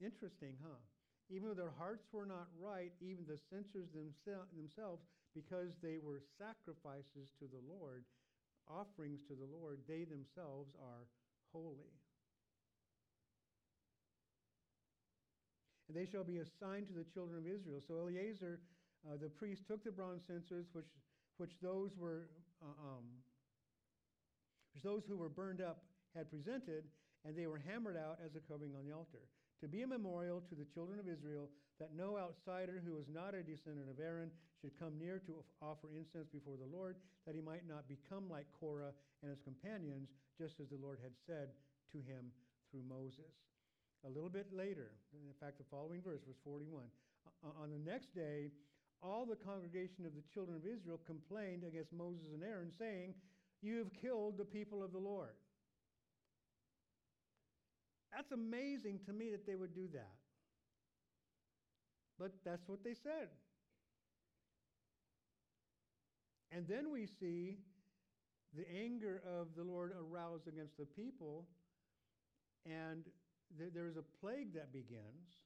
Interesting, 0.00 0.54
huh? 0.62 0.78
Even 1.30 1.48
though 1.48 1.54
their 1.54 1.74
hearts 1.76 2.06
were 2.12 2.26
not 2.26 2.46
right, 2.60 2.92
even 3.00 3.26
the 3.26 3.40
censers 3.50 3.88
themsel- 3.90 4.46
themselves, 4.54 5.02
because 5.34 5.74
they 5.82 5.98
were 5.98 6.20
sacrifices 6.38 7.34
to 7.40 7.46
the 7.50 7.62
Lord, 7.66 8.04
offerings 8.68 9.20
to 9.28 9.34
the 9.34 9.46
Lord, 9.46 9.80
they 9.88 10.04
themselves 10.04 10.74
are 10.80 11.06
holy. 11.52 11.92
And 15.88 15.96
they 15.96 16.10
shall 16.10 16.24
be 16.24 16.38
a 16.38 16.46
sign 16.60 16.86
to 16.86 16.92
the 16.92 17.04
children 17.04 17.38
of 17.38 17.46
Israel. 17.46 17.80
So 17.86 17.96
Eleazar, 17.96 18.60
uh, 19.06 19.16
the 19.20 19.28
priest, 19.28 19.62
took 19.68 19.84
the 19.84 19.92
bronze 19.92 20.22
censers, 20.26 20.66
which, 20.72 20.88
which 21.36 21.52
those 21.62 21.90
were, 21.96 22.28
uh, 22.62 22.74
um, 22.82 23.04
which 24.72 24.82
those 24.82 25.04
who 25.06 25.16
were 25.16 25.28
burned 25.28 25.60
up 25.60 25.84
had 26.16 26.30
presented, 26.30 26.84
and 27.24 27.36
they 27.36 27.46
were 27.46 27.58
hammered 27.58 27.96
out 27.96 28.18
as 28.24 28.34
a 28.34 28.40
covering 28.40 28.74
on 28.76 28.86
the 28.86 28.94
altar, 28.94 29.28
to 29.60 29.68
be 29.68 29.82
a 29.82 29.86
memorial 29.86 30.40
to 30.48 30.54
the 30.54 30.64
children 30.64 30.98
of 30.98 31.06
Israel 31.08 31.48
that 31.80 31.96
no 31.96 32.16
outsider 32.18 32.82
who 32.84 32.96
is 32.96 33.06
not 33.10 33.34
a 33.34 33.42
descendant 33.42 33.90
of 33.90 33.98
Aaron 33.98 34.30
should 34.60 34.78
come 34.78 34.98
near 34.98 35.18
to 35.26 35.42
offer 35.60 35.90
incense 35.90 36.28
before 36.30 36.56
the 36.56 36.70
Lord, 36.70 36.96
that 37.26 37.34
he 37.34 37.42
might 37.42 37.66
not 37.68 37.88
become 37.88 38.30
like 38.30 38.46
Korah 38.58 38.94
and 39.22 39.30
his 39.30 39.42
companions, 39.42 40.08
just 40.38 40.60
as 40.60 40.68
the 40.70 40.80
Lord 40.80 40.98
had 41.02 41.12
said 41.26 41.50
to 41.92 41.98
him 41.98 42.30
through 42.70 42.86
Moses. 42.88 43.34
A 44.06 44.08
little 44.08 44.30
bit 44.30 44.52
later, 44.52 44.92
in 45.12 45.34
fact, 45.40 45.58
the 45.58 45.68
following 45.70 46.02
verse, 46.02 46.20
verse 46.26 46.40
41, 46.44 46.84
on 47.42 47.70
the 47.70 47.90
next 47.90 48.14
day, 48.14 48.50
all 49.02 49.26
the 49.26 49.36
congregation 49.36 50.06
of 50.06 50.14
the 50.14 50.24
children 50.32 50.56
of 50.56 50.64
Israel 50.64 51.00
complained 51.06 51.64
against 51.64 51.92
Moses 51.92 52.32
and 52.32 52.42
Aaron, 52.42 52.70
saying, 52.78 53.14
You 53.62 53.78
have 53.78 53.92
killed 54.00 54.38
the 54.38 54.44
people 54.44 54.82
of 54.82 54.92
the 54.92 54.98
Lord. 54.98 55.36
That's 58.12 58.32
amazing 58.32 59.00
to 59.06 59.12
me 59.12 59.30
that 59.30 59.46
they 59.46 59.56
would 59.56 59.74
do 59.74 59.88
that. 59.92 60.14
But 62.18 62.32
that's 62.44 62.68
what 62.68 62.84
they 62.84 62.94
said. 62.94 63.28
And 66.52 66.66
then 66.68 66.92
we 66.92 67.06
see 67.06 67.58
the 68.56 68.64
anger 68.70 69.22
of 69.26 69.48
the 69.56 69.64
Lord 69.64 69.92
aroused 69.98 70.46
against 70.46 70.78
the 70.78 70.86
people. 70.86 71.46
And 72.64 73.04
th- 73.58 73.70
there's 73.74 73.96
a 73.96 74.06
plague 74.20 74.54
that 74.54 74.72
begins. 74.72 75.42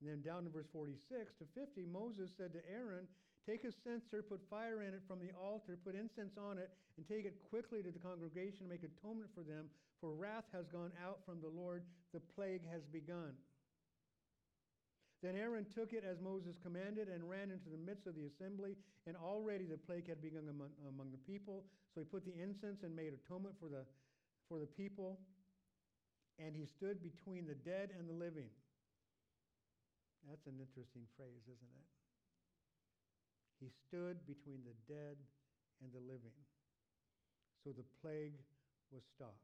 And 0.00 0.10
then 0.10 0.20
down 0.20 0.44
to 0.44 0.50
verse 0.50 0.68
46 0.72 1.00
to 1.40 1.44
50, 1.56 1.86
Moses 1.88 2.30
said 2.36 2.52
to 2.52 2.60
Aaron, 2.68 3.08
Take 3.48 3.64
a 3.64 3.72
censer, 3.72 4.26
put 4.26 4.42
fire 4.50 4.82
in 4.82 4.92
it 4.92 5.00
from 5.06 5.20
the 5.20 5.30
altar, 5.40 5.78
put 5.82 5.94
incense 5.94 6.36
on 6.36 6.58
it, 6.58 6.68
and 6.98 7.06
take 7.06 7.24
it 7.24 7.38
quickly 7.48 7.80
to 7.80 7.90
the 7.90 8.02
congregation, 8.02 8.66
to 8.66 8.68
make 8.68 8.82
atonement 8.82 9.30
for 9.32 9.46
them, 9.46 9.70
for 10.00 10.12
wrath 10.12 10.44
has 10.52 10.66
gone 10.66 10.90
out 11.00 11.20
from 11.24 11.40
the 11.40 11.48
Lord, 11.48 11.84
the 12.12 12.20
plague 12.34 12.66
has 12.70 12.82
begun. 12.92 13.32
Then 15.26 15.34
Aaron 15.34 15.66
took 15.74 15.90
it 15.90 16.06
as 16.06 16.22
Moses 16.22 16.54
commanded 16.62 17.10
and 17.10 17.26
ran 17.26 17.50
into 17.50 17.66
the 17.66 17.82
midst 17.82 18.06
of 18.06 18.14
the 18.14 18.30
assembly, 18.30 18.78
and 19.10 19.18
already 19.18 19.66
the 19.66 19.74
plague 19.74 20.06
had 20.06 20.22
begun 20.22 20.46
among, 20.46 20.70
among 20.86 21.10
the 21.10 21.18
people. 21.26 21.66
So 21.90 21.98
he 21.98 22.06
put 22.06 22.22
the 22.22 22.38
incense 22.38 22.86
and 22.86 22.94
made 22.94 23.10
atonement 23.10 23.58
for 23.58 23.66
the, 23.66 23.82
for 24.46 24.62
the 24.62 24.70
people, 24.70 25.18
and 26.38 26.54
he 26.54 26.62
stood 26.62 27.02
between 27.02 27.42
the 27.42 27.58
dead 27.66 27.90
and 27.98 28.06
the 28.06 28.14
living. 28.14 28.46
That's 30.30 30.46
an 30.46 30.62
interesting 30.62 31.10
phrase, 31.18 31.42
isn't 31.42 31.74
it? 31.74 31.86
He 33.58 33.66
stood 33.90 34.22
between 34.30 34.62
the 34.62 34.78
dead 34.86 35.18
and 35.82 35.90
the 35.90 36.06
living. 36.06 36.38
So 37.66 37.74
the 37.74 37.82
plague 37.98 38.38
was 38.94 39.02
stopped. 39.10 39.42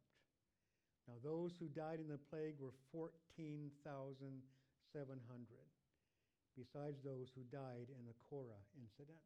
Now, 1.10 1.18
those 1.26 1.58
who 1.58 1.66
died 1.66 1.98
in 1.98 2.06
the 2.06 2.22
plague 2.30 2.54
were 2.62 2.70
14,700, 2.94 5.71
besides 6.57 7.00
those 7.00 7.32
who 7.32 7.44
died 7.48 7.88
in 7.88 8.05
the 8.05 8.16
Korah 8.28 8.62
incident. 8.76 9.20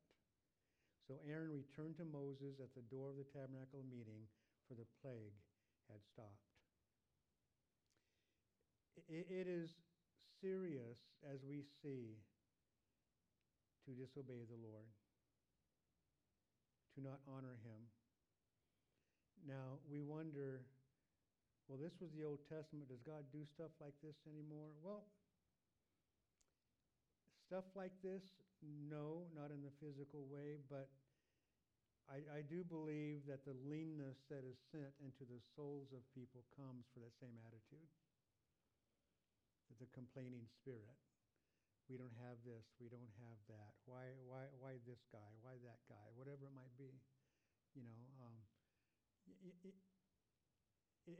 So 1.06 1.18
Aaron 1.22 1.54
returned 1.54 1.96
to 1.98 2.06
Moses 2.06 2.58
at 2.58 2.74
the 2.74 2.86
door 2.90 3.10
of 3.10 3.18
the 3.18 3.28
tabernacle 3.30 3.86
meeting, 3.86 4.26
for 4.66 4.74
the 4.74 4.88
plague 5.02 5.38
had 5.86 6.02
stopped. 6.02 6.46
it, 9.08 9.26
it 9.30 9.46
is 9.46 9.70
serious 10.40 10.98
as 11.22 11.44
we 11.46 11.62
see 11.82 12.18
to 13.84 13.94
disobey 13.94 14.42
the 14.50 14.58
Lord, 14.58 14.90
to 16.96 17.00
not 17.04 17.22
honor 17.30 17.54
Him. 17.62 17.86
Now, 19.46 19.78
we 19.86 20.02
wonder 20.02 20.66
well, 21.66 21.82
this 21.82 21.98
was 21.98 22.14
the 22.14 22.22
Old 22.22 22.46
Testament. 22.46 22.86
Does 22.86 23.02
God 23.02 23.26
do 23.34 23.42
stuff 23.42 23.74
like 23.82 23.98
this 23.98 24.14
anymore? 24.30 24.70
Well, 24.86 25.02
stuff 27.46 27.64
like 27.78 27.94
this, 28.02 28.26
no, 28.62 29.30
not 29.30 29.54
in 29.54 29.62
the 29.62 29.70
physical 29.78 30.26
way, 30.26 30.58
but 30.66 30.90
I, 32.10 32.22
I 32.38 32.40
do 32.42 32.66
believe 32.66 33.22
that 33.30 33.46
the 33.46 33.54
leanness 33.66 34.26
that 34.30 34.42
is 34.42 34.58
sent 34.74 34.90
into 34.98 35.22
the 35.22 35.38
souls 35.54 35.94
of 35.94 36.02
people 36.10 36.42
comes 36.58 36.90
for 36.90 36.98
that 37.00 37.14
same 37.22 37.38
attitude. 37.46 37.86
The 39.78 39.86
complaining 39.94 40.48
spirit 40.48 40.96
we 41.86 41.94
don't 41.94 42.14
have 42.26 42.38
this, 42.42 42.66
we 42.82 42.90
don't 42.90 43.14
have 43.22 43.38
that. 43.46 43.70
Why, 43.86 44.10
why, 44.26 44.50
why 44.58 44.74
this 44.82 45.06
guy? 45.14 45.30
Why 45.42 45.54
that 45.62 45.78
guy? 45.86 46.06
Whatever 46.18 46.50
it 46.50 46.54
might 46.54 46.74
be, 46.74 46.90
you 47.78 47.86
know. 47.86 48.02
Um, 48.26 48.36
it, 49.46 49.54
it, 49.70 49.76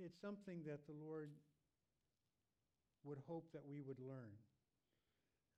it's 0.02 0.18
something 0.18 0.66
that 0.66 0.82
the 0.90 0.96
Lord 0.98 1.30
would 3.06 3.22
hope 3.30 3.46
that 3.54 3.62
we 3.62 3.78
would 3.78 4.02
learn, 4.02 4.34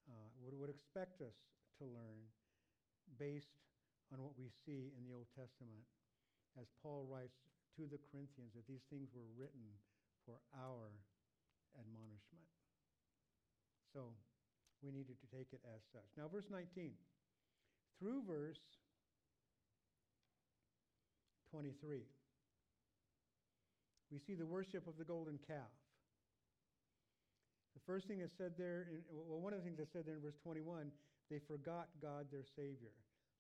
uh, 0.08 0.28
would, 0.40 0.56
would 0.56 0.72
expect 0.72 1.20
us 1.20 1.36
to 1.78 1.84
learn 1.84 2.18
based 3.20 3.60
on 4.12 4.24
what 4.24 4.32
we 4.34 4.48
see 4.64 4.90
in 4.96 5.04
the 5.04 5.12
Old 5.12 5.28
Testament. 5.36 5.84
As 6.56 6.66
Paul 6.82 7.06
writes 7.06 7.38
to 7.76 7.86
the 7.86 8.00
Corinthians, 8.10 8.56
that 8.56 8.66
these 8.66 8.82
things 8.90 9.12
were 9.14 9.28
written 9.38 9.68
for 10.26 10.40
our 10.56 10.90
admonishment. 11.78 12.48
So, 13.92 14.16
we 14.82 14.90
needed 14.90 15.16
to 15.20 15.28
take 15.30 15.52
it 15.52 15.60
as 15.74 15.82
such. 15.92 16.06
Now, 16.16 16.28
verse 16.28 16.46
19. 16.50 16.92
Through 17.98 18.22
verse 18.26 18.62
23, 21.50 22.02
we 24.10 24.18
see 24.18 24.34
the 24.34 24.46
worship 24.46 24.86
of 24.86 24.96
the 24.98 25.04
golden 25.04 25.38
calf. 25.46 25.77
The 27.78 27.86
first 27.86 28.10
thing 28.10 28.18
that's 28.18 28.34
said 28.34 28.58
there, 28.58 28.90
in, 28.90 29.06
well, 29.06 29.38
one 29.38 29.54
of 29.54 29.62
the 29.62 29.66
things 29.70 29.78
that's 29.78 29.94
said 29.94 30.02
there 30.02 30.18
in 30.18 30.24
verse 30.24 30.34
21, 30.42 30.90
they 31.30 31.38
forgot 31.38 31.86
God 32.02 32.26
their 32.34 32.42
Savior. 32.42 32.90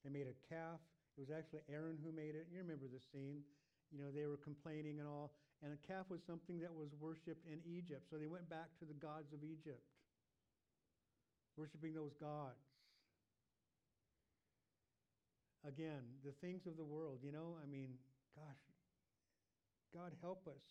They 0.06 0.14
made 0.14 0.30
a 0.30 0.36
calf. 0.46 0.78
It 1.18 1.26
was 1.26 1.34
actually 1.34 1.66
Aaron 1.66 1.98
who 1.98 2.14
made 2.14 2.38
it. 2.38 2.46
You 2.46 2.62
remember 2.62 2.86
the 2.86 3.02
scene. 3.10 3.42
You 3.90 3.98
know, 3.98 4.14
they 4.14 4.30
were 4.30 4.38
complaining 4.38 5.02
and 5.02 5.10
all. 5.10 5.34
And 5.58 5.74
a 5.74 5.80
calf 5.82 6.06
was 6.06 6.22
something 6.22 6.62
that 6.62 6.70
was 6.70 6.94
worshipped 7.02 7.42
in 7.50 7.58
Egypt. 7.66 8.06
So 8.06 8.14
they 8.14 8.30
went 8.30 8.46
back 8.46 8.70
to 8.78 8.86
the 8.86 8.94
gods 8.94 9.34
of 9.34 9.42
Egypt 9.42 9.82
worshiping 11.58 11.92
those 11.92 12.14
gods. 12.22 12.62
Again, 15.66 16.06
the 16.22 16.30
things 16.38 16.70
of 16.70 16.78
the 16.78 16.86
world, 16.86 17.18
you 17.26 17.34
know, 17.34 17.58
I 17.58 17.66
mean, 17.66 17.98
gosh, 18.38 18.62
God 19.92 20.14
help 20.22 20.46
us 20.46 20.62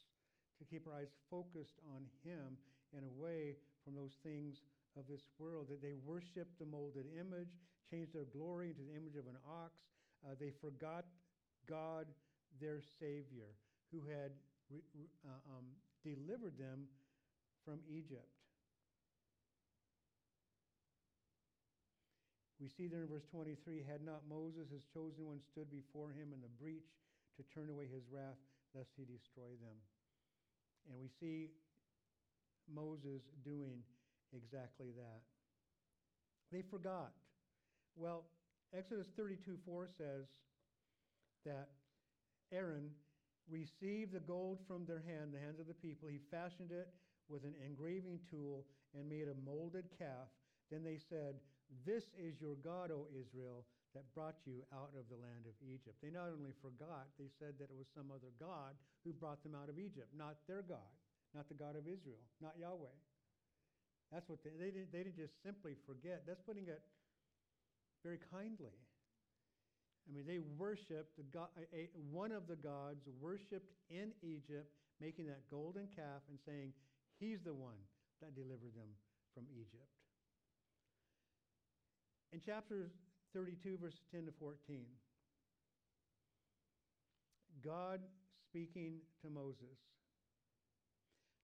to 0.57 0.63
keep 0.63 0.87
our 0.87 0.95
eyes 1.03 1.11
focused 1.29 1.75
on 1.91 2.07
Him 2.23 2.55
and 2.95 3.03
away 3.03 3.55
from 3.83 3.95
those 3.95 4.15
things 4.23 4.61
of 4.97 5.07
this 5.09 5.21
world. 5.39 5.67
That 5.69 5.81
they 5.81 5.93
worshiped 6.05 6.59
the 6.59 6.65
molded 6.65 7.05
image, 7.19 7.51
changed 7.89 8.13
their 8.13 8.27
glory 8.29 8.69
into 8.69 8.83
the 8.83 8.95
image 8.95 9.15
of 9.15 9.27
an 9.27 9.37
ox. 9.47 9.81
Uh, 10.25 10.35
they 10.39 10.51
forgot 10.61 11.05
God, 11.69 12.07
their 12.59 12.81
Savior, 12.99 13.53
who 13.91 14.01
had 14.07 14.31
re- 14.71 14.81
uh, 15.25 15.57
um, 15.57 15.65
delivered 16.03 16.57
them 16.57 16.87
from 17.63 17.79
Egypt. 17.91 18.31
We 22.57 22.69
see 22.73 22.89
there 22.89 23.05
in 23.05 23.11
verse 23.11 23.27
23 23.29 23.85
Had 23.85 24.01
not 24.01 24.25
Moses, 24.25 24.73
his 24.73 24.81
chosen 24.89 25.29
one, 25.29 25.39
stood 25.45 25.69
before 25.69 26.09
him 26.09 26.33
in 26.33 26.41
the 26.41 26.49
breach 26.57 26.89
to 27.37 27.45
turn 27.53 27.69
away 27.69 27.85
his 27.85 28.09
wrath, 28.09 28.41
lest 28.73 28.89
he 28.97 29.05
destroy 29.05 29.53
them. 29.61 29.77
And 30.89 30.97
we 30.97 31.11
see 31.21 31.53
Moses 32.73 33.21
doing 33.43 33.81
exactly 34.35 34.87
that. 34.95 35.21
They 36.51 36.61
forgot. 36.61 37.11
Well, 37.95 38.25
Exodus 38.75 39.07
32 39.15 39.57
4 39.65 39.89
says 39.97 40.25
that 41.45 41.69
Aaron 42.51 42.89
received 43.49 44.11
the 44.13 44.19
gold 44.19 44.59
from 44.67 44.85
their 44.85 45.03
hand, 45.07 45.33
the 45.33 45.39
hands 45.39 45.59
of 45.59 45.67
the 45.67 45.73
people. 45.73 46.07
He 46.07 46.19
fashioned 46.31 46.71
it 46.71 46.89
with 47.29 47.43
an 47.43 47.55
engraving 47.63 48.19
tool 48.29 48.65
and 48.95 49.07
made 49.07 49.27
a 49.27 49.41
molded 49.45 49.85
calf. 49.97 50.27
Then 50.71 50.83
they 50.83 50.99
said, 51.09 51.35
this 51.85 52.11
is 52.15 52.39
your 52.39 52.55
God, 52.63 52.91
O 52.91 53.07
Israel, 53.11 53.67
that 53.95 54.07
brought 54.15 54.39
you 54.45 54.63
out 54.71 54.91
of 54.95 55.07
the 55.11 55.19
land 55.19 55.47
of 55.47 55.55
Egypt. 55.63 55.99
They 56.03 56.11
not 56.11 56.31
only 56.31 56.55
forgot, 56.61 57.07
they 57.19 57.31
said 57.39 57.55
that 57.59 57.71
it 57.71 57.77
was 57.77 57.87
some 57.91 58.11
other 58.11 58.31
God 58.39 58.75
who 59.03 59.11
brought 59.11 59.43
them 59.43 59.55
out 59.55 59.67
of 59.71 59.79
Egypt, 59.79 60.11
not 60.15 60.39
their 60.47 60.63
God, 60.63 60.91
not 61.35 61.47
the 61.49 61.55
God 61.55 61.75
of 61.75 61.87
Israel, 61.87 62.21
not 62.41 62.55
Yahweh. 62.59 62.93
That's 64.11 64.29
what 64.29 64.39
they, 64.43 64.51
they, 64.55 64.71
didn't, 64.71 64.91
they 64.91 65.03
didn't 65.03 65.17
just 65.17 65.35
simply 65.43 65.75
forget. 65.85 66.23
That's 66.27 66.39
putting 66.41 66.67
it 66.67 66.81
very 68.03 68.19
kindly. 68.31 68.75
I 70.07 70.15
mean, 70.15 70.23
they 70.23 70.39
worshiped 70.39 71.19
the 71.19 71.27
God, 71.27 71.51
a, 71.75 71.91
one 72.11 72.31
of 72.31 72.47
the 72.47 72.55
gods 72.55 73.03
worshipped 73.19 73.75
in 73.89 74.15
Egypt, 74.23 74.71
making 75.01 75.27
that 75.27 75.43
golden 75.51 75.87
calf 75.91 76.23
and 76.29 76.39
saying, 76.47 76.71
He's 77.19 77.43
the 77.43 77.53
one 77.53 77.81
that 78.21 78.33
delivered 78.33 78.71
them 78.77 78.87
from 79.35 79.43
Egypt 79.51 79.91
in 82.33 82.41
chapter 82.45 82.91
32, 83.33 83.77
verses 83.77 84.01
10 84.11 84.25
to 84.25 84.31
14, 84.39 84.85
God 87.63 87.99
speaking 88.49 88.99
to 89.21 89.29
Moses. 89.29 89.79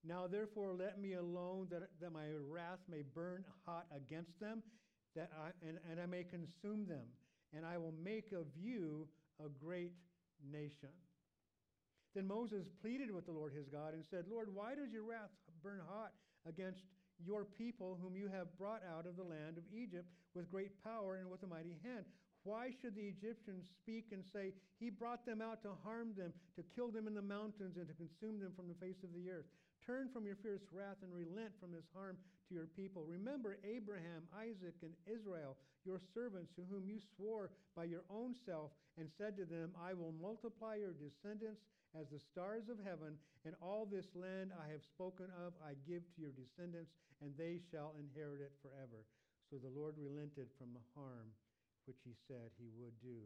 Now, 0.06 0.28
therefore, 0.28 0.74
let 0.74 1.00
me 1.00 1.14
alone 1.14 1.68
that, 1.72 1.84
that 2.02 2.12
my 2.12 2.28
wrath 2.50 2.80
may 2.90 3.04
burn 3.16 3.46
hot 3.66 3.86
against 3.96 4.40
them, 4.40 4.62
that 5.16 5.32
I, 5.40 5.52
and, 5.68 5.78
and 5.90 6.00
I 6.00 6.06
may 6.06 6.24
consume 6.24 6.86
them, 6.86 7.06
and 7.56 7.66
I 7.66 7.78
will 7.78 7.94
make 8.04 8.32
of 8.34 8.48
you 8.60 9.08
a 9.44 9.48
great 9.48 9.94
nation. 10.52 10.90
Then 12.16 12.28
Moses 12.28 12.68
pleaded 12.82 13.12
with 13.12 13.26
the 13.26 13.32
Lord 13.32 13.54
his 13.54 13.70
God 13.70 13.94
and 13.94 14.04
said, 14.06 14.26
Lord, 14.30 14.54
why 14.54 14.76
does 14.76 14.92
your 14.92 15.04
wrath 15.04 15.32
burn 15.64 15.80
hot 15.88 16.12
against 16.46 16.84
your 17.26 17.46
people 17.46 17.98
whom 18.02 18.16
you 18.16 18.28
have 18.28 18.58
brought 18.58 18.82
out 18.84 19.06
of 19.06 19.16
the 19.16 19.24
land 19.24 19.58
of 19.58 19.64
Egypt 19.72 20.08
with 20.34 20.52
great 20.52 20.72
power 20.84 21.18
and 21.18 21.30
with 21.30 21.44
a 21.44 21.48
mighty 21.48 21.78
hand. 21.84 22.06
Why 22.44 22.72
should 22.82 22.96
the 22.96 23.08
Egyptians 23.08 23.72
speak 23.82 24.12
and 24.12 24.24
say, 24.34 24.52
He 24.80 24.90
brought 24.90 25.26
them 25.26 25.42
out 25.42 25.64
to 25.64 25.72
harm 25.84 26.14
them, 26.18 26.34
to 26.56 26.64
kill 26.76 26.92
them 26.92 27.08
in 27.08 27.16
the 27.16 27.22
mountains, 27.22 27.78
and 27.78 27.88
to 27.88 27.94
consume 27.94 28.40
them 28.40 28.52
from 28.56 28.68
the 28.68 28.76
face 28.76 29.04
of 29.04 29.14
the 29.14 29.30
earth? 29.32 29.48
Turn 29.86 30.08
from 30.08 30.26
your 30.26 30.40
fierce 30.40 30.64
wrath 30.72 31.04
and 31.04 31.12
relent 31.12 31.52
from 31.60 31.76
this 31.76 31.92
harm 31.92 32.16
to 32.48 32.56
your 32.56 32.72
people. 32.72 33.04
Remember 33.04 33.60
Abraham, 33.68 34.24
Isaac, 34.32 34.80
and 34.80 34.96
Israel, 35.04 35.60
your 35.84 36.00
servants, 36.16 36.56
to 36.56 36.64
whom 36.72 36.88
you 36.88 37.04
swore 37.16 37.52
by 37.76 37.84
your 37.84 38.08
own 38.08 38.32
self, 38.34 38.72
and 38.98 39.12
said 39.12 39.36
to 39.36 39.44
them, 39.44 39.76
I 39.76 39.94
will 39.94 40.16
multiply 40.22 40.80
your 40.80 40.96
descendants 40.96 41.68
as 42.00 42.08
the 42.10 42.24
stars 42.24 42.72
of 42.72 42.80
heaven, 42.80 43.20
and 43.44 43.60
all 43.60 43.84
this 43.84 44.08
land 44.16 44.56
I 44.56 44.72
have 44.72 44.88
spoken 44.88 45.28
of 45.36 45.52
I 45.60 45.76
give 45.84 46.08
to 46.16 46.22
your 46.24 46.32
descendants, 46.32 46.96
and 47.20 47.36
they 47.36 47.60
shall 47.70 47.94
inherit 48.00 48.40
it 48.40 48.56
forever. 48.64 49.04
So 49.52 49.60
the 49.60 49.70
Lord 49.70 50.00
relented 50.00 50.48
from 50.58 50.72
the 50.72 50.88
harm 50.96 51.36
which 51.86 52.00
he 52.08 52.16
said 52.28 52.56
he 52.56 52.72
would 52.80 52.96
do 53.04 53.20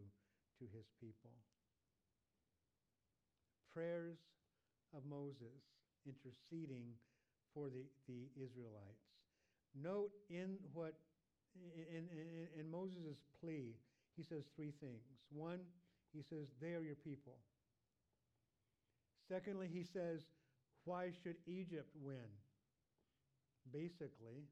to 0.58 0.66
his 0.74 0.90
people. 0.98 1.38
Prayers 3.72 4.18
of 4.96 5.06
Moses 5.06 5.77
interceding 6.08 6.96
for 7.54 7.68
the, 7.70 7.84
the 8.08 8.32
Israelites. 8.40 9.04
Note 9.76 10.12
in 10.30 10.58
what 10.74 10.96
in, 11.76 12.06
in, 12.12 12.62
in 12.62 12.72
Moses' 12.72 13.18
plea, 13.42 13.76
he 14.16 14.24
says 14.24 14.44
three 14.56 14.74
things. 14.80 15.02
One, 15.30 15.60
he 16.14 16.22
says, 16.22 16.48
They 16.62 16.74
are 16.74 16.82
your 16.82 16.96
people. 16.96 17.34
Secondly, 19.28 19.70
he 19.72 19.84
says, 19.84 20.22
Why 20.86 21.12
should 21.24 21.36
Egypt 21.46 21.90
win? 22.02 22.30
Basically. 23.72 24.48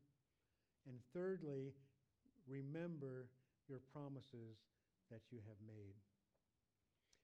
And 0.87 0.97
thirdly, 1.13 1.73
remember 2.47 3.27
your 3.67 3.79
promises 3.93 4.57
that 5.09 5.21
you 5.31 5.39
have 5.47 5.57
made. 5.65 5.95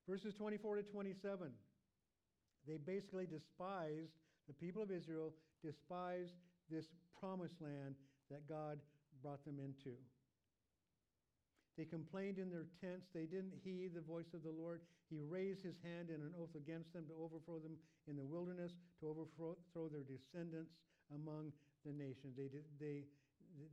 Verses 0.09 0.33
24 0.33 0.77
to 0.77 0.83
27. 0.83 1.51
They 2.67 2.77
basically 2.77 3.25
despised, 3.25 4.13
the 4.47 4.53
people 4.53 4.81
of 4.81 4.91
Israel 4.91 5.33
despised 5.63 6.33
this 6.69 6.85
promised 7.19 7.61
land 7.61 7.95
that 8.29 8.47
God 8.47 8.79
brought 9.21 9.43
them 9.45 9.59
into. 9.59 9.95
They 11.77 11.85
complained 11.85 12.37
in 12.37 12.49
their 12.49 12.67
tents. 12.81 13.07
They 13.13 13.25
didn't 13.25 13.55
heed 13.63 13.95
the 13.95 14.01
voice 14.01 14.33
of 14.33 14.43
the 14.43 14.51
Lord. 14.51 14.81
He 15.09 15.19
raised 15.19 15.63
his 15.63 15.75
hand 15.83 16.09
in 16.09 16.21
an 16.21 16.33
oath 16.39 16.55
against 16.55 16.93
them 16.93 17.05
to 17.07 17.15
overthrow 17.15 17.59
them 17.59 17.75
in 18.07 18.15
the 18.15 18.23
wilderness, 18.23 18.71
to 18.99 19.07
overthrow 19.07 19.87
their 19.89 20.03
descendants 20.03 20.75
among 21.15 21.51
the 21.85 21.91
nations. 21.91 22.35
They, 22.37 22.51
they, 22.79 23.03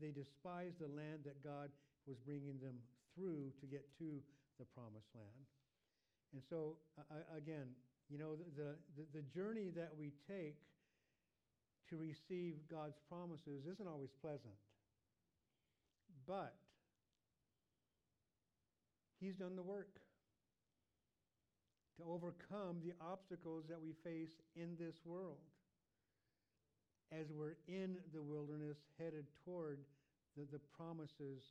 they 0.01 0.11
despised 0.11 0.79
the 0.79 0.89
land 0.89 1.27
that 1.27 1.43
God 1.43 1.71
was 2.07 2.17
bringing 2.25 2.59
them 2.63 2.79
through 3.15 3.53
to 3.61 3.67
get 3.67 3.85
to 3.99 4.23
the 4.59 4.67
promised 4.75 5.11
land. 5.15 5.47
And 6.33 6.43
so, 6.49 6.77
again, 7.35 7.75
you 8.11 8.19
know, 8.19 8.37
the, 8.57 8.75
the, 8.97 9.05
the 9.15 9.23
journey 9.23 9.71
that 9.77 9.91
we 9.99 10.13
take 10.27 10.57
to 11.91 11.97
receive 11.97 12.55
God's 12.71 12.97
promises 13.09 13.65
isn't 13.71 13.89
always 13.89 14.11
pleasant. 14.21 14.55
But 16.27 16.55
He's 19.21 19.35
done 19.35 19.57
the 19.57 19.63
work 19.63 20.01
to 21.99 22.05
overcome 22.05 22.79
the 22.85 22.95
obstacles 23.05 23.65
that 23.69 23.81
we 23.83 23.93
face 24.05 24.31
in 24.55 24.77
this 24.79 24.95
world 25.05 25.39
as 27.11 27.27
we're 27.33 27.57
in 27.67 27.97
the 28.15 28.23
wilderness 28.23 28.79
headed 28.99 29.25
toward 29.45 29.79
the, 30.37 30.45
the 30.53 30.61
promises 30.77 31.51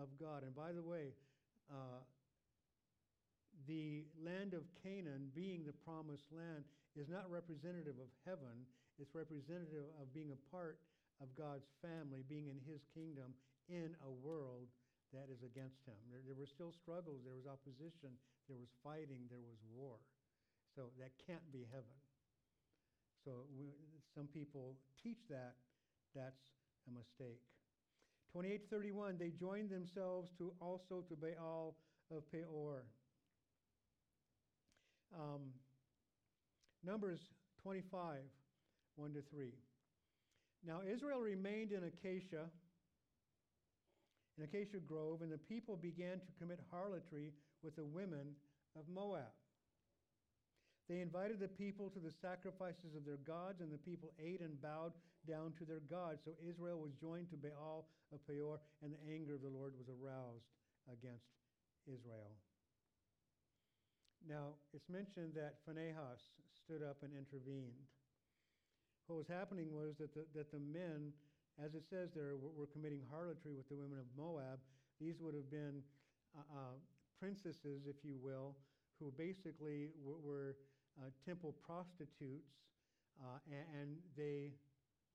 of 0.00 0.08
God. 0.20 0.44
And 0.44 0.54
by 0.54 0.72
the 0.72 0.82
way, 0.82 1.14
uh, 1.70 2.04
the 3.66 4.06
land 4.18 4.54
of 4.54 4.66
Canaan, 4.82 5.30
being 5.34 5.64
the 5.64 5.76
promised 5.84 6.26
land, 6.32 6.64
is 6.96 7.08
not 7.08 7.30
representative 7.30 7.98
of 8.00 8.10
heaven. 8.26 8.66
It's 8.98 9.14
representative 9.14 9.86
of 10.00 10.12
being 10.12 10.34
a 10.34 10.40
part 10.50 10.78
of 11.22 11.30
God's 11.36 11.68
family, 11.80 12.24
being 12.26 12.48
in 12.48 12.58
his 12.66 12.82
kingdom 12.92 13.36
in 13.68 13.94
a 14.02 14.10
world 14.10 14.66
that 15.12 15.30
is 15.30 15.42
against 15.42 15.82
him. 15.86 15.98
There, 16.10 16.22
there 16.26 16.38
were 16.38 16.48
still 16.48 16.72
struggles, 16.72 17.22
there 17.26 17.34
was 17.34 17.46
opposition, 17.46 18.14
there 18.46 18.58
was 18.58 18.70
fighting, 18.82 19.26
there 19.30 19.42
was 19.42 19.58
war. 19.70 19.98
So 20.74 20.90
that 20.98 21.10
can't 21.26 21.44
be 21.50 21.66
heaven. 21.70 21.98
So 23.24 23.46
we, 23.54 23.74
some 24.14 24.26
people 24.26 24.74
teach 25.02 25.28
that. 25.28 25.54
That's 26.14 26.40
a 26.88 26.92
mistake. 26.94 27.42
2831, 28.32 29.18
they 29.18 29.30
joined 29.30 29.70
themselves 29.70 30.30
to 30.38 30.52
also 30.60 31.02
to 31.08 31.14
Baal 31.14 31.74
of 32.10 32.22
Peor. 32.30 32.86
Um, 35.14 35.40
Numbers 36.84 37.20
25, 37.62 38.18
1 38.96 39.12
to 39.14 39.22
3. 39.30 39.52
Now 40.66 40.80
Israel 40.86 41.20
remained 41.20 41.72
in 41.72 41.84
Acacia, 41.84 42.48
in 44.38 44.44
Acacia 44.44 44.78
Grove, 44.78 45.22
and 45.22 45.32
the 45.32 45.38
people 45.38 45.76
began 45.76 46.20
to 46.20 46.38
commit 46.38 46.60
harlotry 46.70 47.32
with 47.62 47.76
the 47.76 47.84
women 47.84 48.32
of 48.76 48.84
Moab. 48.88 49.32
They 50.88 51.00
invited 51.00 51.38
the 51.38 51.48
people 51.48 51.88
to 51.90 52.00
the 52.00 52.10
sacrifices 52.20 52.96
of 52.96 53.04
their 53.04 53.22
gods, 53.22 53.60
and 53.60 53.70
the 53.70 53.78
people 53.78 54.10
ate 54.18 54.40
and 54.40 54.60
bowed 54.60 54.92
down 55.28 55.52
to 55.58 55.64
their 55.64 55.84
gods. 55.88 56.22
So 56.24 56.32
Israel 56.42 56.80
was 56.80 56.90
joined 57.00 57.30
to 57.30 57.36
Baal 57.36 57.86
of 58.12 58.26
Peor, 58.26 58.58
and 58.82 58.92
the 58.92 59.12
anger 59.12 59.34
of 59.34 59.42
the 59.42 59.54
Lord 59.54 59.74
was 59.78 59.86
aroused 59.86 60.50
against 60.90 61.30
Israel. 61.86 62.34
Now, 64.28 64.60
it's 64.74 64.88
mentioned 64.88 65.32
that 65.34 65.64
Phinehas 65.64 66.20
stood 66.52 66.82
up 66.82 67.02
and 67.02 67.12
intervened. 67.16 67.88
What 69.06 69.16
was 69.16 69.28
happening 69.28 69.72
was 69.72 69.96
that 69.98 70.14
the, 70.14 70.24
that 70.34 70.52
the 70.52 70.60
men, 70.60 71.12
as 71.58 71.74
it 71.74 71.82
says 71.88 72.10
there, 72.14 72.36
were, 72.36 72.52
were 72.54 72.70
committing 72.70 73.00
harlotry 73.10 73.54
with 73.56 73.68
the 73.68 73.74
women 73.74 73.98
of 73.98 74.06
Moab. 74.16 74.60
These 75.00 75.20
would 75.20 75.34
have 75.34 75.50
been 75.50 75.82
uh, 76.36 76.46
uh, 76.52 76.76
princesses, 77.18 77.88
if 77.88 78.04
you 78.04 78.16
will, 78.22 78.54
who 79.00 79.12
basically 79.16 79.88
were, 80.04 80.56
uh, 81.00 81.08
temple 81.24 81.54
prostitutes, 81.64 82.52
uh, 83.20 83.38
and, 83.48 83.64
and 83.80 83.88
they 84.16 84.52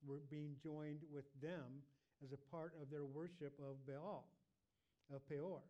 were 0.04 0.20
being 0.30 0.56
joined 0.62 1.00
with 1.12 1.26
them 1.40 1.82
as 2.24 2.32
a 2.32 2.40
part 2.50 2.72
of 2.80 2.90
their 2.90 3.04
worship 3.04 3.54
of 3.58 3.76
Baal, 3.86 4.26
of 5.14 5.26
Peor. 5.28 5.60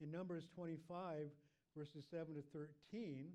In 0.00 0.10
Numbers 0.10 0.44
25, 0.54 1.28
verses 1.76 2.04
7 2.10 2.34
to 2.34 2.42
13, 2.52 3.28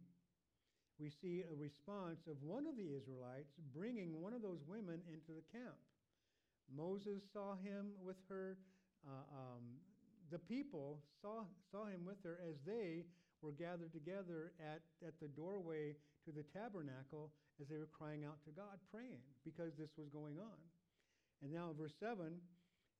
we 0.99 1.10
see 1.10 1.43
a 1.45 1.55
response 1.55 2.26
of 2.28 2.41
one 2.41 2.66
of 2.66 2.76
the 2.76 2.89
Israelites 2.95 3.53
bringing 3.76 4.20
one 4.22 4.34
of 4.34 4.41
those 4.41 4.60
women 4.68 4.99
into 5.08 5.32
the 5.32 5.45
camp. 5.53 5.78
Moses 6.76 7.22
saw 7.32 7.55
him 7.55 7.93
with 8.03 8.18
her. 8.30 8.58
Uh, 9.05 9.24
um, 9.32 9.64
the 10.32 10.39
people 10.39 10.99
saw, 11.22 11.45
saw 11.72 11.86
him 11.86 12.03
with 12.05 12.18
her 12.24 12.39
as 12.43 12.55
they 12.66 13.05
were 13.41 13.53
gathered 13.53 13.93
together 13.93 14.51
at, 14.60 14.82
at 15.05 15.14
the 15.22 15.28
doorway 15.28 15.95
to 16.26 16.32
the 16.32 16.43
tabernacle 16.51 17.32
as 17.62 17.68
they 17.70 17.78
were 17.78 17.89
crying 17.93 18.26
out 18.26 18.43
to 18.43 18.51
God, 18.51 18.82
praying, 18.91 19.22
because 19.45 19.72
this 19.78 19.89
was 19.97 20.10
going 20.10 20.38
on. 20.41 20.60
And 21.41 21.53
now 21.53 21.74
verse 21.78 21.93
7, 21.99 22.34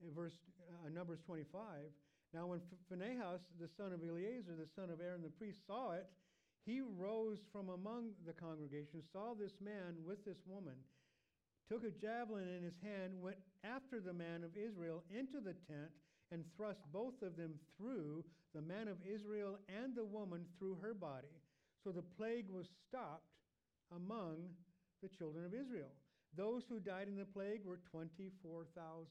in 0.06 0.14
verse 0.14 0.38
uh, 0.86 0.90
Numbers 0.90 1.20
25, 1.26 1.90
now, 2.34 2.46
when 2.48 2.60
Phinehas, 2.90 3.42
the 3.60 3.70
son 3.78 3.94
of 3.94 4.04
Eleazar, 4.04 4.56
the 4.60 4.68
son 4.76 4.90
of 4.90 5.00
Aaron 5.00 5.22
the 5.22 5.30
priest, 5.30 5.66
saw 5.66 5.92
it, 5.94 6.06
he 6.66 6.82
rose 6.82 7.40
from 7.52 7.70
among 7.70 8.12
the 8.26 8.34
congregation, 8.34 9.02
saw 9.14 9.34
this 9.34 9.56
man 9.64 9.96
with 10.06 10.26
this 10.26 10.44
woman, 10.46 10.76
took 11.72 11.84
a 11.86 11.92
javelin 11.92 12.48
in 12.48 12.64
his 12.64 12.76
hand, 12.84 13.14
went 13.22 13.38
after 13.64 14.02
the 14.02 14.14
man 14.14 14.44
of 14.44 14.58
Israel 14.58 15.04
into 15.10 15.40
the 15.40 15.56
tent, 15.72 15.92
and 16.32 16.44
thrust 16.58 16.80
both 16.92 17.22
of 17.22 17.38
them 17.38 17.54
through, 17.78 18.24
the 18.54 18.62
man 18.62 18.90
of 18.90 18.98
Israel 19.08 19.60
and 19.72 19.96
the 19.96 20.04
woman 20.04 20.44
through 20.60 20.78
her 20.82 20.94
body. 20.94 21.32
So 21.84 21.92
the 21.92 22.04
plague 22.18 22.50
was 22.52 22.68
stopped 22.88 23.32
among 23.96 24.52
the 25.02 25.08
children 25.08 25.46
of 25.46 25.54
Israel. 25.54 25.96
Those 26.36 26.64
who 26.68 26.82
died 26.82 27.08
in 27.08 27.16
the 27.16 27.24
plague 27.24 27.64
were 27.64 27.80
24,000. 27.92 29.08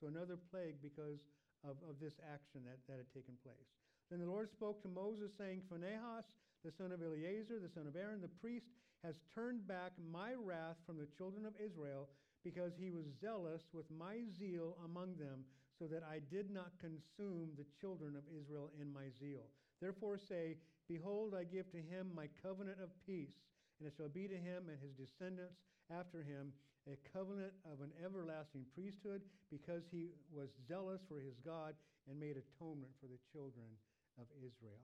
So 0.00 0.06
another 0.06 0.38
plague 0.50 0.76
because 0.80 1.18
of, 1.64 1.76
of 1.88 1.98
this 2.00 2.20
action 2.22 2.62
that, 2.66 2.78
that 2.88 2.98
had 2.98 3.10
taken 3.14 3.34
place. 3.42 3.70
Then 4.10 4.20
the 4.20 4.30
Lord 4.30 4.50
spoke 4.50 4.82
to 4.82 4.88
Moses, 4.88 5.32
saying, 5.36 5.62
Phinehas, 5.68 6.24
the 6.64 6.72
son 6.72 6.92
of 6.92 7.02
Eleazar, 7.02 7.60
the 7.60 7.68
son 7.68 7.86
of 7.86 7.96
Aaron, 7.96 8.20
the 8.20 8.40
priest, 8.40 8.66
has 9.04 9.20
turned 9.34 9.66
back 9.68 9.92
my 10.10 10.34
wrath 10.34 10.76
from 10.86 10.98
the 10.98 11.08
children 11.16 11.46
of 11.46 11.54
Israel 11.60 12.08
because 12.42 12.72
he 12.78 12.90
was 12.90 13.06
zealous 13.20 13.62
with 13.72 13.86
my 13.90 14.22
zeal 14.38 14.76
among 14.84 15.16
them, 15.16 15.44
so 15.78 15.86
that 15.86 16.02
I 16.02 16.18
did 16.30 16.50
not 16.50 16.72
consume 16.80 17.50
the 17.54 17.66
children 17.80 18.16
of 18.16 18.24
Israel 18.34 18.70
in 18.80 18.92
my 18.92 19.10
zeal. 19.18 19.46
Therefore 19.80 20.18
say, 20.18 20.56
Behold, 20.88 21.34
I 21.38 21.44
give 21.44 21.70
to 21.70 21.78
him 21.78 22.10
my 22.14 22.26
covenant 22.42 22.78
of 22.82 22.90
peace, 23.06 23.46
and 23.78 23.86
it 23.86 23.94
shall 23.96 24.08
be 24.08 24.26
to 24.26 24.34
him 24.34 24.66
and 24.70 24.78
his 24.80 24.94
descendants 24.94 25.60
after 25.90 26.22
him 26.22 26.52
a 26.88 26.96
covenant 27.12 27.52
of 27.68 27.80
an 27.80 27.92
everlasting 28.02 28.64
priesthood 28.74 29.20
because 29.52 29.84
he 29.92 30.08
was 30.32 30.48
zealous 30.66 31.00
for 31.08 31.20
his 31.20 31.36
God 31.44 31.74
and 32.08 32.18
made 32.18 32.40
atonement 32.40 32.92
for 33.00 33.06
the 33.06 33.20
children 33.32 33.68
of 34.16 34.26
Israel. 34.40 34.80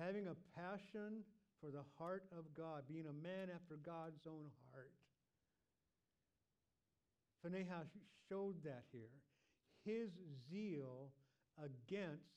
Having 0.00 0.28
a 0.28 0.40
passion 0.56 1.22
for 1.60 1.70
the 1.70 1.84
heart 1.98 2.24
of 2.32 2.44
God, 2.56 2.84
being 2.88 3.06
a 3.06 3.22
man 3.22 3.50
after 3.54 3.76
God's 3.76 4.26
own 4.26 4.48
heart. 4.72 4.92
Phinehas 7.42 7.88
showed 8.28 8.62
that 8.64 8.84
here. 8.92 9.12
His 9.84 10.10
zeal 10.50 11.10
against 11.58 12.30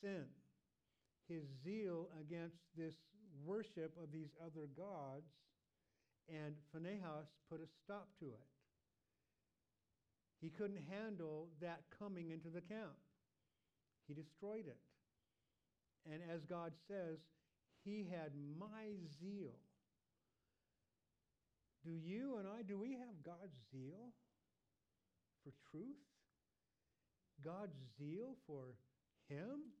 sin, 0.00 0.24
his 1.28 1.42
zeal 1.64 2.08
against 2.20 2.56
this 2.76 2.94
worship 3.44 3.92
of 4.02 4.12
these 4.12 4.30
other 4.44 4.66
gods, 4.76 5.26
and 6.28 6.54
Phinehas 6.72 7.26
put 7.48 7.60
a 7.60 7.68
stop 7.84 8.08
to 8.20 8.26
it. 8.26 8.48
He 10.40 10.50
couldn't 10.50 10.84
handle 10.88 11.48
that 11.60 11.82
coming 11.98 12.30
into 12.30 12.48
the 12.48 12.62
camp. 12.62 12.96
He 14.08 14.14
destroyed 14.14 14.66
it. 14.66 14.78
And 16.10 16.22
as 16.32 16.44
God 16.44 16.72
says, 16.88 17.18
he 17.84 18.06
had 18.10 18.32
my 18.58 18.92
zeal. 19.20 19.56
Do 21.84 21.92
you 21.92 22.36
and 22.38 22.46
I, 22.46 22.62
do 22.62 22.78
we 22.78 22.92
have 22.92 23.22
God's 23.24 23.56
zeal 23.72 24.12
for 25.42 25.52
truth? 25.70 25.96
God's 27.42 27.76
zeal 27.98 28.36
for 28.46 28.74
Him, 29.28 29.72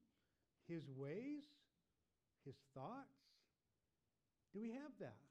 His 0.66 0.82
ways, 0.96 1.44
His 2.46 2.54
thoughts? 2.74 3.20
Do 4.54 4.60
we 4.60 4.70
have 4.70 4.92
that? 5.00 5.29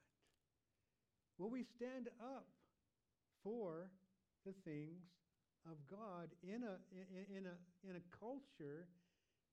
Will 1.40 1.50
we 1.50 1.64
stand 1.64 2.12
up 2.20 2.52
for 3.44 3.88
the 4.46 4.52
things 4.68 5.08
of 5.64 5.80
God 5.88 6.28
in 6.44 6.68
a, 6.68 6.76
in, 6.92 7.48
a, 7.48 7.56
in 7.88 7.96
a 7.96 8.04
culture 8.12 8.92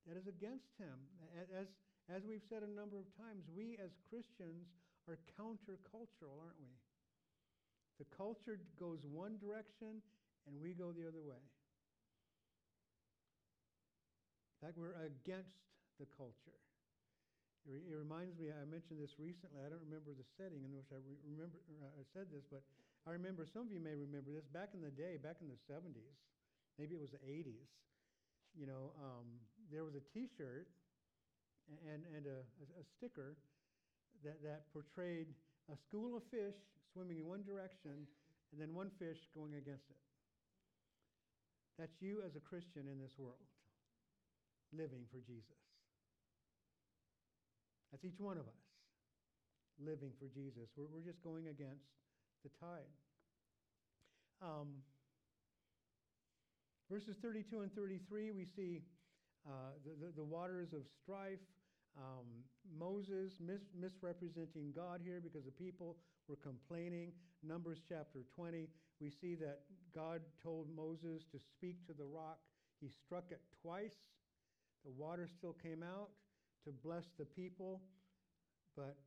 that 0.03 0.19
is 0.19 0.27
against 0.27 0.75
Him? 0.83 0.99
As, 1.55 1.71
as 2.11 2.27
we've 2.27 2.43
said 2.51 2.67
a 2.67 2.73
number 2.75 2.99
of 2.99 3.07
times, 3.15 3.47
we 3.55 3.79
as 3.79 3.95
Christians 4.11 4.67
are 5.07 5.23
countercultural, 5.39 6.43
aren't 6.43 6.59
we? 6.59 6.75
The 8.03 8.07
culture 8.11 8.59
goes 8.79 9.07
one 9.07 9.39
direction 9.39 10.03
and 10.51 10.59
we 10.61 10.75
go 10.75 10.91
the 10.91 11.07
other 11.07 11.23
way. 11.23 11.39
In 14.59 14.67
fact, 14.67 14.75
we're 14.75 14.99
against 15.07 15.55
the 16.03 16.07
culture. 16.17 16.66
It, 17.67 17.75
re- 17.75 17.87
it, 17.91 17.99
reminds 17.99 18.39
me, 18.39 18.55
I 18.55 18.63
mentioned 18.63 19.03
this 19.03 19.19
recently. 19.19 19.59
I 19.59 19.67
don't 19.67 19.83
remember 19.83 20.15
the 20.15 20.27
setting 20.39 20.63
in 20.63 20.71
which 20.71 20.87
I 20.95 21.03
re- 21.03 21.19
remember 21.27 21.59
I 21.83 22.07
said 22.15 22.31
this, 22.31 22.47
but 22.47 22.63
I 23.03 23.11
remember 23.11 23.43
some 23.43 23.67
of 23.67 23.75
you 23.75 23.83
may 23.83 23.99
remember 23.99 24.31
this 24.31 24.47
back 24.47 24.71
in 24.71 24.83
the 24.87 24.95
day, 24.95 25.19
back 25.19 25.43
in 25.43 25.51
the 25.51 25.59
70s, 25.67 26.15
maybe 26.79 26.95
it 26.95 27.03
was 27.03 27.11
the 27.11 27.23
80s. 27.27 27.67
You 28.55 28.71
know, 28.71 28.95
um, 29.03 29.43
there 29.67 29.83
was 29.83 29.99
a 29.99 30.05
T-shirt 30.15 30.71
and, 31.91 32.07
and 32.15 32.25
a, 32.31 32.47
a 32.79 32.85
sticker 32.97 33.35
that, 34.23 34.43
that 34.47 34.71
portrayed 34.71 35.27
a 35.67 35.77
school 35.77 36.17
of 36.17 36.23
fish 36.31 36.55
swimming 36.95 37.19
in 37.19 37.27
one 37.27 37.43
direction 37.43 38.07
and 38.55 38.57
then 38.57 38.75
one 38.75 38.91
fish 38.99 39.19
going 39.35 39.59
against 39.59 39.91
it. 39.91 39.99
That's 41.79 41.99
you 42.01 42.23
as 42.25 42.39
a 42.39 42.41
Christian 42.41 42.89
in 42.89 42.99
this 43.03 43.13
world, 43.19 43.45
living 44.73 45.05
for 45.11 45.19
Jesus. 45.27 45.76
That's 47.91 48.05
each 48.05 48.21
one 48.21 48.37
of 48.37 48.47
us 48.47 48.67
living 49.83 50.11
for 50.19 50.27
Jesus. 50.29 50.69
We're, 50.77 50.89
we're 50.89 51.05
just 51.05 51.23
going 51.23 51.49
against 51.49 51.85
the 52.43 52.51
tide. 52.61 52.91
Um, 54.43 54.81
verses 56.91 57.17
32 57.23 57.61
and 57.61 57.73
33, 57.75 58.33
we 58.33 58.45
see 58.45 58.83
uh, 59.47 59.77
the, 59.85 60.07
the, 60.07 60.13
the, 60.17 60.25
waters 60.25 60.73
of 60.73 60.83
strife. 61.03 61.41
Um, 61.97 62.45
Moses 62.79 63.33
mis- 63.41 63.73
misrepresenting 63.79 64.73
God 64.75 65.01
here 65.03 65.21
because 65.23 65.45
the 65.45 65.53
people 65.53 65.97
were 66.29 66.37
complaining. 66.37 67.13
Numbers 67.43 67.79
chapter 67.89 68.25
20, 68.35 68.69
we 69.01 69.11
see 69.11 69.35
that 69.37 69.61
God 69.95 70.21
told 70.43 70.69
Moses 70.75 71.25
to 71.33 71.39
speak 71.39 71.87
to 71.87 71.93
the 71.93 72.05
rock. 72.05 72.39
He 72.81 72.89
struck 72.89 73.25
it 73.31 73.41
twice. 73.63 73.97
The 74.85 74.91
water 74.91 75.27
still 75.27 75.55
came 75.63 75.83
out 75.83 76.11
to 76.67 76.75
bless 76.83 77.07
the 77.19 77.25
people, 77.25 77.81
but 78.77 78.99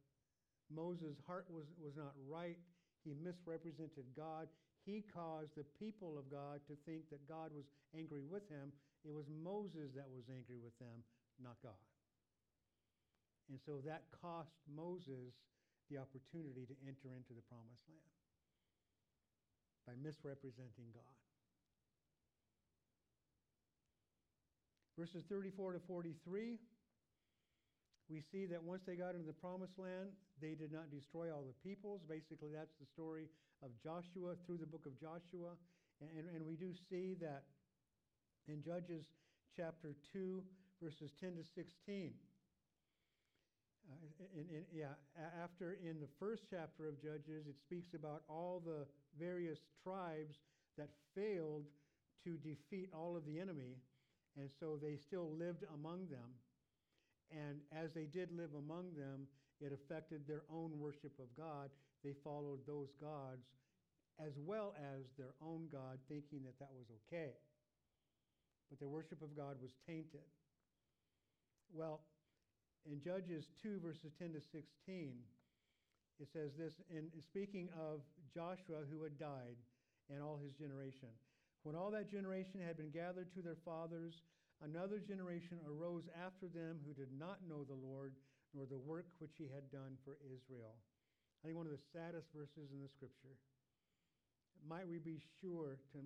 Moses' 0.72 1.20
heart 1.28 1.45
was, 1.51 1.68
was 1.76 1.93
not 1.99 2.16
right. 2.24 2.57
He 3.03 3.14
misrepresented 3.20 4.07
God. 4.16 4.47
He 4.88 5.03
caused 5.14 5.53
the 5.60 5.68
people 5.78 6.18
of 6.18 6.32
God 6.32 6.64
to 6.72 6.74
think 6.88 7.12
that 7.12 7.28
God 7.28 7.51
was 7.51 7.68
angry 7.91 8.24
with 8.24 8.47
him. 8.47 8.72
It 9.03 9.12
was 9.12 9.28
Moses 9.28 9.91
that 9.95 10.07
was 10.07 10.24
angry 10.32 10.57
with 10.57 10.74
them, 10.80 11.03
not 11.43 11.60
God. 11.62 11.78
And 13.51 13.60
so 13.60 13.84
that 13.84 14.07
cost 14.22 14.55
Moses 14.72 15.36
the 15.91 15.97
opportunity 15.97 16.64
to 16.70 16.76
enter 16.86 17.12
into 17.12 17.34
the 17.34 17.43
promised 17.49 17.84
land 17.89 18.14
by 19.89 19.93
misrepresenting 19.97 20.93
God. 20.93 21.18
Verses 24.97 25.24
34 25.28 25.74
to 25.74 25.80
43, 25.88 26.60
we 28.10 28.22
see 28.22 28.45
that 28.49 28.62
once 28.62 28.82
they 28.86 28.95
got 28.95 29.14
into 29.14 29.28
the 29.28 29.38
promised 29.38 29.78
land, 29.78 30.10
they 30.41 30.57
did 30.57 30.74
not 30.74 30.89
destroy 30.89 31.30
all 31.30 31.45
the 31.45 31.57
peoples. 31.62 32.01
Basically, 32.10 32.49
that's 32.49 32.74
the 32.82 32.89
story 32.89 33.30
of 33.62 33.70
Joshua 33.84 34.34
through 34.45 34.57
the 34.57 34.66
book 34.66 34.86
of 34.89 34.97
Joshua. 34.99 35.53
And, 36.01 36.10
and, 36.18 36.26
and 36.36 36.41
we 36.45 36.55
do 36.55 36.74
see 36.89 37.16
that 37.22 37.43
in 38.47 38.64
Judges 38.66 39.05
chapter 39.55 39.93
2, 40.12 40.41
verses 40.82 41.12
10 41.22 41.38
to 41.38 41.43
16. 41.43 42.14
Uh, 43.89 43.93
in, 44.34 44.45
in, 44.57 44.64
yeah, 44.74 44.97
after 45.43 45.78
in 45.86 45.99
the 46.01 46.10
first 46.20 46.43
chapter 46.49 46.89
of 46.89 47.01
Judges, 47.01 47.45
it 47.45 47.57
speaks 47.62 47.93
about 47.93 48.24
all 48.28 48.62
the 48.66 48.86
various 49.20 49.60
tribes 49.84 50.38
that 50.78 50.89
failed 51.16 51.66
to 52.24 52.38
defeat 52.38 52.89
all 52.93 53.16
of 53.16 53.26
the 53.26 53.39
enemy, 53.39 53.78
and 54.38 54.49
so 54.60 54.78
they 54.82 54.95
still 54.95 55.30
lived 55.38 55.64
among 55.74 56.07
them. 56.10 56.30
And 57.32 57.62
as 57.72 57.92
they 57.94 58.06
did 58.06 58.32
live 58.32 58.52
among 58.58 58.94
them, 58.98 59.28
it 59.62 59.74
affected 59.74 60.28
their 60.28 60.44
own 60.52 60.72
worship 60.80 61.14
of 61.20 61.30
God. 61.38 61.70
They 62.04 62.14
followed 62.24 62.60
those 62.66 62.90
gods 63.00 63.46
as 64.20 64.34
well 64.38 64.74
as 64.76 65.06
their 65.18 65.34
own 65.42 65.68
God, 65.72 66.00
thinking 66.08 66.44
that 66.44 66.60
that 66.60 66.72
was 66.76 66.88
okay. 66.92 67.32
But 68.70 68.80
their 68.80 68.90
worship 68.90 69.22
of 69.22 69.36
God 69.36 69.56
was 69.62 69.72
tainted. 69.88 70.28
Well, 71.72 72.02
in 72.90 73.02
Judges 73.02 73.46
2, 73.62 73.80
verses 73.80 74.12
10 74.20 74.34
to 74.34 74.42
16, 74.42 75.14
it 76.20 76.28
says 76.32 76.52
this 76.58 76.74
in 76.90 77.08
speaking 77.22 77.70
of 77.80 78.02
Joshua 78.34 78.84
who 78.92 79.04
had 79.04 79.18
died 79.18 79.56
and 80.10 80.22
all 80.22 80.40
his 80.42 80.54
generation. 80.54 81.10
When 81.64 81.76
all 81.76 81.92
that 81.92 82.12
generation 82.12 82.60
had 82.66 82.78
been 82.78 82.92
gathered 82.92 83.34
to 83.34 83.42
their 83.42 83.58
fathers, 83.64 84.24
another 84.64 84.99
generation 84.99 85.60
arose 85.68 86.03
after 86.14 86.47
them 86.47 86.80
who 86.86 86.93
did 86.93 87.12
not 87.18 87.39
know 87.47 87.64
the 87.64 87.78
Lord 87.78 88.14
nor 88.53 88.66
the 88.66 88.78
work 88.78 89.05
which 89.20 89.38
he 89.38 89.47
had 89.47 89.70
done 89.72 89.95
for 90.03 90.18
Israel. 90.26 90.76
I 91.43 91.47
think 91.47 91.57
one 91.57 91.68
of 91.68 91.72
the 91.72 91.88
saddest 91.93 92.28
verses 92.36 92.74
in 92.74 92.82
the 92.82 92.91
scripture. 92.91 93.38
Might 94.68 94.88
we 94.88 94.99
be 94.99 95.22
sure 95.39 95.80
to 95.93 95.99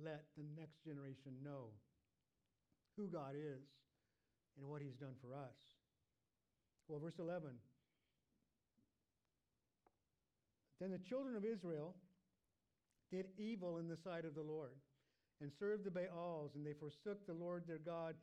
let 0.00 0.24
the 0.36 0.44
next 0.56 0.80
generation 0.84 1.36
know 1.44 1.68
who 2.96 3.08
God 3.08 3.34
is 3.36 3.60
and 4.56 4.68
what 4.68 4.80
he's 4.80 4.96
done 4.96 5.14
for 5.20 5.34
us. 5.34 5.56
Well, 6.88 7.00
verse 7.00 7.18
11. 7.18 7.50
Then 10.80 10.90
the 10.90 10.98
children 10.98 11.36
of 11.36 11.44
Israel 11.44 11.94
did 13.10 13.26
evil 13.36 13.78
in 13.78 13.88
the 13.88 13.96
sight 13.96 14.24
of 14.24 14.34
the 14.34 14.42
Lord 14.42 14.72
and 15.42 15.50
served 15.58 15.84
the 15.84 15.90
Baals, 15.90 16.54
and 16.54 16.64
they 16.64 16.72
forsook 16.72 17.26
the 17.26 17.34
Lord 17.34 17.66
their 17.66 17.82
God 17.82 18.14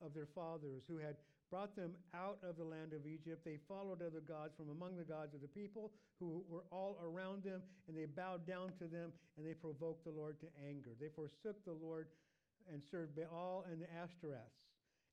of 0.00 0.14
their 0.14 0.28
fathers, 0.34 0.82
who 0.88 0.96
had 0.96 1.16
brought 1.50 1.76
them 1.76 1.92
out 2.16 2.38
of 2.40 2.56
the 2.56 2.64
land 2.64 2.96
of 2.96 3.04
Egypt. 3.04 3.44
They 3.44 3.60
followed 3.68 4.00
other 4.00 4.24
gods 4.24 4.56
from 4.56 4.72
among 4.72 4.96
the 4.96 5.04
gods 5.04 5.34
of 5.36 5.42
the 5.44 5.52
people 5.52 5.92
who 6.18 6.42
were 6.48 6.64
all 6.72 6.96
around 7.04 7.44
them, 7.44 7.60
and 7.86 7.96
they 7.96 8.06
bowed 8.06 8.46
down 8.48 8.72
to 8.80 8.88
them, 8.88 9.12
and 9.36 9.46
they 9.46 9.52
provoked 9.52 10.02
the 10.04 10.16
Lord 10.16 10.40
to 10.40 10.48
anger. 10.66 10.96
They 10.98 11.12
forsook 11.12 11.62
the 11.68 11.76
Lord 11.76 12.08
and 12.72 12.80
served 12.90 13.14
Baal 13.14 13.66
and 13.70 13.82
the 13.82 13.92
Ashtoreths. 13.92 14.64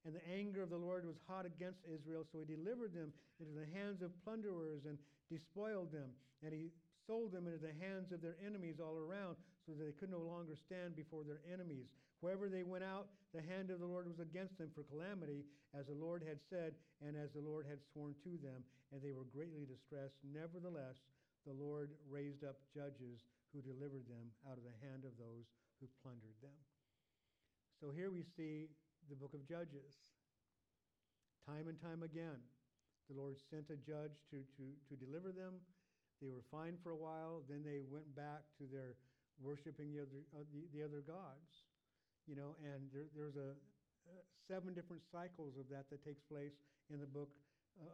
And 0.05 0.15
the 0.15 0.23
anger 0.31 0.63
of 0.63 0.69
the 0.69 0.79
Lord 0.79 1.03
was 1.03 1.19
hot 1.27 1.45
against 1.45 1.83
Israel, 1.83 2.23
so 2.31 2.39
he 2.39 2.47
delivered 2.47 2.95
them 2.95 3.11
into 3.43 3.51
the 3.51 3.67
hands 3.75 4.01
of 4.01 4.15
plunderers 4.23 4.87
and 4.87 4.97
despoiled 5.27 5.91
them. 5.91 6.07
And 6.39 6.53
he 6.53 6.71
sold 7.05 7.33
them 7.33 7.47
into 7.47 7.59
the 7.59 7.75
hands 7.83 8.13
of 8.13 8.21
their 8.21 8.37
enemies 8.39 8.79
all 8.79 8.95
around, 8.95 9.35
so 9.65 9.73
that 9.73 9.83
they 9.83 9.95
could 9.95 10.11
no 10.11 10.23
longer 10.23 10.55
stand 10.55 10.95
before 10.95 11.23
their 11.23 11.41
enemies. 11.51 11.91
Wherever 12.19 12.49
they 12.49 12.63
went 12.63 12.83
out, 12.83 13.07
the 13.33 13.41
hand 13.41 13.71
of 13.71 13.79
the 13.79 13.87
Lord 13.87 14.07
was 14.07 14.19
against 14.19 14.57
them 14.57 14.71
for 14.75 14.83
calamity, 14.83 15.45
as 15.77 15.87
the 15.87 15.95
Lord 15.95 16.23
had 16.25 16.39
said, 16.49 16.73
and 16.99 17.15
as 17.15 17.31
the 17.31 17.43
Lord 17.43 17.65
had 17.69 17.79
sworn 17.93 18.15
to 18.23 18.35
them, 18.41 18.63
and 18.91 18.99
they 18.99 19.13
were 19.13 19.29
greatly 19.29 19.63
distressed. 19.63 20.19
Nevertheless, 20.25 20.99
the 21.45 21.55
Lord 21.55 21.91
raised 22.09 22.43
up 22.43 22.59
judges 22.73 23.23
who 23.53 23.61
delivered 23.61 24.05
them 24.09 24.33
out 24.49 24.57
of 24.57 24.65
the 24.67 24.75
hand 24.83 25.05
of 25.05 25.15
those 25.15 25.47
who 25.79 25.87
plundered 26.03 26.35
them. 26.43 26.59
So 27.79 27.95
here 27.95 28.11
we 28.11 28.27
see 28.35 28.67
the 29.07 29.15
book 29.15 29.33
of 29.33 29.47
Judges. 29.47 30.03
Time 31.47 31.71
and 31.71 31.79
time 31.79 32.03
again, 32.03 32.43
The 33.09 33.17
Lord 33.17 33.39
sent 33.49 33.73
a 33.73 33.79
judge 33.81 34.13
to, 34.29 34.43
to, 34.59 34.65
to 34.91 34.93
deliver 34.93 35.31
them. 35.31 35.57
They 36.21 36.29
were 36.29 36.45
fine 36.51 36.77
for 36.83 36.91
a 36.91 36.99
while. 36.99 37.41
Then 37.49 37.63
they 37.65 37.81
went 37.89 38.05
back 38.13 38.45
to 38.59 38.69
their 38.69 38.99
worshiping 39.41 39.91
the 39.91 40.03
other, 40.03 40.21
uh, 40.35 40.45
the, 40.53 40.61
the 40.75 40.83
other 40.83 41.01
gods. 41.01 41.65
You 42.27 42.35
know, 42.35 42.53
and 42.61 42.91
there, 42.93 43.09
there's 43.15 43.35
a, 43.35 43.57
uh, 44.05 44.21
seven 44.47 44.73
different 44.73 45.01
cycles 45.11 45.57
of 45.57 45.65
that 45.69 45.89
that 45.89 46.05
takes 46.05 46.21
place 46.21 46.53
in 46.93 46.99
the 46.99 47.09
book 47.09 47.29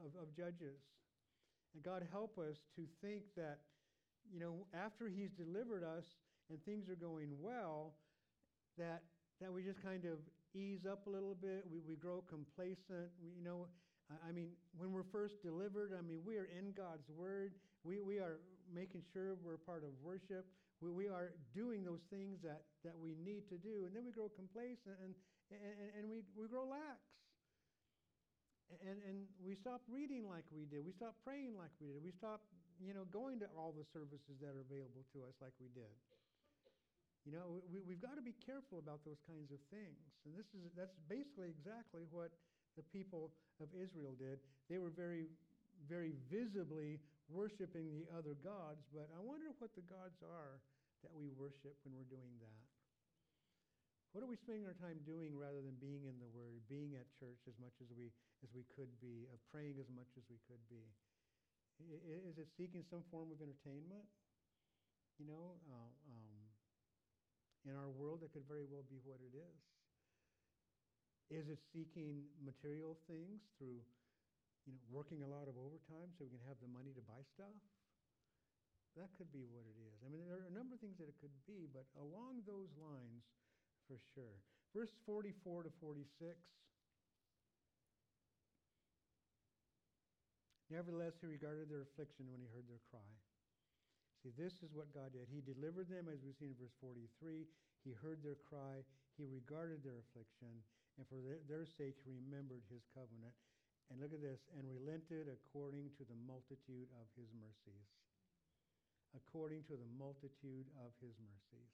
of, 0.03 0.11
of 0.19 0.27
Judges. 0.35 0.81
And 1.73 1.83
God 1.83 2.03
help 2.11 2.37
us 2.37 2.63
to 2.75 2.83
think 3.01 3.23
that, 3.35 3.59
you 4.31 4.39
know, 4.39 4.67
after 4.73 5.07
He's 5.07 5.31
delivered 5.31 5.83
us 5.83 6.05
and 6.49 6.59
things 6.63 6.89
are 6.89 6.95
going 6.95 7.31
well, 7.39 7.93
that 8.77 9.03
that 9.41 9.51
we 9.51 9.63
just 9.63 9.83
kind 9.83 10.05
of 10.05 10.19
ease 10.55 10.85
up 10.89 11.07
a 11.07 11.09
little 11.09 11.35
bit. 11.35 11.65
We, 11.69 11.79
we 11.83 11.95
grow 11.95 12.23
complacent. 12.29 13.11
We, 13.21 13.35
you 13.35 13.43
know, 13.43 13.67
I, 14.09 14.29
I 14.29 14.31
mean, 14.31 14.55
when 14.77 14.91
we're 14.91 15.07
first 15.11 15.43
delivered, 15.43 15.91
I 15.91 16.01
mean, 16.01 16.21
we 16.25 16.37
are 16.37 16.47
in 16.47 16.71
God's 16.71 17.09
Word. 17.11 17.51
We, 17.83 17.99
we 17.99 18.17
are 18.19 18.39
making 18.73 19.03
sure 19.11 19.35
we're 19.43 19.57
part 19.57 19.83
of 19.83 19.91
worship. 20.01 20.45
We, 20.83 20.91
we 20.91 21.07
are 21.07 21.31
doing 21.55 21.83
those 21.83 22.03
things 22.11 22.43
that, 22.43 22.67
that 22.83 22.95
we 22.97 23.15
need 23.15 23.47
to 23.49 23.57
do. 23.57 23.87
And 23.87 23.95
then 23.95 24.03
we 24.03 24.11
grow 24.11 24.27
complacent 24.27 24.99
and, 24.99 25.13
and, 25.51 25.89
and 25.99 26.03
we, 26.09 26.21
we 26.35 26.47
grow 26.47 26.67
lax. 26.67 26.99
And, 28.81 28.97
and 29.05 29.29
we 29.45 29.53
stop 29.53 29.85
reading 29.85 30.25
like 30.25 30.43
we 30.49 30.65
did. 30.65 30.81
We 30.81 30.91
stop 30.97 31.13
praying 31.21 31.53
like 31.53 31.69
we 31.77 31.93
did. 31.93 32.01
We 32.01 32.09
stop, 32.11 32.41
you 32.81 32.97
know, 32.97 33.05
going 33.13 33.37
to 33.45 33.47
all 33.53 33.71
the 33.77 33.85
services 33.93 34.41
that 34.41 34.57
are 34.57 34.65
available 34.65 35.05
to 35.13 35.21
us 35.29 35.37
like 35.37 35.53
we 35.61 35.69
did. 35.77 35.93
You 37.29 37.33
know, 37.33 37.61
we, 37.69 37.81
we've 37.85 38.01
got 38.01 38.17
to 38.17 38.25
be 38.25 38.33
careful 38.41 38.81
about 38.81 39.05
those 39.05 39.21
kinds 39.25 39.53
of 39.53 39.61
things. 39.69 40.01
And 40.25 40.33
this 40.33 40.49
is, 40.53 40.65
that's 40.73 40.97
basically 41.09 41.53
exactly 41.53 42.05
what 42.09 42.33
the 42.73 42.85
people 42.89 43.33
of 43.61 43.69
Israel 43.73 44.13
did. 44.17 44.41
They 44.69 44.77
were 44.77 44.93
very, 44.93 45.29
very 45.89 46.13
visibly 46.29 47.01
worshiping 47.29 47.89
the 47.93 48.05
other 48.13 48.37
gods, 48.39 48.85
but 48.93 49.09
I 49.13 49.19
wonder 49.21 49.49
what 49.57 49.73
the 49.73 49.85
gods 49.85 50.21
are 50.21 50.61
that 51.01 51.13
we 51.13 51.29
worship 51.33 51.77
when 51.85 51.93
we're 51.97 52.09
doing 52.09 52.37
that. 52.41 52.65
What 54.15 54.23
are 54.23 54.31
we 54.31 54.39
spending 54.39 54.63
our 54.63 54.77
time 54.79 55.03
doing 55.03 55.35
rather 55.35 55.59
than 55.59 55.75
being 55.75 56.07
in 56.07 56.15
the 56.23 56.31
Word, 56.31 56.63
being 56.71 56.95
at 56.95 57.03
church 57.19 57.43
as 57.51 57.59
much 57.59 57.75
as 57.83 57.91
we, 57.91 58.15
as 58.47 58.49
we 58.55 58.63
could 58.71 58.87
be, 59.03 59.27
of 59.35 59.43
praying 59.51 59.75
as 59.75 59.91
much 59.91 60.07
as 60.15 60.23
we 60.31 60.39
could 60.47 60.63
be? 60.71 60.87
Is 62.07 62.39
it 62.39 62.47
seeking 62.55 62.87
some 62.87 63.03
form 63.11 63.27
of 63.35 63.43
entertainment? 63.43 64.07
You 65.19 65.27
know, 65.27 65.59
uh, 65.67 65.91
um, 66.07 66.39
in 67.67 67.75
our 67.75 67.91
world, 67.91 68.23
that 68.23 68.31
could 68.31 68.47
very 68.47 68.63
well 68.63 68.87
be 68.87 69.03
what 69.03 69.19
it 69.19 69.35
is. 69.35 69.59
Is 71.27 71.51
it 71.51 71.59
seeking 71.75 72.23
material 72.39 72.95
things 73.11 73.43
through, 73.59 73.83
you 74.65 74.73
know, 74.73 74.81
working 74.89 75.21
a 75.21 75.29
lot 75.29 75.45
of 75.45 75.55
overtime 75.57 76.09
so 76.17 76.25
we 76.25 76.33
can 76.33 76.43
have 76.49 76.57
the 76.61 76.69
money 76.69 76.91
to 76.97 77.03
buy 77.05 77.21
stuff? 77.25 77.53
That 78.97 79.11
could 79.19 79.29
be 79.29 79.43
what 79.45 79.67
it 79.67 79.77
is. 79.77 79.97
I 80.01 80.09
mean, 80.09 80.23
there 80.23 80.39
are 80.39 80.49
a 80.49 80.55
number 80.55 80.73
of 80.73 80.81
things 80.81 80.97
that 81.03 81.11
it 81.11 81.19
could 81.19 81.35
be, 81.45 81.67
but 81.69 81.83
along 81.99 82.47
those 82.47 82.71
lines, 82.79 83.27
for 83.85 83.99
sure. 84.15 84.39
Verse 84.71 84.91
44 85.03 85.67
to 85.67 85.71
46. 85.83 86.07
Nevertheless, 90.71 91.19
he 91.21 91.27
regarded 91.27 91.69
their 91.69 91.85
affliction 91.85 92.25
when 92.31 92.41
he 92.41 92.49
heard 92.49 92.65
their 92.65 92.81
cry. 92.89 93.11
See, 94.25 94.33
this 94.33 94.65
is 94.65 94.73
what 94.73 94.89
God 94.89 95.13
did. 95.13 95.29
He 95.29 95.45
delivered 95.45 95.91
them, 95.91 96.09
as 96.09 96.25
we 96.25 96.33
see 96.33 96.49
in 96.49 96.57
verse 96.57 96.73
43. 96.81 97.45
He 97.85 97.93
heard 97.93 98.25
their 98.25 98.39
cry. 98.49 98.81
He 99.19 99.29
regarded 99.29 99.85
their 99.85 100.01
affliction. 100.01 100.65
And 100.97 101.05
for 101.05 101.21
their, 101.21 101.43
their 101.45 101.67
sake, 101.69 102.01
he 102.01 102.15
remembered 102.15 102.65
his 102.71 102.87
covenant. 102.95 103.35
And 103.89 104.01
look 104.01 104.13
at 104.13 104.21
this, 104.21 104.41
and 104.57 104.65
relented 104.65 105.29
according 105.29 105.93
to 106.01 106.03
the 106.03 106.17
multitude 106.25 106.89
of 106.97 107.05
his 107.13 107.29
mercies. 107.37 107.85
According 109.13 109.63
to 109.69 109.77
the 109.77 109.89
multitude 109.95 110.67
of 110.81 110.91
his 110.99 111.15
mercies. 111.21 111.71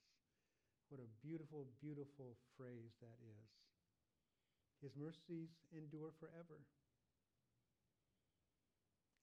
What 0.92 1.00
a 1.00 1.10
beautiful, 1.24 1.72
beautiful 1.80 2.36
phrase 2.60 2.92
that 3.00 3.18
is. 3.24 3.48
His 4.84 4.92
mercies 5.00 5.56
endure 5.72 6.12
forever. 6.20 6.60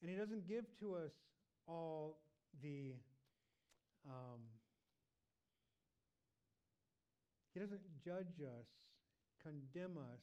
And 0.01 0.11
he 0.11 0.17
doesn't 0.17 0.49
give 0.49 0.65
to 0.81 0.95
us 0.95 1.13
all 1.67 2.19
the 2.63 2.95
um, 4.07 4.41
he 7.53 7.61
doesn't 7.61 7.83
judge 8.05 8.39
us, 8.41 8.71
condemn 9.43 9.99
us, 9.99 10.23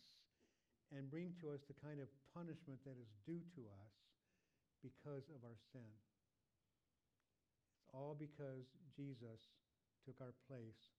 and 0.94 1.10
bring 1.10 1.34
to 1.42 1.54
us 1.54 1.66
the 1.66 1.78
kind 1.82 1.98
of 1.98 2.12
punishment 2.34 2.82
that 2.86 2.98
is 3.00 3.10
due 3.26 3.42
to 3.58 3.62
us 3.86 3.94
because 4.84 5.30
of 5.34 5.42
our 5.42 5.58
sin. 5.74 5.90
It's 7.78 7.90
all 7.90 8.14
because 8.18 8.70
Jesus 8.94 9.54
took 10.06 10.22
our 10.22 10.36
place 10.46 10.94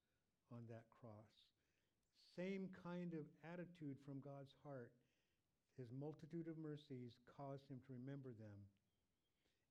on 0.51 0.67
that 0.67 0.87
cross. 0.99 1.31
Same 2.35 2.69
kind 2.83 3.15
of 3.15 3.27
attitude 3.47 3.97
from 4.03 4.25
God's 4.25 4.53
heart. 4.67 4.91
His 5.79 5.93
multitude 5.95 6.49
of 6.51 6.59
mercies 6.59 7.21
caused 7.31 7.69
him 7.71 7.79
to 7.87 7.97
remember 7.97 8.35
them 8.35 8.67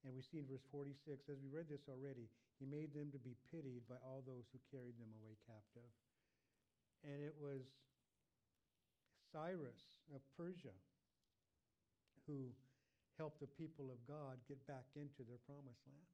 and 0.06 0.14
we 0.14 0.22
see 0.22 0.38
in 0.38 0.46
verse 0.46 0.62
46, 0.70 1.26
as 1.26 1.42
we 1.42 1.50
read 1.50 1.66
this 1.66 1.90
already, 1.90 2.30
he 2.62 2.70
made 2.70 2.94
them 2.94 3.10
to 3.10 3.18
be 3.18 3.34
pitied 3.50 3.90
by 3.90 3.98
all 4.06 4.22
those 4.22 4.46
who 4.54 4.62
carried 4.70 5.02
them 5.02 5.10
away 5.18 5.34
captive. 5.50 5.90
And 7.02 7.26
it 7.26 7.34
was 7.42 7.66
Cyrus 9.36 10.00
of 10.16 10.24
Persia 10.40 10.72
who 12.24 12.56
helped 13.20 13.44
the 13.44 13.52
people 13.60 13.92
of 13.92 14.00
God 14.08 14.40
get 14.48 14.64
back 14.64 14.88
into 14.96 15.28
their 15.28 15.44
promised 15.44 15.84
land, 15.84 16.08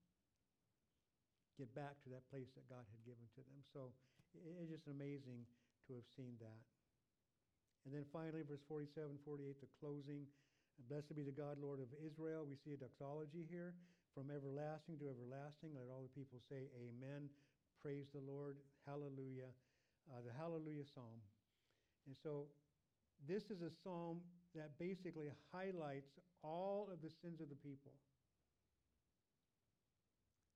get 1.62 1.70
back 1.78 2.02
to 2.02 2.10
that 2.10 2.26
place 2.34 2.50
that 2.58 2.66
God 2.66 2.82
had 2.82 3.02
given 3.06 3.22
to 3.38 3.46
them. 3.46 3.62
So 3.70 3.94
it's 4.58 4.74
just 4.74 4.90
amazing 4.90 5.46
to 5.86 6.02
have 6.02 6.10
seen 6.18 6.34
that. 6.42 6.62
And 7.86 7.94
then 7.94 8.10
finally, 8.10 8.42
verse 8.42 8.66
47, 8.66 9.22
48, 9.22 9.62
the 9.62 9.70
closing. 9.78 10.26
Blessed 10.90 11.14
be 11.14 11.22
the 11.22 11.34
God, 11.34 11.62
Lord 11.62 11.78
of 11.78 11.94
Israel. 12.02 12.42
We 12.42 12.58
see 12.58 12.74
a 12.74 12.80
doxology 12.82 13.46
here 13.46 13.78
from 14.18 14.34
everlasting 14.34 14.98
to 14.98 15.14
everlasting. 15.14 15.78
Let 15.78 15.94
all 15.94 16.10
the 16.10 16.16
people 16.18 16.42
say, 16.50 16.74
Amen. 16.74 17.30
Praise 17.86 18.10
the 18.14 18.22
Lord. 18.22 18.58
Hallelujah. 18.90 19.54
Uh, 20.10 20.26
the 20.26 20.34
Hallelujah 20.34 20.90
Psalm. 20.90 21.22
And 22.10 22.18
so 22.18 22.50
this 23.28 23.50
is 23.50 23.62
a 23.62 23.70
psalm 23.84 24.22
that 24.56 24.78
basically 24.80 25.28
highlights 25.52 26.20
all 26.44 26.90
of 26.92 27.02
the 27.02 27.10
sins 27.22 27.40
of 27.40 27.50
the 27.50 27.56
people. 27.56 27.94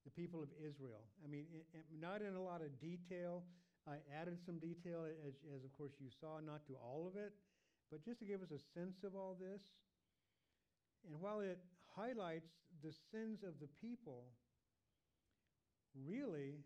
The 0.04 0.12
people 0.12 0.42
of 0.44 0.50
Israel. 0.60 1.02
I 1.24 1.28
mean, 1.28 1.46
not 2.00 2.22
in 2.22 2.36
a 2.36 2.42
lot 2.42 2.62
of 2.62 2.70
detail. 2.80 3.44
I 3.88 3.98
added 4.14 4.38
some 4.46 4.58
detail, 4.58 5.06
as, 5.06 5.34
as 5.56 5.64
of 5.64 5.72
course 5.78 5.94
you 6.00 6.10
saw, 6.10 6.40
not 6.42 6.66
to 6.68 6.74
all 6.82 7.08
of 7.08 7.16
it, 7.16 7.34
but 7.92 8.04
just 8.04 8.20
to 8.20 8.26
give 8.26 8.42
us 8.42 8.50
a 8.50 8.62
sense 8.78 9.04
of 9.04 9.16
all 9.16 9.38
this. 9.40 9.62
And 11.06 11.22
while 11.22 11.40
it 11.40 11.60
highlights 11.96 12.50
the 12.84 12.94
sins 13.12 13.44
of 13.44 13.54
the 13.62 13.70
people, 13.82 14.26
really, 16.08 16.58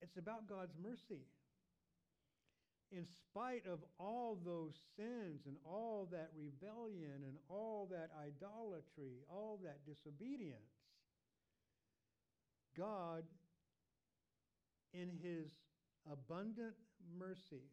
it's 0.00 0.16
about 0.16 0.48
God's 0.48 0.74
mercy. 0.82 1.24
In 2.92 3.06
spite 3.06 3.66
of 3.70 3.78
all 3.98 4.38
those 4.44 4.74
sins 4.96 5.46
and 5.46 5.56
all 5.64 6.08
that 6.10 6.30
rebellion 6.36 7.22
and 7.22 7.36
all 7.48 7.88
that 7.92 8.10
idolatry, 8.18 9.22
all 9.30 9.60
that 9.62 9.86
disobedience, 9.86 10.74
God, 12.76 13.22
in 14.92 15.10
his 15.22 15.52
abundant 16.10 16.74
mercy, 17.16 17.70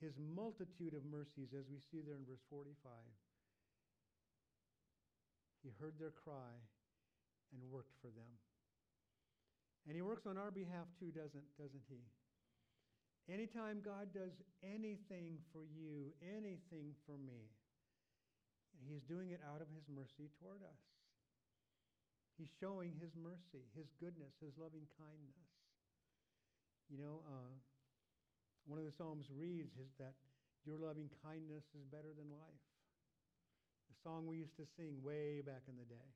his 0.00 0.14
multitude 0.16 0.94
of 0.94 1.04
mercies, 1.04 1.52
as 1.52 1.68
we 1.68 1.78
see 1.92 2.00
there 2.00 2.16
in 2.16 2.24
verse 2.24 2.40
45. 2.48 2.72
He 5.62 5.68
heard 5.78 6.00
their 6.00 6.16
cry 6.24 6.56
and 7.52 7.60
worked 7.70 7.92
for 8.00 8.08
them. 8.08 8.40
And 9.86 9.96
he 9.96 10.02
works 10.02 10.26
on 10.26 10.36
our 10.36 10.50
behalf 10.50 10.86
too, 10.98 11.10
doesn't, 11.10 11.46
doesn't 11.56 11.84
he? 11.88 12.04
Anytime 13.30 13.78
God 13.84 14.10
does 14.10 14.34
anything 14.64 15.38
for 15.52 15.62
you, 15.62 16.10
anything 16.18 16.98
for 17.06 17.14
me, 17.14 17.52
he's 18.86 19.06
doing 19.06 19.30
it 19.30 19.40
out 19.46 19.62
of 19.62 19.68
his 19.70 19.86
mercy 19.86 20.28
toward 20.40 20.62
us. 20.66 20.82
He's 22.40 22.50
showing 22.58 22.96
his 22.96 23.12
mercy, 23.14 23.68
his 23.76 23.92
goodness, 24.00 24.32
his 24.40 24.56
loving 24.56 24.88
kindness. 24.96 25.48
You 26.88 26.96
know, 26.98 27.20
uh, 27.28 27.52
one 28.66 28.80
of 28.80 28.88
the 28.88 28.96
Psalms 28.96 29.28
reads 29.28 29.76
is 29.76 29.92
that 30.00 30.16
your 30.64 30.80
loving 30.80 31.12
kindness 31.22 31.64
is 31.76 31.84
better 31.86 32.16
than 32.16 32.32
life. 32.32 32.64
The 33.92 33.96
song 34.02 34.26
we 34.26 34.40
used 34.40 34.56
to 34.56 34.66
sing 34.76 34.98
way 35.04 35.40
back 35.44 35.68
in 35.68 35.76
the 35.76 35.86
day. 35.86 36.08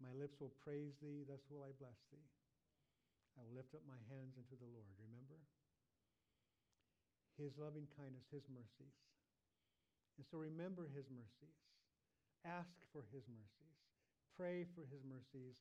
My 0.00 0.12
lips 0.12 0.36
will 0.40 0.52
praise 0.60 0.96
thee, 1.00 1.24
thus 1.24 1.40
will 1.48 1.64
I 1.64 1.72
bless 1.80 1.96
thee. 2.12 2.28
I 3.36 3.44
will 3.44 3.56
lift 3.56 3.76
up 3.76 3.84
my 3.84 4.00
hands 4.12 4.36
unto 4.36 4.56
the 4.56 4.68
Lord. 4.68 4.92
Remember? 5.00 5.36
His 7.36 7.52
loving 7.60 7.84
kindness, 7.92 8.24
His 8.32 8.48
mercies. 8.48 8.96
And 10.16 10.24
so 10.24 10.40
remember 10.40 10.88
His 10.88 11.08
mercies. 11.12 11.56
Ask 12.44 12.72
for 12.92 13.04
His 13.12 13.28
mercies. 13.28 13.76
Pray 14.36 14.64
for 14.72 14.88
His 14.88 15.04
mercies. 15.04 15.60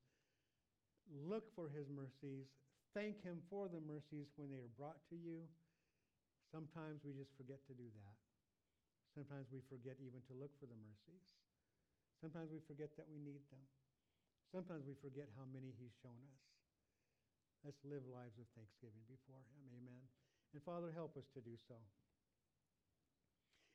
Look 1.11 1.51
for 1.51 1.67
His 1.67 1.91
mercies. 1.91 2.47
Thank 2.95 3.19
Him 3.23 3.43
for 3.51 3.67
the 3.67 3.83
mercies 3.83 4.31
when 4.39 4.47
they 4.47 4.63
are 4.63 4.71
brought 4.79 5.03
to 5.11 5.19
you. 5.19 5.43
Sometimes 6.47 7.03
we 7.03 7.11
just 7.11 7.35
forget 7.35 7.59
to 7.67 7.75
do 7.75 7.91
that. 7.91 8.15
Sometimes 9.11 9.51
we 9.51 9.59
forget 9.67 9.99
even 9.99 10.23
to 10.31 10.33
look 10.35 10.55
for 10.59 10.67
the 10.67 10.79
mercies. 10.79 11.23
Sometimes 12.23 12.51
we 12.51 12.63
forget 12.63 12.95
that 12.95 13.07
we 13.11 13.19
need 13.19 13.43
them. 13.51 13.63
Sometimes 14.51 14.85
we 14.85 14.95
forget 15.01 15.29
how 15.35 15.45
many 15.49 15.73
He's 15.77 15.93
shown 16.01 16.17
us. 16.31 16.43
Let's 17.65 17.81
live 17.81 18.05
lives 18.05 18.37
of 18.37 18.45
thanksgiving 18.53 19.03
before 19.09 19.41
Him. 19.53 19.61
Amen. 19.81 20.03
And 20.53 20.61
Father, 20.61 20.93
help 20.93 21.17
us 21.17 21.25
to 21.33 21.41
do 21.41 21.57
so. 21.67 21.75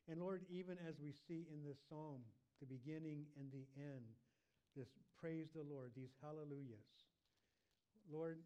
And 0.09 0.19
Lord, 0.19 0.43
even 0.49 0.77
as 0.87 0.95
we 0.97 1.11
see 1.13 1.45
in 1.51 1.61
this 1.63 1.77
psalm, 1.87 2.23
the 2.59 2.65
beginning 2.65 3.25
and 3.37 3.51
the 3.51 3.67
end, 3.77 4.15
this 4.75 4.89
praise 5.19 5.47
the 5.53 5.67
Lord, 5.67 5.91
these 5.95 6.15
hallelujahs. 6.21 6.89
Lord, 8.11 8.39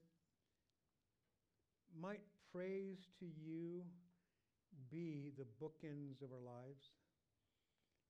might 1.96 2.22
praise 2.52 3.08
to 3.20 3.26
you 3.26 3.84
be 4.92 5.32
the 5.38 5.48
bookends 5.64 6.22
of 6.22 6.32
our 6.34 6.44
lives. 6.44 6.92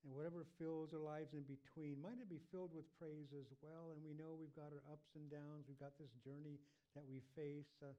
And 0.06 0.14
whatever 0.14 0.46
fills 0.54 0.94
our 0.94 1.02
lives 1.02 1.34
in 1.34 1.42
between, 1.50 1.98
might 1.98 2.22
it 2.22 2.30
be 2.30 2.38
filled 2.54 2.70
with 2.70 2.86
praise 2.94 3.34
as 3.34 3.50
well? 3.58 3.90
And 3.90 3.98
we 4.06 4.14
know 4.14 4.38
we've 4.38 4.54
got 4.54 4.70
our 4.70 4.86
ups 4.86 5.10
and 5.18 5.26
downs. 5.26 5.66
We've 5.66 5.82
got 5.82 5.98
this 5.98 6.14
journey 6.22 6.62
that 6.94 7.02
we 7.02 7.26
face 7.34 7.74
uh, 7.82 7.90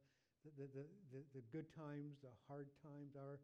the, 0.56 0.72
the, 0.72 0.88
the, 1.12 1.22
the, 1.36 1.44
good 1.52 1.68
times, 1.76 2.16
the 2.24 2.32
hard 2.48 2.72
times, 2.80 3.12
our, 3.20 3.36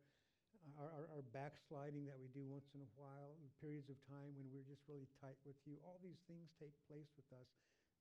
our, 0.80 0.88
our, 0.96 1.06
our 1.20 1.26
backsliding 1.36 2.08
that 2.08 2.16
we 2.16 2.32
do 2.32 2.48
once 2.48 2.72
in 2.72 2.80
a 2.80 2.92
while, 2.96 3.36
periods 3.60 3.92
of 3.92 4.00
time 4.08 4.32
when 4.40 4.48
we're 4.48 4.64
just 4.64 4.88
really 4.88 5.12
tight 5.20 5.36
with 5.44 5.60
you. 5.68 5.76
All 5.84 6.00
these 6.00 6.24
things 6.32 6.48
take 6.56 6.72
place 6.88 7.12
with 7.20 7.28
us. 7.36 7.52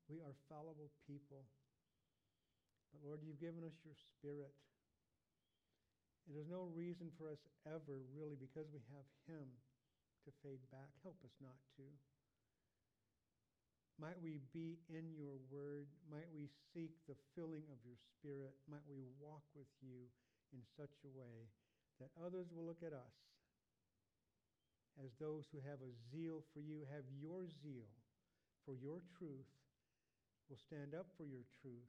We 0.07 0.23
are 0.23 0.35
fallible 0.47 0.95
people. 1.11 1.43
But 2.95 3.03
Lord, 3.03 3.19
you've 3.27 3.43
given 3.43 3.67
us 3.67 3.75
your 3.83 3.99
spirit. 3.99 4.55
And 6.31 6.39
there's 6.39 6.47
no 6.47 6.71
reason 6.71 7.11
for 7.19 7.27
us 7.27 7.43
ever, 7.67 7.99
really, 8.15 8.39
because 8.39 8.71
we 8.71 8.79
have 8.95 9.07
Him, 9.27 9.51
to 10.25 10.31
fade 10.43 10.63
back. 10.71 10.91
Help 11.03 11.19
us 11.25 11.35
not 11.43 11.59
to. 11.79 11.87
Might 14.01 14.19
we 14.19 14.41
be 14.51 14.81
in 14.89 15.13
your 15.15 15.39
word. 15.53 15.87
Might 16.11 16.31
we 16.35 16.49
seek 16.73 16.97
the 17.07 17.19
filling 17.37 17.67
of 17.71 17.79
your 17.85 17.99
spirit. 18.19 18.57
Might 18.67 18.87
we 18.89 19.05
walk 19.21 19.45
with 19.55 19.71
you 19.79 20.09
in 20.51 20.63
such 20.77 20.95
a 21.05 21.11
way 21.13 21.51
that 22.01 22.11
others 22.19 22.51
will 22.51 22.67
look 22.67 22.83
at 22.83 22.97
us 22.97 23.17
as 25.01 25.13
those 25.17 25.49
who 25.49 25.61
have 25.65 25.81
a 25.81 25.97
zeal 26.13 26.45
for 26.53 26.61
you, 26.61 26.85
have 26.93 27.07
your 27.17 27.49
zeal 27.65 27.89
for 28.65 28.77
your 28.77 29.01
truth, 29.17 29.49
will 30.51 30.61
stand 30.61 30.93
up 30.93 31.09
for 31.17 31.25
your 31.25 31.45
truth, 31.65 31.89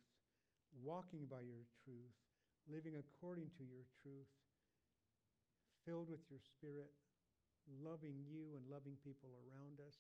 walking 0.80 1.28
by 1.28 1.44
your 1.44 1.68
truth, 1.84 2.16
living 2.72 2.96
according 2.96 3.52
to 3.60 3.64
your 3.68 3.84
truth, 4.00 4.32
filled 5.84 6.08
with 6.08 6.24
your 6.32 6.40
spirit, 6.40 6.96
loving 7.68 8.24
you 8.28 8.56
and 8.56 8.68
loving 8.68 9.00
people 9.02 9.34
around 9.44 9.80
us. 9.80 9.98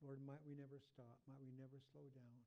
Lord, 0.00 0.20
might 0.24 0.40
we 0.44 0.56
never 0.56 0.80
stop. 0.80 1.20
Might 1.28 1.40
we 1.40 1.52
never 1.52 1.76
slow 1.92 2.08
down. 2.16 2.40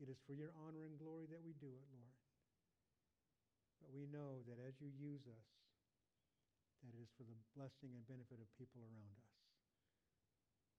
It 0.00 0.08
is 0.08 0.22
for 0.24 0.32
your 0.32 0.54
honor 0.56 0.86
and 0.86 0.96
glory 0.96 1.28
that 1.28 1.42
we 1.44 1.52
do 1.58 1.68
it, 1.68 1.86
Lord. 1.92 2.16
But 3.82 3.92
we 3.92 4.08
know 4.08 4.40
that 4.48 4.56
as 4.62 4.78
you 4.80 4.88
use 4.88 5.26
us, 5.28 5.48
that 6.80 6.96
it 6.96 7.02
is 7.02 7.12
for 7.18 7.28
the 7.28 7.36
blessing 7.52 7.92
and 7.92 8.08
benefit 8.08 8.40
of 8.40 8.48
people 8.56 8.80
around 8.80 9.16
us. 9.20 9.36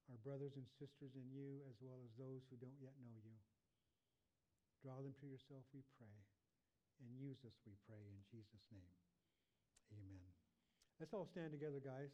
Our 0.10 0.18
brothers 0.26 0.58
and 0.58 0.66
sisters 0.82 1.14
in 1.14 1.30
you, 1.30 1.62
as 1.70 1.78
well 1.80 2.02
as 2.02 2.12
those 2.18 2.42
who 2.50 2.58
don't 2.58 2.82
yet 2.82 2.98
know 3.06 3.16
you. 3.22 3.38
Draw 4.82 4.98
them 5.06 5.14
to 5.22 5.30
yourself, 5.30 5.62
we 5.72 5.86
pray. 6.02 6.18
And 7.02 7.14
use 7.18 7.46
us, 7.46 7.54
we 7.66 7.78
pray, 7.86 8.02
in 8.02 8.18
Jesus' 8.30 8.66
name. 8.74 8.98
Amen. 9.94 10.31
Let's 11.02 11.18
all 11.18 11.26
stand 11.34 11.50
together, 11.50 11.82
guys. 11.82 12.14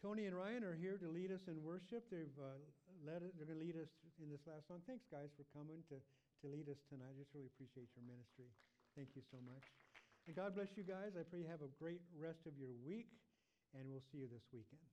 Tony 0.00 0.24
and 0.24 0.32
Ryan 0.32 0.64
are 0.64 0.72
here 0.72 0.96
to 0.96 1.12
lead 1.12 1.28
us 1.28 1.44
in 1.44 1.60
worship. 1.60 2.08
They've 2.08 2.32
uh, 2.40 2.56
led 3.04 3.20
they're 3.36 3.44
going 3.44 3.60
to 3.60 3.64
lead 3.68 3.76
us 3.76 3.92
in 4.16 4.32
this 4.32 4.40
last 4.48 4.64
song. 4.64 4.80
Thanks, 4.88 5.04
guys, 5.12 5.28
for 5.36 5.44
coming 5.52 5.84
to, 5.92 6.00
to 6.00 6.46
lead 6.48 6.72
us 6.72 6.80
tonight. 6.88 7.12
I 7.12 7.20
just 7.20 7.36
really 7.36 7.52
appreciate 7.52 7.92
your 7.92 8.08
ministry. 8.08 8.48
Thank 8.96 9.12
you 9.12 9.20
so 9.28 9.36
much. 9.44 9.60
And 10.24 10.32
God 10.32 10.56
bless 10.56 10.72
you 10.72 10.88
guys. 10.88 11.20
I 11.20 11.24
pray 11.28 11.44
you 11.44 11.52
have 11.52 11.60
a 11.60 11.72
great 11.76 12.00
rest 12.16 12.48
of 12.48 12.56
your 12.56 12.72
week, 12.80 13.12
and 13.76 13.84
we'll 13.92 14.08
see 14.08 14.24
you 14.24 14.28
this 14.32 14.48
weekend. 14.56 14.88